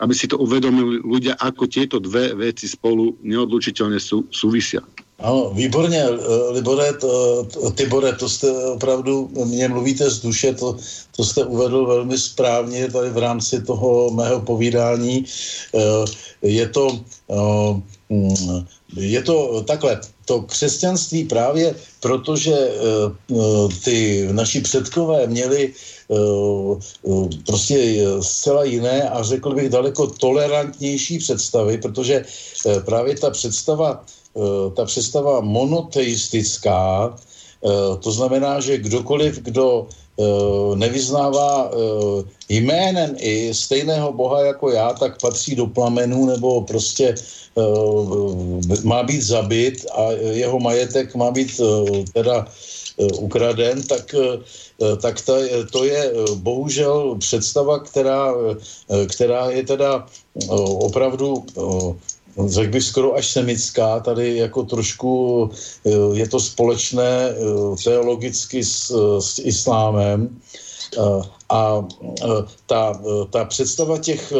aby 0.03 0.13
si 0.13 0.27
to 0.27 0.35
uvedomili 0.35 0.99
ľudia, 0.99 1.39
ako 1.39 1.71
tieto 1.71 1.95
dve 2.03 2.35
veci 2.35 2.67
spolu 2.67 3.15
neodlučiteľne 3.23 4.03
sú, 4.03 4.27
súvisia. 4.35 4.83
Ano, 5.19 5.51
výborně, 5.53 6.03
eh, 6.03 6.51
Libore, 6.51 6.93
to, 6.93 7.43
Tibore, 7.75 8.15
to 8.15 8.29
jste 8.29 8.47
opravdu, 8.51 9.29
mě 9.45 9.67
mluvíte 9.67 10.09
z 10.09 10.19
duše, 10.21 10.53
to, 10.53 10.77
to 11.15 11.25
jste 11.25 11.45
uvedl 11.45 11.85
velmi 11.85 12.17
správně 12.17 12.91
tady 12.91 13.09
v 13.09 13.17
rámci 13.17 13.61
toho 13.61 14.11
mého 14.11 14.39
povídání. 14.39 15.25
Eh, 15.75 16.05
je 16.41 16.67
to, 16.69 16.99
eh, 17.29 17.81
mm, 18.09 18.65
je 18.97 19.21
to 19.23 19.63
takhle, 19.67 20.01
to 20.25 20.41
křesťanství 20.41 21.23
právě, 21.23 21.75
protože 21.99 22.55
ty 23.83 24.27
naši 24.31 24.61
předkové 24.61 25.27
měli 25.27 25.73
prostě 27.45 28.05
zcela 28.21 28.63
jiné 28.63 29.09
a 29.09 29.23
řekl 29.23 29.55
bych 29.55 29.69
daleko 29.69 30.07
tolerantnější 30.07 31.17
představy, 31.17 31.77
protože 31.77 32.25
právě 32.85 33.15
ta 33.17 33.29
představa 33.29 34.05
Eh, 34.37 34.69
ta 34.75 34.85
představa 34.85 35.41
monoteistická, 35.41 37.15
eh, 37.65 37.97
to 37.97 38.11
znamená, 38.11 38.59
že 38.59 38.77
kdokoliv, 38.77 39.41
kdo 39.41 39.87
eh, 39.89 39.93
nevyznává 40.75 41.71
jménem 42.49 43.15
i 43.17 43.53
stejného 43.53 44.13
boha 44.13 44.41
jako 44.41 44.69
já, 44.69 44.93
tak 44.93 45.21
patří 45.21 45.55
do 45.55 45.65
plamenů 45.67 46.25
nebo 46.25 46.61
prostě 46.61 47.15
má 48.83 49.03
být 49.03 49.21
zabit 49.21 49.85
a 49.95 50.11
jeho 50.11 50.59
majetek 50.59 51.15
má 51.15 51.31
být 51.31 51.61
teda 52.13 52.47
ukraden, 53.19 53.83
tak, 53.83 54.15
tak 55.01 55.21
to, 55.21 55.35
to 55.71 55.83
je 55.83 56.11
bohužel 56.35 57.15
představa, 57.19 57.79
která, 57.79 58.33
která 59.07 59.49
je 59.49 59.63
teda 59.63 60.05
opravdu 60.79 61.45
řekl 62.47 62.71
bych 62.71 62.83
skoro 62.83 63.15
až 63.15 63.27
semická, 63.27 63.99
tady 63.99 64.37
jako 64.37 64.63
trošku 64.63 65.49
eh, 65.85 65.89
je 66.13 66.27
to 66.27 66.39
společné 66.39 67.29
eh, 67.29 67.35
teologicky 67.83 68.63
s, 68.63 68.91
s 69.19 69.39
islámem. 69.39 70.39
Eh, 70.97 71.21
a 71.49 71.87
ta, 72.65 73.01
ta 73.29 73.45
představa 73.45 73.97
těch, 73.97 74.33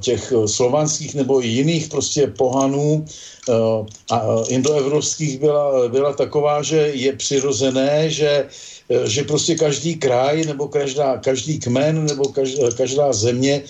těch 0.00 0.32
slovanských 0.46 1.14
nebo 1.14 1.40
jiných 1.40 1.88
prostě 1.88 2.26
pohanů 2.26 3.04
a 4.10 4.20
indoevropských 4.48 5.40
byla, 5.40 5.88
byla 5.88 6.12
taková, 6.12 6.62
že 6.62 6.76
je 6.76 7.12
přirozené, 7.16 8.10
že 8.10 8.48
že 9.04 9.22
prostě 9.22 9.54
každý 9.54 9.94
kraj 9.96 10.44
nebo 10.44 10.68
každá, 10.68 11.16
každý 11.18 11.58
kmen 11.58 12.04
nebo 12.04 12.28
každá, 12.28 12.70
každá 12.76 13.12
země 13.12 13.62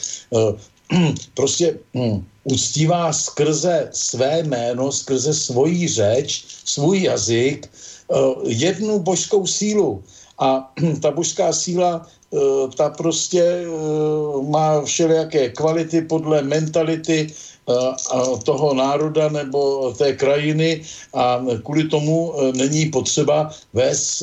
prostě 1.35 1.79
hm, 1.95 2.25
uctívá 2.45 3.13
skrze 3.13 3.89
své 3.93 4.43
jméno, 4.43 4.93
skrze 4.93 5.35
svoji 5.35 5.89
řeč, 5.89 6.45
svůj 6.65 7.03
jazyk, 7.03 7.67
eh, 7.67 8.17
jednu 8.45 8.99
božskou 8.99 9.47
sílu. 9.47 10.03
A 10.39 10.73
ta 11.03 11.11
božská 11.11 11.53
síla, 11.53 12.07
eh, 12.07 12.39
ta 12.77 12.91
prostě 12.91 13.43
eh, 13.43 13.67
má 14.49 14.83
všelijaké 14.85 15.49
kvality 15.49 16.03
podle 16.03 16.43
mentality 16.43 17.33
toho 18.45 18.75
národa 18.75 19.29
nebo 19.29 19.93
té 19.99 20.13
krajiny 20.13 20.83
a 21.15 21.45
kvůli 21.65 21.85
tomu 21.89 22.33
není 22.57 22.87
potřeba 22.87 23.51
vést 23.73 24.23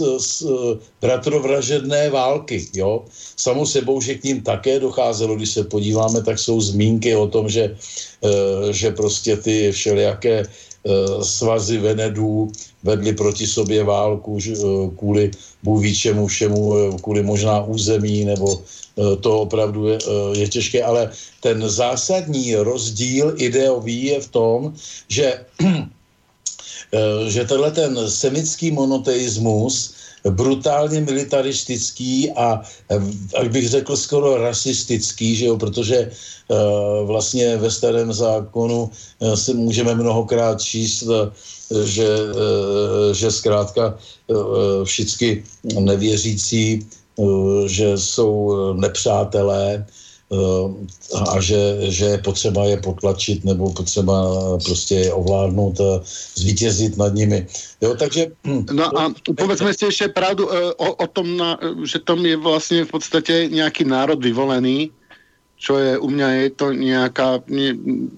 bratrovražedné 1.01 2.09
války. 2.09 2.67
Jo? 2.73 3.05
Samo 3.37 3.65
sebou, 3.65 4.01
že 4.01 4.15
k 4.15 4.23
ním 4.23 4.41
také 4.41 4.79
docházelo, 4.79 5.35
když 5.35 5.49
se 5.49 5.63
podíváme, 5.63 6.23
tak 6.23 6.39
jsou 6.39 6.61
zmínky 6.61 7.15
o 7.15 7.27
tom, 7.27 7.49
že, 7.49 7.77
že 8.71 8.91
prostě 8.91 9.37
ty 9.37 9.71
všelijaké 9.71 10.43
svazy 11.21 11.77
Venedů 11.77 12.51
vedli 12.83 13.13
proti 13.13 13.47
sobě 13.47 13.83
válku 13.83 14.39
kvůli 14.97 15.31
Bůh 15.63 15.81
ví 15.81 15.95
čemu 15.95 16.27
všemu, 16.27 16.91
kvůli 17.01 17.23
možná 17.23 17.63
území 17.63 18.25
nebo 18.25 18.61
to 19.21 19.41
opravdu 19.45 19.87
je, 19.87 19.97
eh, 19.97 20.37
je 20.39 20.47
těžké, 20.47 20.83
ale 20.83 21.11
ten 21.41 21.69
zásadní 21.69 22.55
rozdíl 22.55 23.33
ideový 23.37 24.03
je 24.03 24.19
v 24.21 24.27
tom, 24.27 24.73
že, 25.07 25.45
eh, 26.93 27.29
že 27.29 27.45
tenhle 27.45 27.71
ten 27.71 27.93
semický 28.09 28.71
monoteismus 28.71 29.93
brutálně 30.29 31.01
militaristický 31.01 32.31
a, 32.31 32.61
jak 33.37 33.51
bych 33.51 33.69
řekl, 33.69 33.95
skoro 33.95 34.37
rasistický, 34.37 35.35
že 35.35 35.45
jo, 35.45 35.57
protože 35.57 36.11
uh, 36.51 37.07
vlastně 37.07 37.57
ve 37.57 37.71
starém 37.71 38.13
zákonu 38.13 38.91
uh, 38.91 39.33
se 39.33 39.53
můžeme 39.53 39.95
mnohokrát 39.95 40.59
číst, 40.61 41.07
uh, 41.07 41.31
že, 41.83 42.07
že 43.11 43.31
zkrátka 43.31 43.95
všichni 44.83 45.43
nevěřící, 45.79 46.83
že 47.65 47.97
jsou 47.97 48.55
nepřátelé, 48.73 49.85
a 51.15 51.41
že, 51.41 51.77
že 51.79 52.05
je 52.05 52.17
potřeba 52.17 52.65
je 52.65 52.77
potlačit 52.77 53.45
nebo 53.45 53.73
potřeba 53.73 54.27
prostě 54.65 54.95
je 54.95 55.13
ovládnout 55.13 55.79
a 55.81 56.03
zvítězit 56.35 56.97
nad 56.97 57.13
nimi. 57.13 57.47
Jo, 57.81 57.95
takže... 57.95 58.27
No 58.71 58.99
a 58.99 59.13
povedzme 59.37 59.73
si 59.73 59.85
ještě 59.85 60.07
pravdu 60.07 60.49
o, 60.77 60.93
o 60.93 61.07
tom, 61.07 61.37
na, 61.37 61.59
že 61.83 61.99
tam 61.99 62.25
je 62.25 62.37
vlastně 62.37 62.85
v 62.85 62.91
podstatě 62.91 63.47
nějaký 63.51 63.83
národ 63.83 64.23
vyvolený, 64.23 64.91
čo 65.57 65.77
je 65.77 65.97
u 65.97 66.09
mě 66.09 66.23
je 66.23 66.49
to 66.49 66.71
nějaká, 66.71 67.39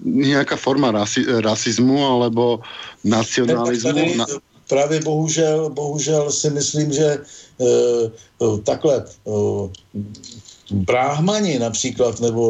nějaká 0.04 0.56
forma 0.56 0.90
rasi, 0.90 1.24
rasismu 1.40 2.06
alebo 2.06 2.60
nacionalismu. 3.04 3.92
Tady. 3.92 4.16
Právě 4.68 5.00
bohužel, 5.00 5.70
bohužel 5.70 6.30
si 6.30 6.50
myslím, 6.50 6.92
že 6.92 7.18
takhle 8.64 9.04
uh, 9.24 9.70
bráhmani 10.70 11.58
například, 11.58 12.20
nebo 12.20 12.42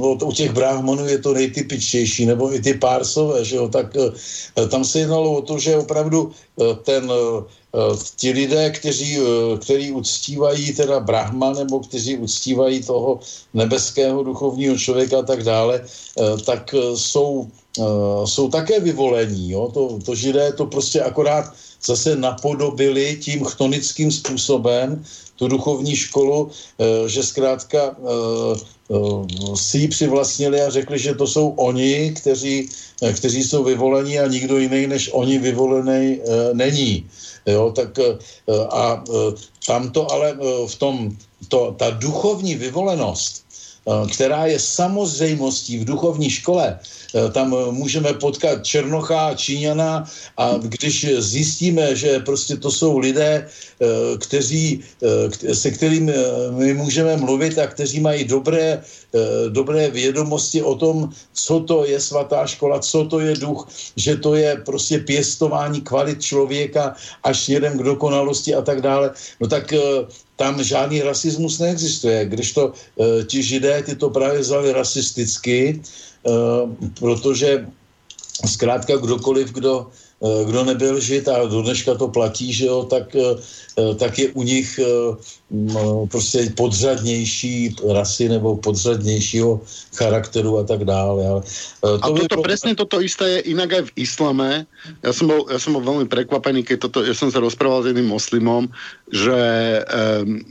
no, 0.00 0.26
u 0.26 0.32
těch 0.32 0.52
bráhmanů 0.52 1.06
je 1.06 1.18
to 1.18 1.34
nejtypičtější, 1.34 2.26
nebo 2.26 2.54
i 2.54 2.60
ty 2.60 2.74
pársové, 2.74 3.44
že 3.44 3.56
jo, 3.56 3.68
tak 3.68 3.96
eh, 3.96 4.68
tam 4.68 4.84
se 4.84 4.98
jednalo 4.98 5.32
o 5.32 5.42
to, 5.42 5.58
že 5.58 5.76
opravdu 5.76 6.30
eh, 6.30 6.64
ten, 6.82 7.10
eh, 7.10 7.44
ti 8.16 8.30
lidé, 8.30 8.70
kteří, 8.70 9.18
který 9.60 9.92
uctívají 9.92 10.74
teda 10.74 11.00
brahma, 11.00 11.52
nebo 11.52 11.80
kteří 11.80 12.16
uctívají 12.16 12.82
toho 12.82 13.20
nebeského 13.54 14.22
duchovního 14.22 14.78
člověka 14.78 15.18
a 15.18 15.22
tak 15.22 15.42
dále, 15.42 15.84
tak 16.46 16.74
jsou, 16.94 17.48
jsou 18.24 18.48
také 18.48 18.80
vyvolení, 18.80 19.50
jo, 19.50 19.68
to, 19.74 19.98
to 20.04 20.14
židé 20.14 20.52
to 20.52 20.66
prostě 20.66 21.02
akorát 21.02 21.52
zase 21.86 22.16
napodobili 22.16 23.16
tím 23.20 23.44
chtonickým 23.44 24.12
způsobem, 24.12 25.04
tu 25.36 25.48
duchovní 25.48 25.96
školu, 25.96 26.50
eh, 26.50 27.08
že 27.08 27.22
zkrátka 27.22 27.78
eh, 27.78 27.94
eh, 28.90 29.56
si 29.56 29.78
ji 29.78 29.88
přivlastnili 29.88 30.60
a 30.60 30.70
řekli, 30.70 30.98
že 30.98 31.14
to 31.14 31.26
jsou 31.26 31.48
oni, 31.48 32.12
kteří, 32.16 32.68
kteří 33.12 33.44
jsou 33.44 33.64
vyvolení 33.64 34.18
a 34.18 34.26
nikdo 34.26 34.58
jiný 34.58 34.86
než 34.86 35.10
oni 35.12 35.38
vyvolený 35.38 36.20
není. 36.52 37.04
Jo, 37.46 37.70
tak 37.76 37.98
a 38.70 39.04
tam 39.66 39.90
to 39.90 40.10
ale 40.10 40.38
v 40.66 40.74
tom, 40.78 41.14
to, 41.48 41.74
ta 41.78 41.90
duchovní 41.90 42.54
vyvolenost, 42.54 43.44
která 44.12 44.46
je 44.46 44.58
samozřejmostí 44.58 45.78
v 45.78 45.84
duchovní 45.84 46.30
škole, 46.30 46.78
tam 47.32 47.54
eh, 47.54 47.72
můžeme 47.72 48.12
potkat 48.14 48.64
Černocha 48.64 49.34
Číňana 49.34 50.04
a 50.36 50.56
když 50.58 51.06
zjistíme, 51.18 51.96
že 51.96 52.18
prostě 52.18 52.56
to 52.56 52.70
jsou 52.70 52.98
lidé, 52.98 53.46
eh, 53.46 53.86
kteří, 54.18 54.84
se 55.52 55.70
kterými 55.70 56.12
my 56.50 56.74
můžeme 56.74 57.16
mluvit 57.16 57.58
a 57.58 57.66
kteří 57.66 58.00
mají 58.00 58.24
dobré, 58.24 58.82
dobré 59.48 59.90
vědomosti 59.90 60.62
o 60.62 60.74
tom, 60.74 61.12
co 61.32 61.60
to 61.60 61.84
je 61.84 62.00
svatá 62.00 62.46
škola, 62.46 62.80
co 62.80 63.04
to 63.04 63.20
je 63.20 63.36
duch, 63.36 63.68
že 63.96 64.16
to 64.16 64.34
je 64.34 64.56
prostě 64.64 64.98
pěstování 64.98 65.80
kvalit 65.80 66.22
člověka 66.22 66.96
až 67.24 67.36
směrem 67.40 67.78
k 67.78 67.82
dokonalosti 67.82 68.54
a 68.54 68.62
tak 68.62 68.80
dále, 68.80 69.10
no 69.40 69.48
tak 69.48 69.74
tam 70.36 70.62
žádný 70.64 71.02
rasismus 71.02 71.58
neexistuje. 71.58 72.24
Když 72.24 72.52
to 72.52 72.72
ti 73.26 73.42
židé 73.42 73.82
ty 73.82 73.96
to 73.96 74.10
právě 74.10 74.40
vzali 74.40 74.72
rasisticky, 74.72 75.80
Eh, 76.15 76.15
protože 77.00 77.66
zkrátka 78.46 78.96
kdokoliv, 78.96 79.52
kdo, 79.52 79.86
eh, 79.92 80.05
kdo 80.20 80.64
nebyl 80.64 81.00
žid 81.00 81.28
a 81.28 81.44
do 81.44 81.62
dneška 81.62 81.94
to 81.94 82.08
platí, 82.08 82.52
že 82.52 82.66
jo, 82.66 82.88
tak, 82.88 83.12
eh, 83.16 83.94
tak 83.94 84.18
je 84.18 84.28
u 84.32 84.42
nich 84.42 84.80
no, 85.50 86.06
prostě 86.06 86.52
podřadnější 86.56 87.76
rasy 87.92 88.28
nebo 88.28 88.56
podřadnějšího 88.56 89.60
charakteru 89.94 90.58
a 90.58 90.64
tak 90.64 90.84
dále. 90.84 91.26
Ale 91.26 91.42
to 91.80 92.04
a 92.04 92.08
toto, 92.08 92.28
pro... 92.28 92.42
presne 92.42 92.74
toto 92.74 93.00
isté 93.04 93.38
je 93.38 93.52
inak 93.52 93.72
aj 93.72 93.82
v 93.86 93.92
islame. 93.96 94.50
Ja 95.04 95.12
som 95.12 95.28
bol, 95.28 95.46
ja 95.52 95.60
som 95.60 95.76
bol 95.76 95.84
veľmi 95.84 96.08
prekvapený, 96.08 96.64
keď 96.64 96.88
toto, 96.88 96.98
ja 97.04 97.14
som 97.14 97.30
sa 97.30 97.38
rozprával 97.38 97.84
s 97.84 97.88
jedným 97.92 98.10
moslimom, 98.10 98.66
že 99.12 99.38
um, 99.86 100.42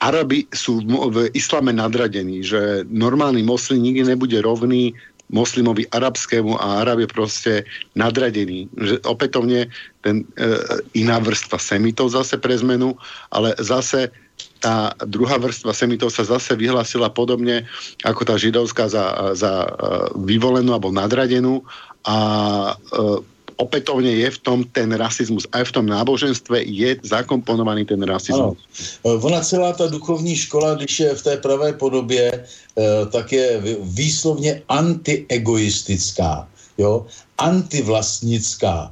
Arabi 0.00 0.48
sú 0.54 0.80
v, 0.80 0.92
v 1.12 1.16
islame 1.36 1.74
nadradení, 1.74 2.40
že 2.40 2.86
normálny 2.88 3.42
moslim 3.44 3.82
nikdy 3.84 4.16
nebude 4.16 4.38
rovný 4.40 4.96
moslimovi 5.30 5.88
arabskému 5.88 6.58
a 6.60 6.84
Arab 6.84 7.00
je 7.04 7.08
proste 7.08 7.52
nadradený. 7.96 8.68
Že 8.76 8.96
opätovne 9.06 9.70
ten 10.04 10.26
e, 10.36 10.46
iná 10.98 11.22
vrstva 11.22 11.56
semitov 11.56 12.12
zase 12.12 12.36
pre 12.36 12.58
zmenu, 12.58 12.98
ale 13.32 13.56
zase 13.62 14.12
tá 14.58 14.94
druhá 15.06 15.38
vrstva 15.38 15.74
semitov 15.74 16.14
sa 16.14 16.26
zase 16.26 16.54
vyhlásila 16.54 17.10
podobne 17.10 17.66
ako 18.02 18.22
tá 18.26 18.34
židovská 18.38 18.86
za, 18.90 19.34
za 19.34 19.52
e, 19.64 19.68
vyvolenú 20.20 20.74
alebo 20.74 20.92
nadradenú 20.92 21.64
a 22.04 22.16
e, 22.72 22.72
opätovne 23.62 24.10
je 24.10 24.28
v 24.34 24.38
tom 24.42 24.58
ten 24.74 24.90
rasizmus. 24.90 25.46
Aj 25.54 25.62
v 25.62 25.70
tom 25.70 25.86
náboženstve 25.86 26.66
je 26.66 26.98
zakomponovaný 27.06 27.86
ten 27.86 28.02
rasizmus. 28.02 28.58
Ano. 29.06 29.22
Ona 29.22 29.40
celá 29.46 29.70
ta 29.78 29.86
duchovní 29.86 30.34
škola, 30.34 30.74
když 30.74 31.00
je 31.00 31.10
v 31.14 31.22
té 31.22 31.34
pravé 31.38 31.72
podobě, 31.78 32.34
eh, 32.34 32.82
tak 33.14 33.32
je 33.32 33.62
výslovně 33.94 34.62
antiegoistická, 34.66 36.48
jo? 36.78 37.06
antivlastnická. 37.38 38.90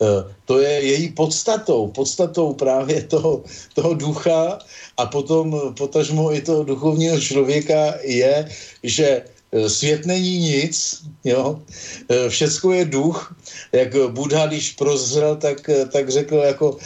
Eh, 0.00 0.24
to 0.44 0.60
je 0.60 0.72
její 0.84 1.06
podstatou, 1.12 1.88
podstatou 1.92 2.52
právě 2.52 3.02
toho, 3.08 3.44
toho 3.74 3.94
ducha 3.94 4.58
a 4.96 5.02
potom 5.06 5.72
potažmo 5.76 6.32
i 6.32 6.40
toho 6.40 6.64
duchovního 6.64 7.20
člověka 7.20 8.00
je, 8.04 8.48
že 8.84 9.24
svět 9.66 10.06
není 10.06 10.38
nic, 10.38 11.02
jo, 11.24 11.58
všecko 12.06 12.72
je 12.72 12.84
duch, 12.84 13.34
jak 13.72 13.96
Buddha, 14.10 14.46
když 14.46 14.72
prozřel, 14.72 15.36
tak, 15.36 15.68
eh, 15.68 15.86
tak 15.86 16.10
řekl 16.10 16.36
jako, 16.36 16.76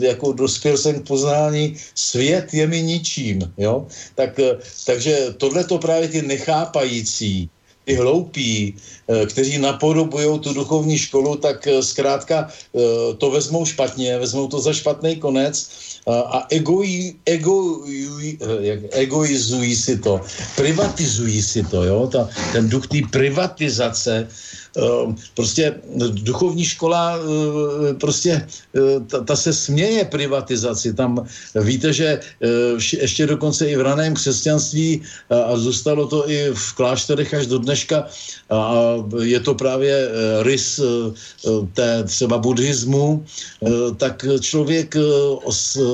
jako 0.00 0.32
dospěl 0.32 0.76
jsem 0.78 1.00
k 1.00 1.06
poznání, 1.06 1.76
svět 1.94 2.54
je 2.54 2.66
mi 2.66 2.82
ničím, 2.82 3.52
jo, 3.58 3.86
tak, 4.14 4.40
takže 4.86 5.34
tohle 5.36 5.64
to 5.64 5.78
právě 5.78 6.08
ty 6.08 6.22
nechápající, 6.22 7.50
ty 7.84 7.94
hloupí, 7.94 8.74
kteří 9.28 9.58
napodobují 9.58 10.40
tu 10.40 10.52
duchovní 10.56 10.98
školu, 10.98 11.36
tak 11.36 11.68
zkrátka 11.80 12.48
to 13.18 13.30
vezmou 13.30 13.64
špatně, 13.64 14.18
vezmou 14.18 14.48
to 14.48 14.60
za 14.60 14.72
špatný 14.72 15.16
konec 15.16 15.68
a 16.08 16.46
egojí, 16.50 17.16
egojí, 17.26 18.38
egoizují 18.90 19.76
si 19.76 19.98
to, 19.98 20.20
privatizují 20.56 21.42
si 21.42 21.62
to, 21.62 21.84
jo, 21.84 22.08
ta, 22.08 22.28
ten 22.52 22.68
duch 22.68 22.88
té 22.88 22.98
privatizace 23.12 24.28
prostě 25.34 25.74
duchovní 26.10 26.64
škola 26.64 27.18
eh, 27.18 27.94
prostě 27.94 28.32
eh, 28.42 29.00
ta, 29.06 29.20
ta 29.20 29.36
se 29.36 29.52
směje 29.52 30.04
privatizaci. 30.04 30.94
Tam 30.94 31.26
víte, 31.54 31.92
že 31.92 32.06
eh, 32.06 32.48
ještě 33.00 33.26
dokonce 33.26 33.70
i 33.70 33.76
v 33.76 33.80
raném 33.80 34.14
křesťanství 34.14 35.02
a 35.30 35.56
zůstalo 35.56 36.06
to 36.06 36.30
i 36.30 36.50
v 36.54 36.72
klášterech 36.72 37.34
až 37.34 37.46
do 37.46 37.58
dneška 37.58 38.06
a 38.50 38.74
je 39.22 39.40
to 39.40 39.54
právě 39.54 40.08
rys 40.42 40.80
té 41.72 42.04
třeba 42.04 42.38
buddhismu, 42.38 43.24
tak 43.96 44.26
člověk 44.40 44.96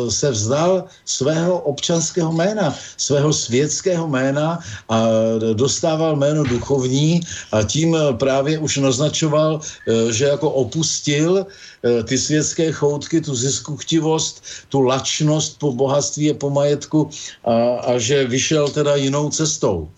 se 0.08 0.30
vzdal 0.30 0.84
svého 1.04 1.58
občanského 1.58 2.32
jména, 2.32 2.74
svého 2.96 3.32
světského 3.32 4.08
jména 4.08 4.58
a 4.88 5.06
dostával 5.52 6.16
jméno 6.16 6.44
duchovní 6.44 7.20
a 7.52 7.62
tím 7.62 7.96
právě 8.18 8.58
už 8.58 8.69
už 8.70 8.86
naznačoval, 8.86 9.58
eh, 9.58 10.12
že 10.14 10.30
jako 10.30 10.50
opustil 10.50 11.42
eh, 11.42 12.02
ty 12.06 12.14
světské 12.14 12.70
choutky, 12.70 13.18
tu 13.18 13.34
ziskuchtivost, 13.34 14.42
tu 14.70 14.86
lačnost 14.86 15.58
po 15.58 15.74
bohatství 15.74 16.30
a 16.30 16.38
po 16.38 16.54
majetku 16.54 17.10
a, 17.42 17.54
a 17.90 17.98
že 17.98 18.30
vyšel 18.30 18.70
teda 18.70 18.94
jinou 18.94 19.30
cestou. 19.30 19.90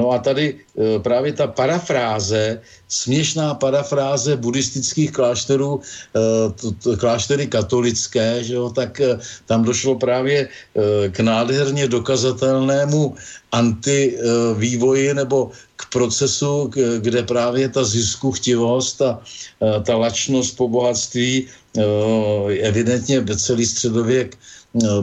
No 0.00 0.16
a 0.16 0.18
tady 0.18 0.64
právě 1.04 1.36
ta 1.36 1.44
parafráze, 1.44 2.60
směšná 2.88 3.52
parafráze 3.60 4.32
buddhistických 4.40 5.12
klášterů, 5.12 5.80
kláštery 6.96 7.52
katolické, 7.52 8.40
že 8.40 8.56
jo, 8.56 8.72
tak 8.72 8.96
tam 9.44 9.60
došlo 9.60 10.00
právě 10.00 10.48
k 11.12 11.20
nádherně 11.20 11.84
dokazatelnému 11.84 13.12
antivývoji 13.52 15.14
nebo 15.14 15.52
k 15.82 15.92
procesu, 15.92 16.70
kde 16.98 17.22
právě 17.22 17.68
ta 17.68 17.84
ziskuchtivost 17.84 19.02
a 19.02 19.20
ta 19.82 19.96
lačnost 19.96 20.56
po 20.56 20.68
bohatství 20.68 21.46
evidentně 22.62 23.24
celý 23.36 23.66
středověk 23.66 24.38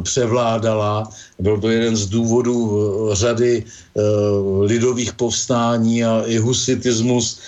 převládala. 0.03 1.11
Byl 1.39 1.59
to 1.61 1.69
jeden 1.69 1.95
z 1.95 2.05
důvodů 2.05 2.79
řady 3.13 3.63
lidových 4.61 5.13
povstání 5.13 6.03
a 6.05 6.23
i 6.27 6.37
husitismus 6.37 7.39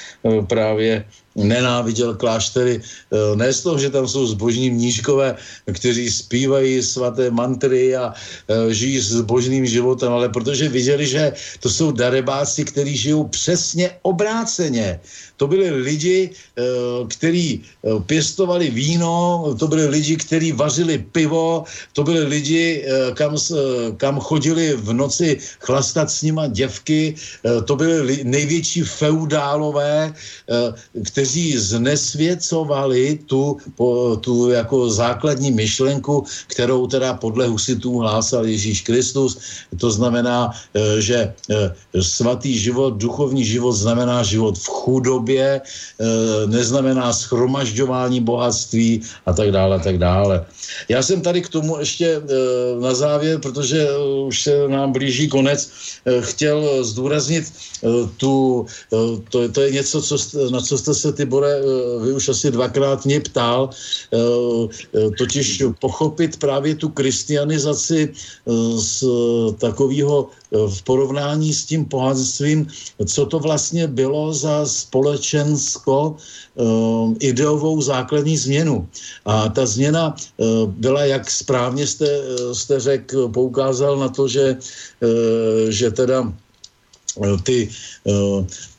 právě 0.48 1.06
nenáviděl 1.36 2.16
kláštery, 2.16 2.82
eh, 2.82 3.36
ne 3.36 3.54
z 3.54 3.62
toho, 3.62 3.78
že 3.80 3.90
tam 3.90 4.08
jsou 4.08 4.28
zbožní 4.28 4.70
mnížkové, 4.70 5.36
kteří 5.72 6.12
zpívají 6.12 6.84
svaté 6.84 7.32
mantry 7.32 7.96
a 7.96 8.12
eh, 8.12 8.74
žijí 8.74 9.00
zbožným 9.00 9.66
životem, 9.66 10.12
ale 10.12 10.30
protože 10.30 10.70
viděli, 10.70 11.08
že 11.08 11.34
to 11.60 11.70
jsou 11.70 11.92
darebáci, 11.92 12.66
kteří 12.66 12.98
žijou 12.98 13.24
přesně 13.32 13.92
obráceně. 14.02 15.00
To 15.38 15.48
byli 15.48 15.72
lidi, 15.72 16.30
eh, 16.30 16.62
kteří 17.08 17.64
pěstovali 18.06 18.70
víno, 18.70 19.44
to 19.60 19.68
byli 19.68 19.88
lidi, 19.88 20.16
kteří 20.16 20.52
vařili 20.52 20.98
pivo, 21.12 21.64
to 21.94 22.04
byli 22.04 22.24
lidi, 22.28 22.86
kam, 23.16 23.38
kam 23.98 24.20
chodili 24.20 24.74
v 24.76 24.94
noci 24.94 25.38
chlastat 25.60 26.12
s 26.12 26.22
nima 26.22 26.48
děvky, 26.48 27.16
to 27.66 27.76
byli 27.76 28.24
největší 28.24 28.82
feudálové, 28.82 30.14
kteří 31.06 31.32
kteří 31.32 31.58
znesvěcovali 31.58 33.20
tu, 33.26 33.58
tu 34.20 34.50
jako 34.52 34.90
základní 34.92 35.52
myšlenku, 35.52 36.28
kterou 36.52 36.88
teda 36.92 37.14
podle 37.16 37.48
husitů 37.48 38.04
hlásal 38.04 38.44
Ježíš 38.46 38.84
Kristus. 38.84 39.40
To 39.80 39.88
znamená, 39.88 40.52
eh, 40.76 41.00
že 41.00 41.18
eh, 41.32 41.72
svatý 42.04 42.60
život, 42.60 43.00
duchovní 43.00 43.48
život 43.48 43.72
znamená 43.80 44.28
život 44.28 44.60
v 44.60 44.68
chudobě, 44.68 45.62
eh, 45.64 46.06
neznamená 46.52 47.16
schromažďování 47.16 48.20
bohatství 48.20 49.08
a 49.24 49.32
tak 49.32 49.56
dále, 49.56 49.80
a 49.80 49.82
tak 49.82 49.98
dále. 49.98 50.44
Já 50.92 51.00
jsem 51.00 51.24
tady 51.24 51.48
k 51.48 51.50
tomu 51.50 51.80
ještě 51.80 52.20
na 52.84 52.92
závěr, 52.92 53.40
protože 53.40 53.71
už 54.28 54.42
se 54.42 54.68
nám 54.68 54.92
blíží 54.92 55.28
konec, 55.28 55.70
chtěl 56.22 56.84
zdůraznit 56.84 57.54
tu, 58.18 58.66
to, 59.30 59.50
to 59.50 59.62
je 59.62 59.72
něco, 59.72 60.02
co, 60.02 60.18
na 60.52 60.62
co 60.62 60.78
jste 60.78 60.94
se 60.94 61.14
Tibore, 61.14 61.52
eh, 61.52 62.06
vy 62.06 62.14
už 62.14 62.30
asi 62.30 62.52
dvakrát 62.52 63.06
mě 63.06 63.20
ptal, 63.20 63.70
eh, 63.70 64.18
eh, 64.96 65.10
totiž 65.18 65.64
pochopit 65.80 66.40
právě 66.40 66.76
tu 66.76 66.90
kristianizaci 66.90 68.14
z 68.76 69.04
takového 69.58 70.30
v 70.52 70.84
porovnání 70.84 71.54
s 71.54 71.66
tím 71.66 71.86
pohanstvím, 71.86 72.68
co 73.06 73.26
to 73.26 73.40
vlastně 73.40 73.88
bylo 73.88 74.34
za 74.34 74.66
společensko 74.66 76.16
ideovou 77.20 77.82
základní 77.82 78.38
změnu. 78.38 78.88
A 79.26 79.50
ta 79.50 79.66
změna 79.66 80.16
byla, 80.68 81.06
jak 81.06 81.32
správně 81.32 81.88
jste, 81.88 82.08
jste 82.54 82.80
řekl, 82.80 83.30
poukázal 83.30 83.98
na 84.00 84.10
to, 84.10 84.28
že, 84.28 84.58
že 85.70 85.92
teda 85.92 86.34
ty, 87.44 87.70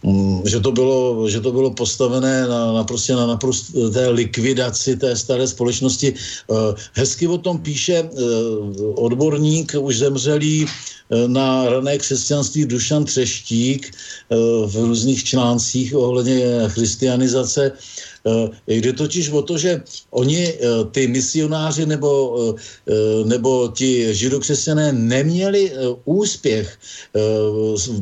mm, 0.02 0.42
že 0.44 0.60
to 0.60 0.72
bylo, 0.72 1.28
že 1.28 1.40
to 1.40 1.52
bylo 1.52 1.70
postavené 1.70 2.48
na, 2.48 2.72
na 2.72 2.84
prostě 2.84 3.12
na 3.12 3.26
naprosté 3.26 4.08
likvidaci 4.08 4.96
té 4.96 5.16
staré 5.16 5.46
společnosti. 5.46 6.14
Hezky 6.92 7.26
o 7.26 7.38
tom 7.38 7.58
píše 7.58 8.08
odborník, 8.94 9.74
už 9.78 9.98
zemřelý 9.98 10.66
na 11.26 11.68
rané 11.68 11.98
křesťanství 11.98 12.64
Dušan 12.66 13.04
Třeštík 13.04 13.92
v 14.66 14.74
různých 14.76 15.24
článcích 15.24 15.96
ohledně 15.96 16.40
christianizace 16.68 17.72
Eh, 17.72 18.11
jde 18.66 18.92
totiž 18.92 19.30
o 19.30 19.42
to, 19.42 19.58
že 19.58 19.82
oni, 20.10 20.48
eh, 20.48 20.58
ty 20.90 21.06
misionáři 21.08 21.86
nebo, 21.86 22.10
eh, 22.48 23.24
nebo 23.24 23.68
ti 23.74 24.14
židokřesťané 24.14 24.92
neměli 24.92 25.72
úspěch, 26.04 26.78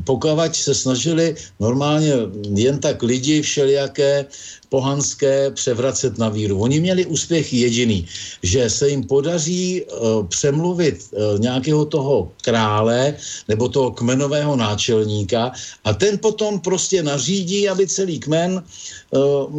pokud 0.05 0.29
se 0.53 0.75
snažili 0.75 1.35
normálně 1.61 2.13
jen 2.55 2.79
tak 2.79 3.03
lidi 3.03 3.43
všelijaké 3.43 4.27
pohanské 4.71 5.51
převracet 5.51 6.19
na 6.19 6.29
víru. 6.29 6.63
Oni 6.63 6.81
měli 6.81 7.07
úspěch 7.07 7.53
jediný, 7.53 8.07
že 8.43 8.71
se 8.71 8.89
jim 8.89 9.05
podaří 9.05 9.83
uh, 9.83 10.27
přemluvit 10.27 11.11
uh, 11.11 11.39
nějakého 11.39 11.85
toho 11.85 12.33
krále 12.43 13.15
nebo 13.49 13.69
toho 13.69 13.91
kmenového 13.91 14.57
náčelníka 14.57 15.53
a 15.85 15.91
ten 15.93 16.19
potom 16.19 16.61
prostě 16.61 17.03
nařídí, 17.03 17.69
aby 17.69 17.87
celý 17.87 18.19
kmen 18.19 18.63
uh, 19.11 19.51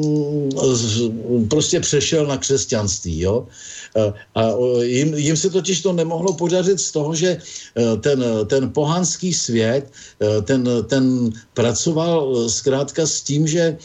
prostě 1.47 1.79
přešel 1.79 2.25
na 2.27 2.37
křesťanství. 2.37 3.19
Jo? 3.19 3.47
A 4.35 4.41
jim, 4.81 5.13
jim 5.13 5.37
se 5.37 5.49
totiž 5.49 5.81
to 5.81 5.93
nemohlo 5.93 6.33
podařit 6.33 6.79
z 6.79 6.91
toho, 6.91 7.15
že 7.15 7.37
ten, 8.01 8.23
ten 8.47 8.69
pohanský 8.69 9.33
svět, 9.33 9.91
ten, 10.43 10.69
ten 10.87 11.29
pracoval 11.53 12.49
zkrátka 12.49 13.07
s 13.07 13.21
tím, 13.21 13.47
že, 13.47 13.77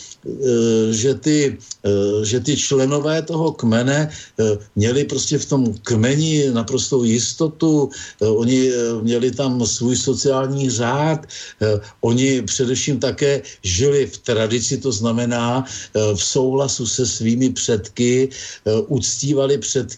že 0.91 1.15
ty, 1.15 1.59
eh, 1.85 2.25
že 2.25 2.41
ty 2.41 2.57
členové 2.57 3.23
toho 3.23 3.53
kmene 3.53 4.11
eh, 4.11 4.45
měli 4.77 5.05
prostě 5.05 5.39
v 5.39 5.47
tom 5.47 5.63
kmeni 5.83 6.51
naprostou 6.53 7.05
jistotu, 7.05 7.91
eh, 8.23 8.27
oni 8.27 8.71
měli 9.03 9.31
tam 9.31 9.67
svůj 9.67 9.97
sociální 9.97 10.71
řád, 10.71 11.27
oni 12.01 12.43
především 12.43 13.01
také 13.01 13.43
žili 13.63 14.07
v 14.07 14.19
tradici, 14.19 14.79
to 14.79 14.93
znamená 14.93 15.65
v 15.95 16.21
souhlasu 16.23 16.87
se 16.87 17.07
svými 17.07 17.51
předky, 17.51 18.29
uctívali 18.89 19.59
předky, 19.59 19.96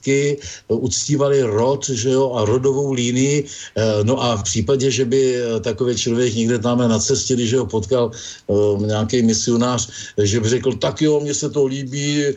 uctívali 0.69 1.43
rod 1.43 1.89
že 1.89 2.11
jo, 2.11 2.33
a 2.33 2.45
rodovou 2.45 2.93
línii, 2.93 3.45
no 4.03 4.23
a 4.23 4.37
v 4.37 4.43
případě, 4.43 4.91
že 4.91 5.05
by 5.05 5.35
takový 5.61 5.97
člověk 5.97 6.35
někde 6.35 6.59
tam 6.59 6.79
na 6.79 6.99
cestě, 6.99 7.35
když 7.35 7.55
ho 7.55 7.67
potkal 7.67 8.11
nějaký 8.79 9.23
misionář, 9.23 9.89
že 10.23 10.41
by 10.41 10.49
řekl, 10.49 10.73
tak 10.73 11.03
jo, 11.03 11.21
mně 11.21 11.35
se 11.35 11.51
to 11.51 11.67
líbí, 11.67 12.25
eh, 12.25 12.35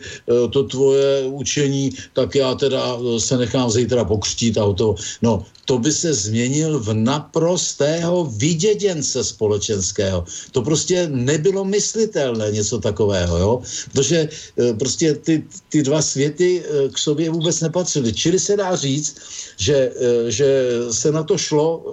to 0.50 0.60
tvoje 0.64 1.26
učení, 1.26 1.92
tak 2.12 2.34
já 2.34 2.54
teda 2.54 2.80
eh, 2.96 3.20
se 3.20 3.36
nechám 3.36 3.70
zítra 3.70 4.04
pokřtít 4.04 4.58
a 4.58 4.72
to. 4.72 4.94
No, 5.22 5.44
to 5.64 5.78
by 5.78 5.92
se 5.92 6.14
změnil 6.14 6.80
v 6.80 6.90
naprostého 6.92 8.24
vyděděnce 8.36 9.24
společenského. 9.24 10.24
To 10.52 10.62
prostě 10.62 11.06
nebylo 11.08 11.64
myslitelné 11.64 12.50
něco 12.50 12.78
takového, 12.78 13.34
jo? 13.38 13.52
Protože 13.92 14.28
eh, 14.28 14.74
prostě 14.74 15.14
ty, 15.14 15.42
ty 15.68 15.82
dva 15.82 16.02
světy 16.02 16.62
k 16.92 16.98
sobě 16.98 17.30
vůbec 17.30 17.51
nepatřily. 17.60 18.12
Čili 18.12 18.38
se 18.38 18.56
dá 18.56 18.76
říct, 18.76 19.16
že, 19.56 19.92
že 20.28 20.70
se 20.90 21.12
na 21.12 21.22
to 21.22 21.38
šlo 21.38 21.84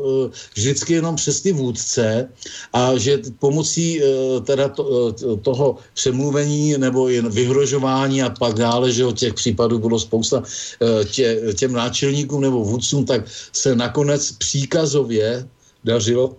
vždycky 0.56 0.94
jenom 0.94 1.15
přes 1.15 1.41
ty 1.41 1.52
vůdce 1.52 2.30
a 2.73 2.98
že 2.98 3.19
pomocí 3.40 4.02
teda 4.44 4.69
to, 4.69 5.14
toho 5.41 5.77
přemluvení 5.94 6.77
nebo 6.77 7.10
jen 7.10 7.30
vyhrožování 7.30 8.23
a 8.23 8.30
pak 8.30 8.53
dále, 8.53 8.91
že 8.91 9.03
těch 9.14 9.34
případů 9.34 9.80
bylo 9.80 9.99
spousta 9.99 10.44
eh, 10.44 11.06
tě, 11.06 11.41
těm 11.56 11.73
náčelníkům 11.73 12.41
nebo 12.41 12.64
vůdcům, 12.64 13.06
tak 13.06 13.22
se 13.53 13.76
nakonec 13.76 14.31
příkazově 14.31 15.48
dařilo 15.84 16.36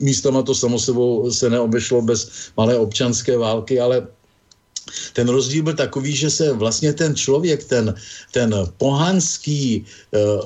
místama 0.00 0.42
to 0.42 0.54
samo 0.54 0.78
sebou 0.78 1.30
se 1.30 1.50
neobešlo 1.50 2.02
bez 2.02 2.50
malé 2.56 2.78
občanské 2.78 3.38
války, 3.38 3.80
ale 3.80 4.06
ten 5.12 5.28
rozdíl 5.28 5.62
byl 5.62 5.74
takový, 5.74 6.16
že 6.16 6.30
se 6.30 6.52
vlastně 6.52 6.92
ten 6.92 7.16
člověk, 7.16 7.64
ten, 7.64 7.94
ten 8.30 8.54
pohanský 8.76 9.74
e, 9.74 9.82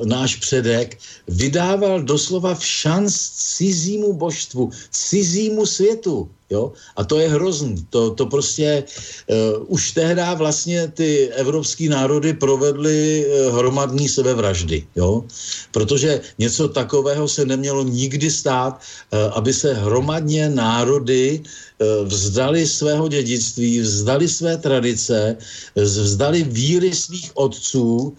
náš 0.04 0.36
předek, 0.36 0.98
vydával 1.28 2.02
doslova 2.02 2.54
v 2.54 2.64
šanc 2.64 3.12
cizímu 3.56 4.12
božstvu, 4.12 4.70
cizímu 4.90 5.66
světu. 5.66 6.30
Jo? 6.50 6.72
A 6.96 7.04
to 7.04 7.20
je 7.20 7.28
hrozný. 7.28 7.76
To, 7.90 8.10
to 8.10 8.26
prostě 8.26 8.84
uh, 9.28 9.64
už 9.68 9.92
tehdy 9.92 10.22
vlastně 10.34 10.88
ty 10.88 11.28
evropský 11.28 11.88
národy 11.88 12.32
provedly 12.32 13.26
uh, 13.26 13.58
hromadní 13.58 14.08
sebevraždy. 14.08 14.86
Jo? 14.96 15.24
Protože 15.72 16.20
něco 16.38 16.68
takového 16.68 17.28
se 17.28 17.44
nemělo 17.44 17.84
nikdy 17.84 18.30
stát, 18.30 18.80
uh, 18.80 19.36
aby 19.36 19.52
se 19.52 19.74
hromadně 19.74 20.48
národy 20.48 21.42
uh, 21.44 22.08
vzdali 22.08 22.66
svého 22.66 23.08
dědictví, 23.08 23.80
vzdali 23.80 24.28
své 24.28 24.56
tradice, 24.56 25.36
vzdali 25.76 26.42
víry 26.42 26.94
svých 26.94 27.30
otců 27.34 27.96
uh, 27.96 28.12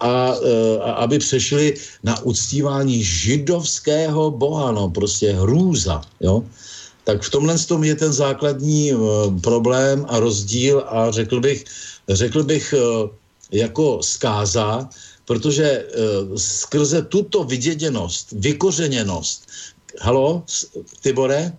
a, 0.00 0.34
uh, 0.34 0.48
a 0.80 0.92
aby 1.04 1.18
přešli 1.18 1.74
na 2.02 2.22
uctívání 2.24 3.04
židovského 3.04 4.30
boha, 4.30 4.72
no 4.72 4.88
prostě 4.88 5.32
hrůza. 5.32 6.00
Jo? 6.20 6.42
Tak 7.04 7.22
v 7.22 7.30
tomhle 7.30 7.58
tom 7.58 7.84
je 7.84 7.94
ten 7.94 8.12
základní 8.12 8.94
uh, 8.94 9.40
problém 9.40 10.06
a 10.08 10.20
rozdíl 10.20 10.84
a 10.88 11.10
řekl 11.10 11.40
bych, 11.40 11.64
řekl 12.08 12.42
bych 12.42 12.74
uh, 12.76 13.10
jako 13.52 14.02
zkáza, 14.02 14.88
protože 15.24 15.84
uh, 15.84 16.36
skrze 16.36 17.02
tuto 17.02 17.44
vyděděnost, 17.44 18.32
vykořeněnost, 18.32 19.48
halo, 20.00 20.42
Tibore? 21.00 21.52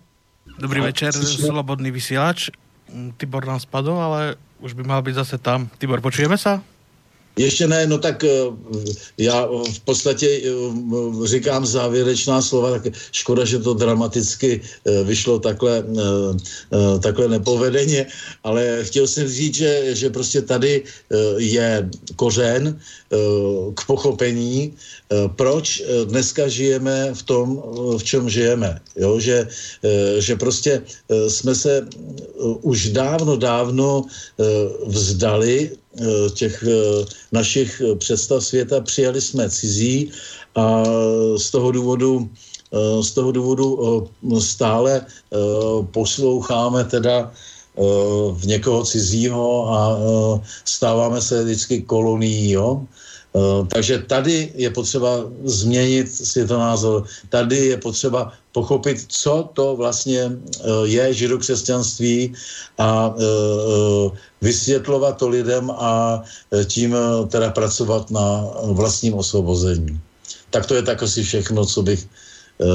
Dobrý 0.58 0.80
a, 0.80 0.82
večer, 0.82 1.12
slyšíme? 1.12 1.48
slobodný 1.48 1.90
vysílač. 1.90 2.50
Mm, 2.92 3.12
Tibor 3.16 3.46
nám 3.46 3.60
spadl, 3.60 3.92
ale 3.92 4.36
už 4.60 4.72
by 4.72 4.82
mal 4.82 5.02
být 5.02 5.14
zase 5.14 5.38
tam. 5.38 5.68
Tibor, 5.78 6.00
počujeme 6.00 6.38
se? 6.38 6.60
Ještě 7.36 7.68
ne, 7.68 7.86
no 7.86 7.98
tak 7.98 8.24
eh, 8.24 8.28
já 9.18 9.46
v 9.46 9.80
podstatě 9.84 10.28
eh, 10.28 11.26
říkám 11.26 11.66
závěrečná 11.66 12.42
slova, 12.42 12.70
tak 12.70 12.92
škoda, 13.12 13.44
že 13.44 13.58
to 13.58 13.74
dramaticky 13.74 14.60
eh, 14.60 15.04
vyšlo 15.04 15.38
takhle, 15.38 15.84
takhle 17.00 17.28
nepovedeně, 17.28 18.06
ale 18.44 18.84
chtěl 18.84 19.06
jsem 19.06 19.28
říct, 19.28 19.54
že, 19.54 19.94
že 19.94 20.10
prostě 20.10 20.42
tady 20.42 20.82
je 21.36 21.90
kořen 22.16 22.80
k 23.74 23.80
pochopení, 23.86 24.72
proč 25.36 25.82
dneska 26.04 26.48
žijeme 26.48 27.14
v 27.14 27.22
tom, 27.22 27.62
v 27.98 28.02
čem 28.04 28.28
žijeme. 28.28 28.80
Jo? 28.96 29.20
Že, 29.20 29.48
že 30.18 30.36
prostě 30.36 30.82
jsme 31.28 31.54
se 31.54 31.86
už 32.62 32.88
dávno, 32.88 33.36
dávno 33.36 34.04
vzdali 34.86 35.70
těch 36.34 36.64
eh, 36.68 37.04
našich 37.32 37.80
eh, 37.80 37.96
představ 37.96 38.44
světa 38.44 38.80
přijali 38.80 39.20
jsme 39.20 39.50
cizí 39.50 40.10
a 40.54 40.84
z 41.36 41.50
toho 41.50 41.72
důvodu 41.72 42.30
z 43.00 43.10
toho 43.10 43.32
důvodu 43.32 44.08
stále 44.40 45.06
posloucháme 45.92 46.84
teda 46.84 47.32
v 48.32 48.42
někoho 48.46 48.84
cizího 48.84 49.68
a 49.72 50.00
stáváme 50.64 51.20
se 51.20 51.44
vždycky 51.44 51.82
kolonií, 51.82 52.50
jo? 52.50 52.86
Takže 53.68 53.98
tady 53.98 54.52
je 54.54 54.70
potřeba 54.70 55.24
změnit 55.44 56.14
světonázor, 56.14 57.04
tady 57.28 57.56
je 57.56 57.76
potřeba 57.76 58.32
pochopit, 58.52 59.04
co 59.08 59.50
to 59.52 59.76
vlastně 59.76 60.32
je 60.84 61.14
židokřesťanství 61.14 62.34
a 62.78 63.14
vysvětlovat 64.42 65.16
to 65.16 65.28
lidem 65.28 65.70
a 65.70 66.22
tím 66.66 66.96
teda 67.28 67.50
pracovat 67.50 68.10
na 68.10 68.44
vlastním 68.72 69.14
osvobození. 69.14 70.00
Tak 70.50 70.66
to 70.66 70.74
je 70.74 70.82
tak 70.82 71.02
asi 71.02 71.22
všechno, 71.22 71.66
co 71.66 71.82
bych 71.82 72.08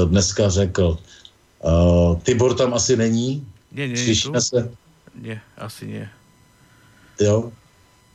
dneska 0.04 0.50
řekl. 0.50 0.98
Tibor 2.22 2.54
tam 2.54 2.74
asi 2.74 2.96
není? 2.96 3.46
Nie, 3.72 3.88
nie, 3.88 3.96
Slyšíme 3.96 4.40
se? 4.40 4.70
Ne, 5.14 5.42
asi 5.58 5.86
ne. 5.86 6.10
Jo? 7.20 7.52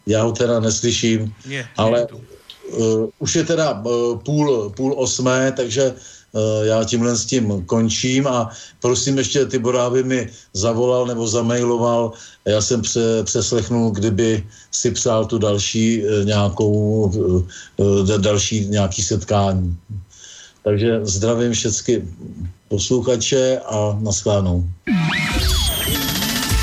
Já 0.06 0.24
ho 0.24 0.32
teda 0.32 0.60
neslyším, 0.60 1.34
nie, 1.46 1.68
ale 1.78 2.08
uh, 2.08 3.10
už 3.20 3.36
je 3.36 3.44
teda 3.44 3.82
uh, 3.82 4.20
půl, 4.20 4.70
půl 4.76 4.94
osmé, 4.98 5.52
takže 5.52 5.94
Eh, 6.36 6.66
já 6.66 6.84
tímhle 6.84 7.18
s 7.18 7.26
tím 7.26 7.66
končím 7.66 8.28
a 8.28 8.50
prosím 8.82 9.18
ještě 9.18 9.46
Tibora, 9.46 9.86
aby 9.86 10.04
mi 10.04 10.30
zavolal 10.54 11.08
nebo 11.08 11.28
zamailoval. 11.28 12.12
Já 12.46 12.62
jsem 12.62 12.82
pře, 12.82 13.24
přeslechnul, 13.24 13.92
kdyby 13.92 14.44
si 14.72 14.92
přál 14.92 15.26
tu 15.26 15.38
další 15.38 16.04
eh, 16.04 16.26
nějakou, 16.26 17.12
eh, 17.80 18.18
další 18.18 18.66
nějaký 18.66 19.02
setkání. 19.02 19.78
Takže 20.64 21.00
zdravím 21.04 21.52
všechny 21.54 22.02
posluchače 22.68 23.60
a 23.60 23.98
naschledanou. 24.02 24.64